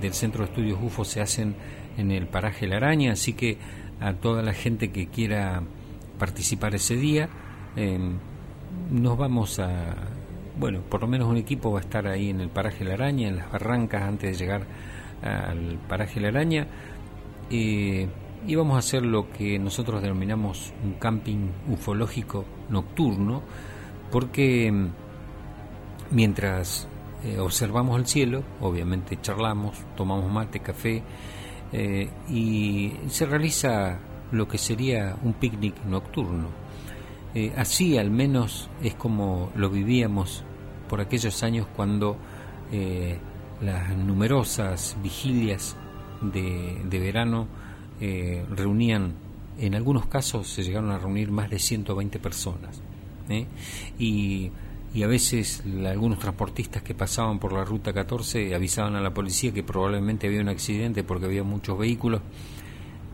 del 0.00 0.14
Centro 0.14 0.44
de 0.46 0.50
Estudios 0.50 0.78
UFO 0.80 1.04
se 1.04 1.20
hacen 1.20 1.54
en 1.98 2.10
el 2.10 2.26
paraje 2.26 2.66
La 2.66 2.76
Araña, 2.76 3.12
así 3.12 3.34
que 3.34 3.58
a 4.00 4.14
toda 4.14 4.42
la 4.42 4.54
gente 4.54 4.92
que 4.92 5.08
quiera 5.08 5.62
participar 6.18 6.74
ese 6.74 6.96
día, 6.96 7.28
nos 8.90 9.18
vamos 9.18 9.58
a, 9.58 9.94
bueno, 10.58 10.80
por 10.88 11.00
lo 11.02 11.06
menos 11.06 11.28
un 11.28 11.36
equipo 11.36 11.72
va 11.72 11.78
a 11.78 11.82
estar 11.82 12.06
ahí 12.06 12.30
en 12.30 12.40
el 12.40 12.48
paraje 12.48 12.84
La 12.84 12.94
Araña, 12.94 13.28
en 13.28 13.36
las 13.36 13.50
barrancas 13.50 14.02
antes 14.02 14.32
de 14.32 14.44
llegar 14.44 14.66
al 15.22 15.78
paraje 15.88 16.20
La 16.20 16.28
Araña. 16.28 16.66
Eh, 17.50 18.08
y 18.46 18.54
vamos 18.54 18.76
a 18.76 18.78
hacer 18.80 19.04
lo 19.04 19.30
que 19.30 19.58
nosotros 19.58 20.02
denominamos 20.02 20.72
un 20.82 20.94
camping 20.94 21.50
ufológico 21.68 22.44
nocturno, 22.70 23.42
porque 24.10 24.70
mm, 24.70 24.88
mientras 26.10 26.88
eh, 27.24 27.38
observamos 27.38 27.98
el 27.98 28.06
cielo, 28.06 28.42
obviamente 28.60 29.20
charlamos, 29.20 29.76
tomamos 29.96 30.30
mate, 30.30 30.60
café, 30.60 31.02
eh, 31.72 32.10
y 32.28 32.92
se 33.08 33.26
realiza 33.26 34.00
lo 34.32 34.48
que 34.48 34.58
sería 34.58 35.16
un 35.22 35.34
picnic 35.34 35.84
nocturno. 35.84 36.61
Eh, 37.34 37.52
así 37.56 37.96
al 37.96 38.10
menos 38.10 38.68
es 38.82 38.94
como 38.94 39.50
lo 39.54 39.70
vivíamos 39.70 40.44
por 40.88 41.00
aquellos 41.00 41.42
años 41.42 41.66
cuando 41.74 42.18
eh, 42.70 43.16
las 43.62 43.96
numerosas 43.96 44.96
vigilias 45.02 45.76
de, 46.20 46.98
verano 47.00 47.48
eh, 48.00 48.44
reunían, 48.50 49.14
en 49.58 49.74
algunos 49.74 50.06
casos 50.06 50.48
se 50.48 50.62
llegaron 50.62 50.90
a 50.90 50.98
reunir 50.98 51.30
más 51.30 51.48
de 51.48 51.58
120 51.58 52.18
personas. 52.18 52.82
Y, 53.98 54.50
y, 54.92 55.02
a 55.02 55.06
veces 55.06 55.62
algunos 55.86 56.18
transportistas 56.18 56.82
que 56.82 56.94
pasaban 56.94 57.38
por 57.38 57.54
la 57.54 57.64
ruta 57.64 57.94
14 57.94 58.54
avisaban 58.54 58.94
a 58.94 59.00
la 59.00 59.14
policía 59.14 59.54
que 59.54 59.62
probablemente 59.62 60.26
había 60.26 60.42
un 60.42 60.50
accidente 60.50 61.02
porque 61.02 61.24
había 61.24 61.42
muchos 61.42 61.78
vehículos, 61.78 62.20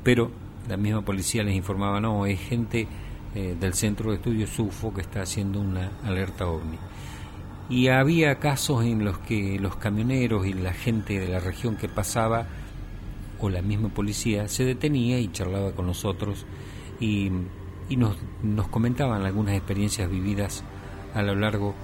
pero 0.02 0.32
la 0.68 0.76
misma 0.76 1.02
policía 1.02 1.44
les 1.44 1.54
informaba, 1.54 2.00
no, 2.00 2.26
es 2.26 2.40
gente 2.40 2.88
eh, 3.34 3.56
del 3.58 3.74
Centro 3.74 4.10
de 4.10 4.16
Estudios 4.16 4.58
UFO 4.58 4.92
que 4.92 5.02
está 5.02 5.22
haciendo 5.22 5.60
una 5.60 5.92
alerta 6.04 6.46
ovni. 6.46 6.78
Y 7.68 7.88
había 7.88 8.38
casos 8.38 8.84
en 8.84 9.04
los 9.04 9.18
que 9.18 9.58
los 9.60 9.76
camioneros 9.76 10.46
y 10.46 10.54
la 10.54 10.72
gente 10.72 11.18
de 11.18 11.28
la 11.28 11.38
región 11.38 11.76
que 11.76 11.88
pasaba, 11.88 12.46
o 13.38 13.50
la 13.50 13.60
misma 13.60 13.90
policía, 13.90 14.48
se 14.48 14.64
detenía 14.64 15.20
y 15.20 15.30
charlaba 15.30 15.72
con 15.72 15.86
nosotros 15.86 16.46
y, 17.00 17.30
nos 18.42 18.68
comentaban 18.68 19.22
algunas 19.22 19.54
experiencias 19.54 20.10
vividas 20.10 20.62
a 21.14 21.22
lo 21.22 21.34
largo 21.34 21.74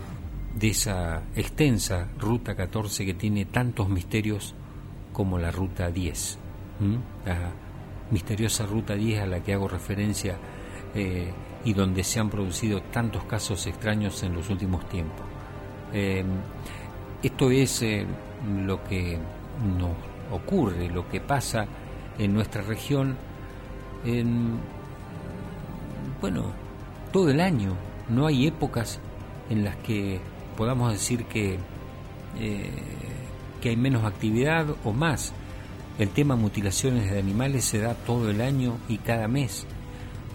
de 0.55 0.69
esa 0.69 1.23
extensa 1.35 2.09
Ruta 2.19 2.55
14 2.55 3.07
que 3.07 3.15
tiene 3.15 3.47
tantos 3.47 3.89
misterios 3.89 4.55
como 5.15 5.39
la 5.39 5.51
Ruta 5.51 5.91
10. 5.91 6.39
La 7.25 7.53
misteriosa 8.11 8.67
Ruta 8.67 8.95
10 8.95 9.23
a 9.23 9.27
la 9.27 9.43
que 9.43 9.55
hago 9.55 9.67
referencia 9.67 10.37
eh, 10.95 11.33
y 11.65 11.73
donde 11.73 12.05
se 12.05 12.21
han 12.21 12.31
producido 12.31 12.81
tantos 12.83 13.25
casos 13.25 13.67
extraños 13.67 14.23
en 14.23 14.35
los 14.35 14.49
últimos 14.51 14.89
tiempos. 14.89 15.27
Eh, 15.93 16.25
esto 17.23 17.51
es 17.51 17.83
eh, 17.83 18.07
lo 18.65 18.85
que 18.85 19.19
nos 19.77 19.93
ocurre, 20.31 20.89
lo 20.89 21.09
que 21.09 21.21
pasa 21.21 21.67
en 22.19 22.35
nuestra 22.35 22.63
región, 22.63 23.17
en, 24.05 24.59
bueno, 26.21 26.53
todo 27.13 27.31
el 27.31 27.41
año. 27.41 27.75
No 28.09 28.27
hay 28.27 28.47
épocas 28.47 29.01
en 29.49 29.65
las 29.65 29.77
que 29.77 30.21
podamos 30.57 30.93
decir 30.93 31.25
que, 31.25 31.59
que 33.61 33.69
hay 33.69 33.77
menos 33.77 34.05
actividad 34.05 34.67
o 34.85 34.93
más. 34.93 35.33
El 35.99 36.11
tema 36.11 36.37
mutilaciones 36.37 37.11
de 37.11 37.19
animales 37.19 37.65
se 37.65 37.79
da 37.79 37.95
todo 37.95 38.31
el 38.31 38.43
año 38.43 38.77
y 38.89 38.99
cada 38.99 39.27
mes. 39.27 39.67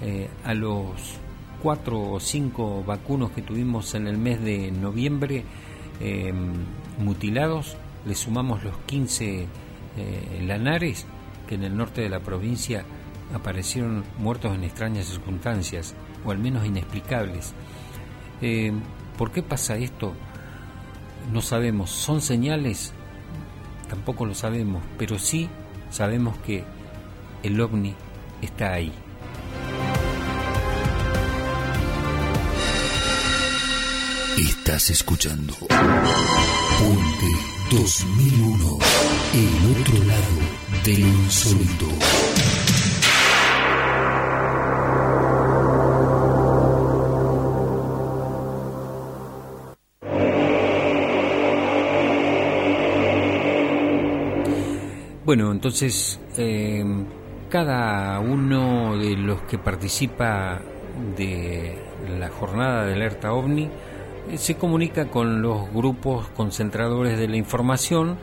Eh, 0.01 0.29
a 0.45 0.53
los 0.53 1.15
cuatro 1.61 1.99
o 2.11 2.19
cinco 2.19 2.83
vacunos 2.85 3.31
que 3.31 3.41
tuvimos 3.41 3.93
en 3.95 4.07
el 4.07 4.17
mes 4.17 4.41
de 4.41 4.71
noviembre 4.71 5.43
eh, 5.99 6.33
mutilados, 6.99 7.75
le 8.05 8.15
sumamos 8.15 8.63
los 8.63 8.77
15 8.85 9.47
lanares 10.45 11.05
que 11.45 11.55
en 11.55 11.65
el 11.65 11.75
norte 11.75 11.99
de 11.99 12.07
la 12.07 12.21
provincia 12.21 12.85
aparecieron 13.33 14.05
muertos 14.17 14.55
en 14.55 14.63
extrañas 14.63 15.07
circunstancias, 15.07 15.93
o 16.23 16.31
al 16.31 16.37
menos 16.37 16.65
inexplicables. 16.65 17.53
¿Por 19.17 19.31
qué 19.31 19.43
pasa 19.43 19.75
esto? 19.75 20.13
No 21.33 21.41
sabemos. 21.41 21.89
¿Son 21.89 22.21
señales? 22.21 22.93
Tampoco 23.89 24.25
lo 24.25 24.33
sabemos, 24.33 24.81
pero 24.97 25.19
sí 25.19 25.49
sabemos 25.89 26.37
que 26.37 26.63
el 27.43 27.59
ovni 27.59 27.95
está 28.41 28.73
ahí. 28.73 28.93
Estás 34.39 34.89
escuchando 34.89 35.53
Puente 35.67 35.75
2001, 37.71 38.77
el 39.33 39.81
otro 39.81 39.97
lado 40.05 40.37
del 40.85 40.99
insólito. 41.01 41.85
Bueno, 55.25 55.51
entonces 55.51 56.17
eh, 56.37 56.85
cada 57.49 58.21
uno 58.21 58.97
de 58.97 59.17
los 59.17 59.41
que 59.41 59.57
participa 59.57 60.61
de 61.17 61.77
la 62.17 62.29
jornada 62.29 62.85
de 62.85 62.93
alerta 62.93 63.33
ovni 63.33 63.69
se 64.37 64.55
comunica 64.55 65.09
con 65.09 65.41
los 65.41 65.71
grupos 65.73 66.27
concentradores 66.29 67.17
de 67.17 67.27
la 67.27 67.37
información, 67.37 68.17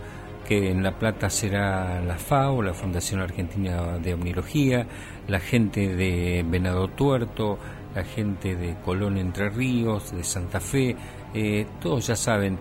que 0.46 0.70
en 0.70 0.82
La 0.82 0.98
Plata 0.98 1.28
será 1.28 2.00
la 2.00 2.16
FAO, 2.16 2.62
la 2.62 2.74
Fundación 2.74 3.20
Argentina 3.20 3.98
de 3.98 4.14
Omnilogía, 4.14 4.86
la 5.26 5.40
gente 5.40 5.94
de 5.96 6.44
Venado 6.48 6.88
Tuerto, 6.88 7.58
la 7.94 8.04
gente 8.04 8.54
de 8.54 8.76
Colón 8.84 9.18
Entre 9.18 9.50
Ríos, 9.50 10.14
de 10.14 10.22
Santa 10.22 10.60
Fe, 10.60 10.96
eh, 11.34 11.66
todos 11.80 12.06
ya 12.06 12.16
saben, 12.16 12.58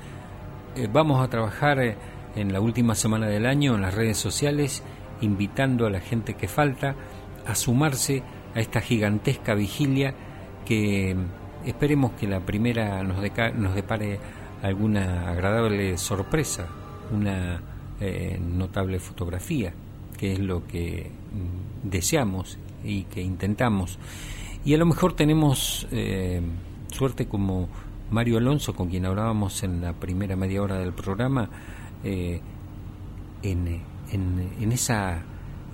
vamos 0.92 1.24
a 1.24 1.30
trabajar 1.30 1.80
en 2.36 2.52
la 2.52 2.60
última 2.60 2.96
semana 2.96 3.28
del 3.28 3.46
año 3.46 3.76
en 3.76 3.82
las 3.82 3.94
redes 3.94 4.18
sociales, 4.18 4.84
invitando 5.22 5.86
a 5.86 5.90
la 5.90 6.00
gente 6.00 6.34
que 6.34 6.48
falta 6.48 6.96
a 7.46 7.56
sumarse 7.56 8.24
a 8.56 8.60
esta 8.60 8.82
gigantesca 8.82 9.54
vigilia 9.54 10.16
que 10.66 11.16
esperemos 11.66 12.12
que 12.14 12.28
la 12.28 12.40
primera 12.40 13.04
nos, 13.04 13.18
nos 13.56 13.76
depare 13.76 14.20
alguna 14.62 15.30
agradable 15.30 15.98
sorpresa, 15.98 16.68
una 17.12 17.62
eh, 18.00 18.40
notable 18.40 19.00
fotografía, 19.00 19.74
que 20.18 20.34
es 20.34 20.40
lo 20.40 20.66
que 20.68 21.10
mm, 21.12 21.90
deseamos 21.90 22.58
y 22.84 23.04
que 23.04 23.22
intentamos. 23.22 24.00
Y 24.64 24.74
a 24.74 24.78
lo 24.78 24.86
mejor 24.86 25.14
tenemos 25.14 25.88
eh, 25.92 26.42
suerte 26.92 27.28
como 27.28 27.70
Mario 28.12 28.38
Alonso, 28.38 28.74
con 28.74 28.90
quien 28.90 29.06
hablábamos 29.06 29.64
en 29.64 29.82
la 29.82 29.94
primera 29.94 30.36
media 30.36 30.62
hora 30.62 30.80
del 30.80 30.94
programa, 30.94 31.50
eh, 32.04 32.40
en, 33.44 33.82
en, 34.12 34.72
esa 34.72 35.22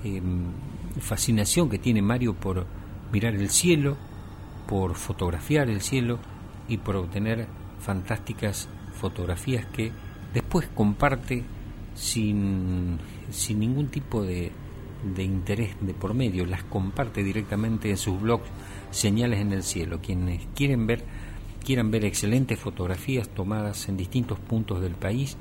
em, 0.04 0.46
fascinación 1.00 1.70
que 1.70 1.80
tiene 1.80 2.02
Mario 2.02 2.34
por 2.34 2.66
mirar 3.12 3.36
el 3.36 3.50
cielo, 3.50 3.98
por 4.72 4.96
fotografiar 4.96 5.70
el 5.70 5.82
cielo 5.82 6.18
y 6.70 6.78
por 6.78 6.96
obtener 6.96 7.46
fantásticas 7.82 8.70
fotografías 8.94 9.66
que 9.66 9.92
después 10.34 10.70
comparte 10.74 11.44
sin, 11.94 12.98
sin 13.32 13.60
ningún 13.60 13.90
tipo 13.90 14.24
de, 14.24 14.54
de 15.14 15.24
interés 15.24 15.76
de 15.82 15.94
por 15.94 16.14
medio, 16.14 16.46
las 16.46 16.64
comparte 16.64 17.22
directamente 17.22 17.90
en 17.90 17.98
sus 17.98 18.22
blogs 18.22 18.48
Señales 18.92 19.42
en 19.42 19.52
el 19.52 19.64
Cielo. 19.64 20.00
Quienes 20.02 20.48
quieren 20.56 20.88
ver, 20.88 21.04
quieran 21.66 21.92
ver 21.92 22.06
excelentes 22.06 22.58
fotografías 22.58 23.28
tomadas 23.28 23.90
en 23.90 23.98
distintos 23.98 24.40
puntos 24.40 24.80
del 24.80 24.96
país, 24.96 25.36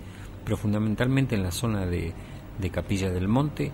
pero 0.45 0.57
fundamentalmente 0.57 1.37
en 1.37 1.45
la 1.45 1.53
zona 1.53 1.87
de, 1.87 2.13
de 2.59 2.71
Capilla 2.71 3.11
del 3.13 3.29
Monte 3.29 3.71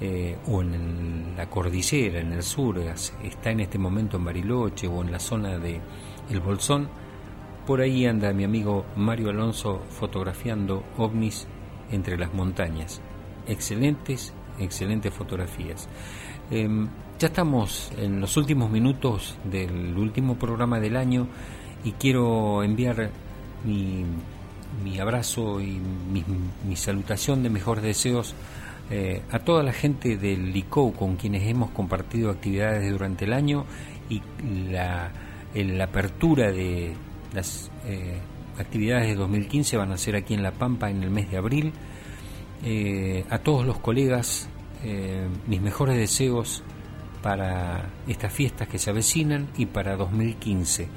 eh, 0.00 0.36
o 0.48 0.62
en 0.62 1.34
la 1.36 1.48
cordillera, 1.48 2.20
en 2.20 2.32
el 2.32 2.42
sur, 2.42 2.78
está 2.78 3.50
en 3.50 3.60
este 3.60 3.78
momento 3.78 4.16
en 4.16 4.24
Bariloche 4.24 4.86
o 4.88 5.02
en 5.02 5.12
la 5.12 5.18
zona 5.18 5.58
de 5.58 5.80
El 6.30 6.40
Bolsón. 6.40 6.88
Por 7.66 7.80
ahí 7.80 8.06
anda 8.06 8.32
mi 8.32 8.44
amigo 8.44 8.84
Mario 8.96 9.30
Alonso 9.30 9.82
fotografiando 9.88 10.84
ovnis 10.98 11.46
entre 11.90 12.18
las 12.18 12.34
montañas. 12.34 13.00
Excelentes, 13.46 14.34
excelentes 14.58 15.12
fotografías. 15.12 15.88
Em, 16.50 16.88
ya 17.18 17.28
estamos 17.28 17.90
en 17.96 18.20
los 18.20 18.36
últimos 18.36 18.70
minutos 18.70 19.36
del 19.44 19.96
último 19.96 20.36
programa 20.36 20.80
del 20.80 20.96
año 20.96 21.28
y 21.84 21.92
quiero 21.92 22.62
enviar 22.62 23.10
mi 23.64 24.04
mi 24.82 24.98
abrazo 24.98 25.60
y 25.60 25.78
mi, 26.66 26.76
salutación 26.76 27.42
de 27.42 27.50
mejores 27.50 27.84
deseos 27.84 28.34
eh, 28.90 29.22
a 29.30 29.38
toda 29.38 29.62
la 29.62 29.72
gente 29.72 30.16
del 30.16 30.52
LICO 30.52 30.92
con 30.92 31.16
quienes 31.16 31.48
hemos 31.48 31.70
compartido 31.70 32.30
actividades 32.30 32.90
durante 32.90 33.24
el 33.24 33.32
año 33.32 33.64
y 34.08 34.22
la, 34.70 35.12
apertura 35.82 36.50
de 36.52 36.94
las 37.32 37.70
eh, 37.86 38.18
actividades 38.58 39.08
de 39.08 39.14
2015 39.14 39.76
van 39.76 39.92
a 39.92 39.98
ser 39.98 40.16
aquí 40.16 40.34
en 40.34 40.42
La 40.42 40.52
Pampa 40.52 40.90
en 40.90 41.02
el 41.02 41.10
mes 41.10 41.30
de 41.30 41.36
abril. 41.36 41.72
Eh, 42.64 43.24
a 43.30 43.38
todos 43.38 43.66
los 43.66 43.78
colegas, 43.78 44.48
mis 45.46 45.62
mejores 45.62 45.96
deseos 45.96 46.62
para 47.22 47.88
estas 48.06 48.30
fiestas 48.30 48.68
que 48.68 48.78
se 48.78 48.90
avecinan 48.90 49.48
y 49.56 49.64
para 49.64 49.96
2015. 49.96 50.88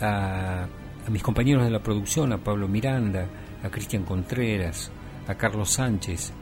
a 0.00 0.66
a 1.06 1.10
mis 1.10 1.22
compañeros 1.22 1.64
de 1.64 1.70
la 1.70 1.78
producción, 1.78 2.32
a 2.32 2.38
Pablo 2.38 2.66
Miranda, 2.66 3.26
a 3.62 3.68
Cristian 3.70 4.02
Contreras, 4.02 4.90
a 5.28 5.34
Carlos 5.34 5.70
Sánchez, 5.70 6.32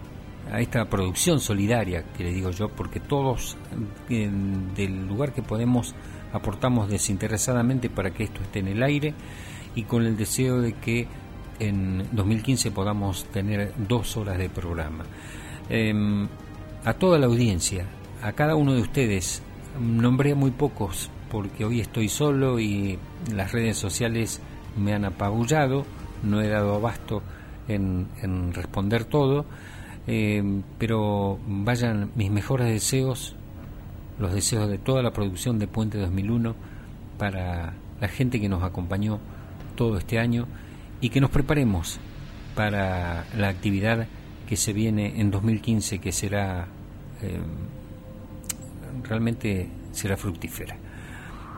a 0.52 0.60
esta 0.60 0.84
producción 0.88 1.40
solidaria 1.40 2.04
que 2.16 2.24
le 2.24 2.32
digo 2.32 2.50
yo, 2.50 2.68
porque 2.68 3.00
todos 3.00 3.56
del 4.08 5.06
lugar 5.06 5.32
que 5.32 5.42
podemos 5.42 5.94
aportamos 6.32 6.88
desinteresadamente 6.88 7.88
para 7.88 8.10
que 8.12 8.24
esto 8.24 8.42
esté 8.42 8.58
en 8.58 8.68
el 8.68 8.82
aire 8.82 9.14
y 9.74 9.84
con 9.84 10.04
el 10.04 10.16
deseo 10.16 10.60
de 10.60 10.74
que 10.74 11.06
en 11.58 12.08
2015 12.12 12.70
podamos 12.72 13.24
tener 13.26 13.72
dos 13.76 14.16
horas 14.16 14.38
de 14.38 14.48
programa. 14.48 15.04
Em, 15.68 16.28
a 16.84 16.92
toda 16.94 17.18
la 17.18 17.26
audiencia, 17.26 17.86
a 18.22 18.32
cada 18.32 18.56
uno 18.56 18.74
de 18.74 18.82
ustedes, 18.82 19.42
nombré 19.80 20.34
muy 20.34 20.50
pocos 20.50 21.10
porque 21.30 21.64
hoy 21.64 21.80
estoy 21.80 22.08
solo 22.08 22.60
y 22.60 22.98
las 23.32 23.52
redes 23.52 23.76
sociales 23.78 24.40
me 24.76 24.92
han 24.92 25.04
apabullado, 25.04 25.84
no 26.22 26.40
he 26.40 26.48
dado 26.48 26.74
abasto 26.74 27.22
en, 27.68 28.52
responder 28.52 29.04
todo, 29.04 29.44
eh, 30.06 30.42
pero 30.78 31.38
vayan 31.46 32.10
mis 32.14 32.30
mejores 32.30 32.68
deseos, 32.68 33.34
los 34.18 34.32
deseos 34.32 34.68
de 34.68 34.78
toda 34.78 35.02
la 35.02 35.12
producción 35.12 35.58
de 35.58 35.66
Puente 35.66 35.98
2001 35.98 36.54
para 37.18 37.74
la 38.00 38.08
gente 38.08 38.40
que 38.40 38.48
nos 38.48 38.62
acompañó 38.62 39.18
todo 39.76 39.98
este 39.98 40.18
año 40.18 40.46
y 41.00 41.10
que 41.10 41.20
nos 41.20 41.30
preparemos 41.30 41.98
para 42.54 43.24
la 43.36 43.48
actividad 43.48 44.06
que 44.48 44.56
se 44.56 44.72
viene 44.72 45.20
en 45.20 45.30
2015 45.30 45.98
que 45.98 46.12
será 46.12 46.66
eh, 47.22 47.40
realmente 49.02 49.68
será 49.92 50.16
fructífera. 50.16 50.76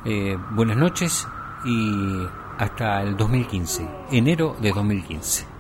Eh, 0.05 0.37
buenas 0.53 0.77
noches 0.77 1.27
y 1.65 2.27
hasta 2.59 3.03
el 3.03 3.17
2015, 3.17 3.87
enero 4.13 4.57
de 4.61 4.71
2015. 4.71 5.56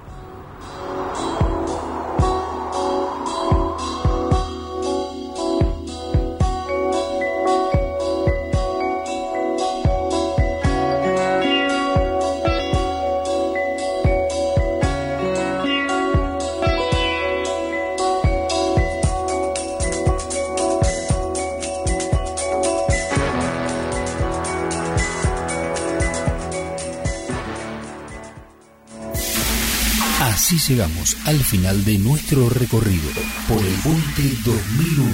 Llegamos 30.69 31.17
al 31.27 31.39
final 31.39 31.85
de 31.85 31.99
nuestro 31.99 32.49
recorrido 32.49 33.09
por 33.49 33.59
el 33.59 33.75
Puente 33.83 34.23
2001. 34.45 35.12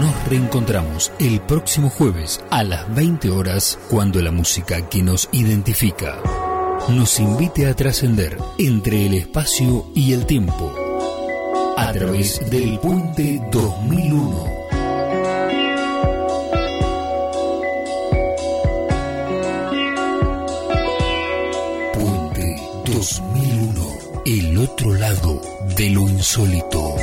Nos 0.00 0.28
reencontramos 0.28 1.12
el 1.20 1.40
próximo 1.40 1.88
jueves 1.88 2.40
a 2.50 2.64
las 2.64 2.92
20 2.94 3.30
horas 3.30 3.78
cuando 3.88 4.20
la 4.22 4.32
música 4.32 4.88
que 4.88 5.02
nos 5.02 5.28
identifica 5.32 6.20
nos 6.88 7.20
invite 7.20 7.66
a 7.66 7.74
trascender 7.74 8.38
entre 8.58 9.06
el 9.06 9.14
espacio 9.14 9.86
y 9.94 10.12
el 10.12 10.26
tiempo 10.26 10.74
a 11.76 11.92
través 11.92 12.40
del 12.50 12.78
Puente 12.80 13.40
2001. 13.52 14.55
Otro 24.66 24.94
lado 24.94 25.40
de 25.76 25.90
lo 25.90 26.08
insólito. 26.08 26.95